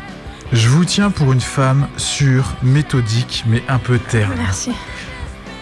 je 0.52 0.68
vous 0.68 0.84
tiens 0.84 1.10
pour 1.10 1.32
une 1.32 1.40
femme 1.40 1.88
sûre, 1.96 2.54
méthodique, 2.62 3.44
mais 3.48 3.62
un 3.68 3.78
peu 3.78 3.98
terne. 3.98 4.34
Merci. 4.36 4.70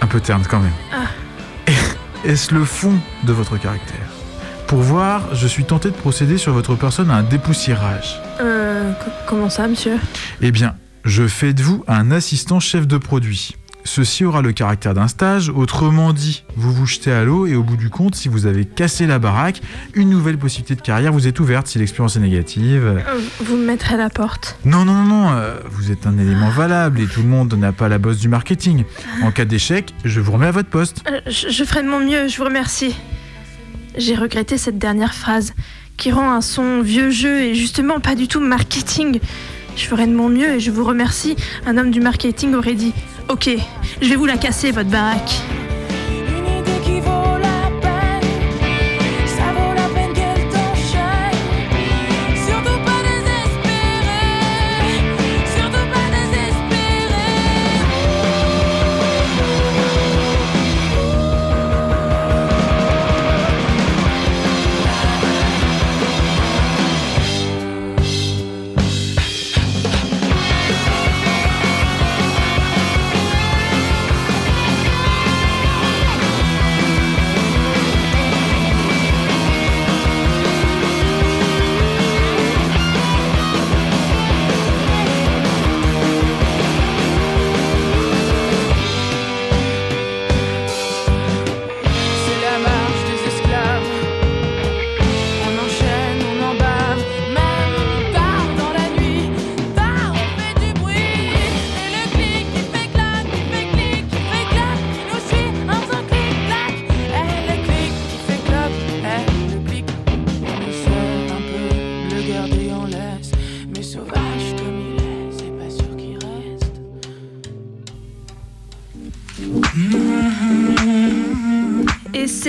Un 0.03 0.07
peu 0.07 0.21
terne 0.21 0.43
quand 0.49 0.61
même. 0.61 0.73
Ah. 0.93 1.73
Est-ce 2.25 2.55
le 2.55 2.65
fond 2.65 2.99
de 3.25 3.33
votre 3.33 3.57
caractère? 3.57 4.12
Pour 4.73 4.81
voir, 4.81 5.35
je 5.35 5.47
suis 5.47 5.65
tenté 5.65 5.91
de 5.91 5.95
procéder 5.95 6.39
sur 6.39 6.55
votre 6.55 6.77
personne 6.77 7.11
à 7.11 7.17
un 7.17 7.23
dépoussiérage. 7.23 8.23
Euh, 8.41 8.91
co- 8.95 9.11
comment 9.27 9.51
ça, 9.51 9.69
monsieur? 9.69 9.97
Eh 10.41 10.51
bien, 10.51 10.77
je 11.05 11.27
fais 11.27 11.53
de 11.53 11.63
vous 11.63 11.85
un 11.89 12.11
assistant 12.11 12.59
chef 12.59 12.87
de 12.87 12.97
produit. 12.97 13.55
Ceci 13.85 14.25
aura 14.25 14.41
le 14.41 14.53
caractère 14.53 14.95
d'un 14.95 15.09
stage, 15.09 15.51
autrement 15.51 16.15
dit, 16.15 16.45
vous 16.57 16.73
vous 16.73 16.87
jetez 16.87 17.13
à 17.13 17.23
l'eau 17.23 17.45
et 17.47 17.55
au 17.55 17.63
bout 17.63 17.77
du 17.77 17.91
compte, 17.91 18.15
si 18.15 18.31
vous 18.31 18.47
avez 18.47 18.65
cassé 18.65 19.07
la 19.07 19.19
baraque, 19.19 19.61
une 19.93 20.09
nouvelle 20.09 20.39
possibilité 20.39 20.75
de 20.75 20.81
carrière 20.81 21.13
vous 21.13 21.27
est 21.29 21.39
ouverte 21.39 21.67
si 21.67 21.79
l'expérience 21.79 22.17
est 22.17 22.21
négative. 22.21 22.83
Euh, 22.87 23.01
Vous 23.45 23.57
me 23.59 23.67
mettrez 23.67 23.97
à 23.97 23.99
la 23.99 24.09
porte. 24.09 24.57
Non, 24.65 24.87
non, 24.87 24.95
non, 24.95 25.05
non, 25.05 25.33
euh, 25.33 25.57
vous 25.71 25.93
êtes 25.93 26.07
un 26.07 26.17
élément 26.17 26.49
valable 26.49 26.99
et 26.99 27.07
tout 27.07 27.21
le 27.21 27.29
monde 27.29 27.53
n'a 27.53 27.73
pas 27.73 27.91
la 27.91 27.99
bosse 27.99 28.21
du 28.21 28.29
marketing. 28.29 28.85
En 29.23 29.33
cas 29.33 29.45
d'échec, 29.45 29.93
je 30.07 30.19
vous 30.21 30.33
remets 30.33 30.47
à 30.47 30.51
votre 30.53 30.71
poste. 30.71 31.05
Euh, 31.11 31.21
je, 31.27 31.51
je 31.51 31.65
ferai 31.65 31.83
de 31.83 31.89
mon 31.89 32.01
mieux, 32.01 32.27
je 32.27 32.39
vous 32.39 32.45
remercie. 32.45 32.97
J'ai 33.97 34.15
regretté 34.15 34.57
cette 34.59 34.79
dernière 34.79 35.15
phrase, 35.15 35.53
qui 35.97 36.11
rend 36.11 36.31
un 36.31 36.41
son 36.41 36.81
vieux 36.81 37.11
jeu 37.11 37.43
et 37.43 37.55
justement 37.55 38.01
pas 38.01 38.15
du 38.15 38.27
tout 38.27 38.41
marketing. 38.41 39.21
Je 39.77 39.85
ferai 39.85 40.07
de 40.07 40.13
mon 40.13 40.29
mieux 40.29 40.55
et 40.55 40.61
je 40.61 40.71
vous 40.71 40.85
remercie. 40.85 41.37
Un 41.67 41.77
homme 41.77 41.91
du 41.91 42.01
marketing 42.01 42.55
aurait 42.55 42.75
dit 42.75 42.93
Ok, 43.29 43.51
je 44.01 44.09
vais 44.09 44.17
vous 44.17 44.27
la 44.27 44.37
casser, 44.37 44.71
votre 44.71 44.91
baraque. 44.91 45.43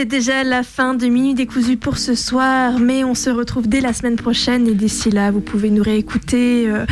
C'est 0.03 0.09
déjà 0.09 0.43
la 0.43 0.63
fin 0.63 0.95
de 0.95 1.07
Minuit 1.07 1.33
décousu 1.33 1.77
pour 1.77 1.97
ce 1.97 2.13
soir, 2.13 2.77
mais 2.77 3.05
on 3.05 3.15
se 3.15 3.29
retrouve 3.29 3.69
dès 3.69 3.79
la 3.79 3.93
semaine 3.93 4.17
prochaine 4.17 4.67
et 4.67 4.73
d'ici 4.73 5.09
là, 5.09 5.31
vous 5.31 5.39
pouvez 5.39 5.69
nous 5.69 5.81
réécouter 5.81 6.69
euh, 6.69 6.85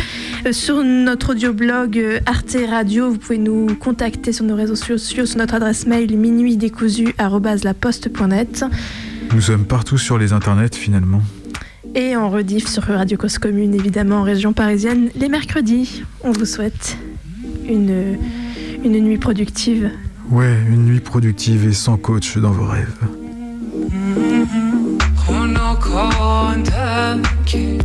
euh, 0.46 0.54
sur 0.54 0.82
notre 0.82 1.32
audioblog 1.32 1.98
euh, 1.98 2.22
Arte 2.26 2.56
Radio, 2.70 3.10
vous 3.10 3.18
pouvez 3.18 3.38
nous 3.38 3.76
contacter 3.76 4.32
sur 4.32 4.46
nos 4.46 4.56
réseaux 4.56 4.76
sociaux, 4.76 5.26
sur 5.26 5.38
notre 5.38 5.56
adresse 5.56 5.88
mail 5.88 6.18
minuitdécousu@laposte.net 6.18 8.64
Nous 9.34 9.42
sommes 9.42 9.66
partout 9.66 9.98
sur 9.98 10.18
les 10.18 10.32
internets 10.32 10.74
finalement. 10.74 11.20
et 11.94 12.16
en 12.16 12.30
rediff 12.30 12.66
sur 12.66 12.84
Radio 12.84 13.18
Cause 13.18 13.40
Commune, 13.40 13.76
évidemment 13.76 14.20
en 14.20 14.24
région 14.24 14.54
parisienne, 14.54 15.10
les 15.18 15.28
mercredis. 15.28 16.04
On 16.24 16.32
vous 16.32 16.46
souhaite 16.46 16.98
une, 17.68 18.16
une 18.86 19.02
nuit 19.02 19.18
productive. 19.18 19.92
Ouais, 20.31 20.57
une 20.69 20.85
nuit 20.87 21.01
productive 21.01 21.67
et 21.67 21.73
sans 21.73 21.97
coach 21.97 22.39
dans 22.39 22.53
vos 22.53 22.67
rêves. 22.67 22.99
خونه 25.17 25.75
کندم 25.81 27.23
که 27.47 27.79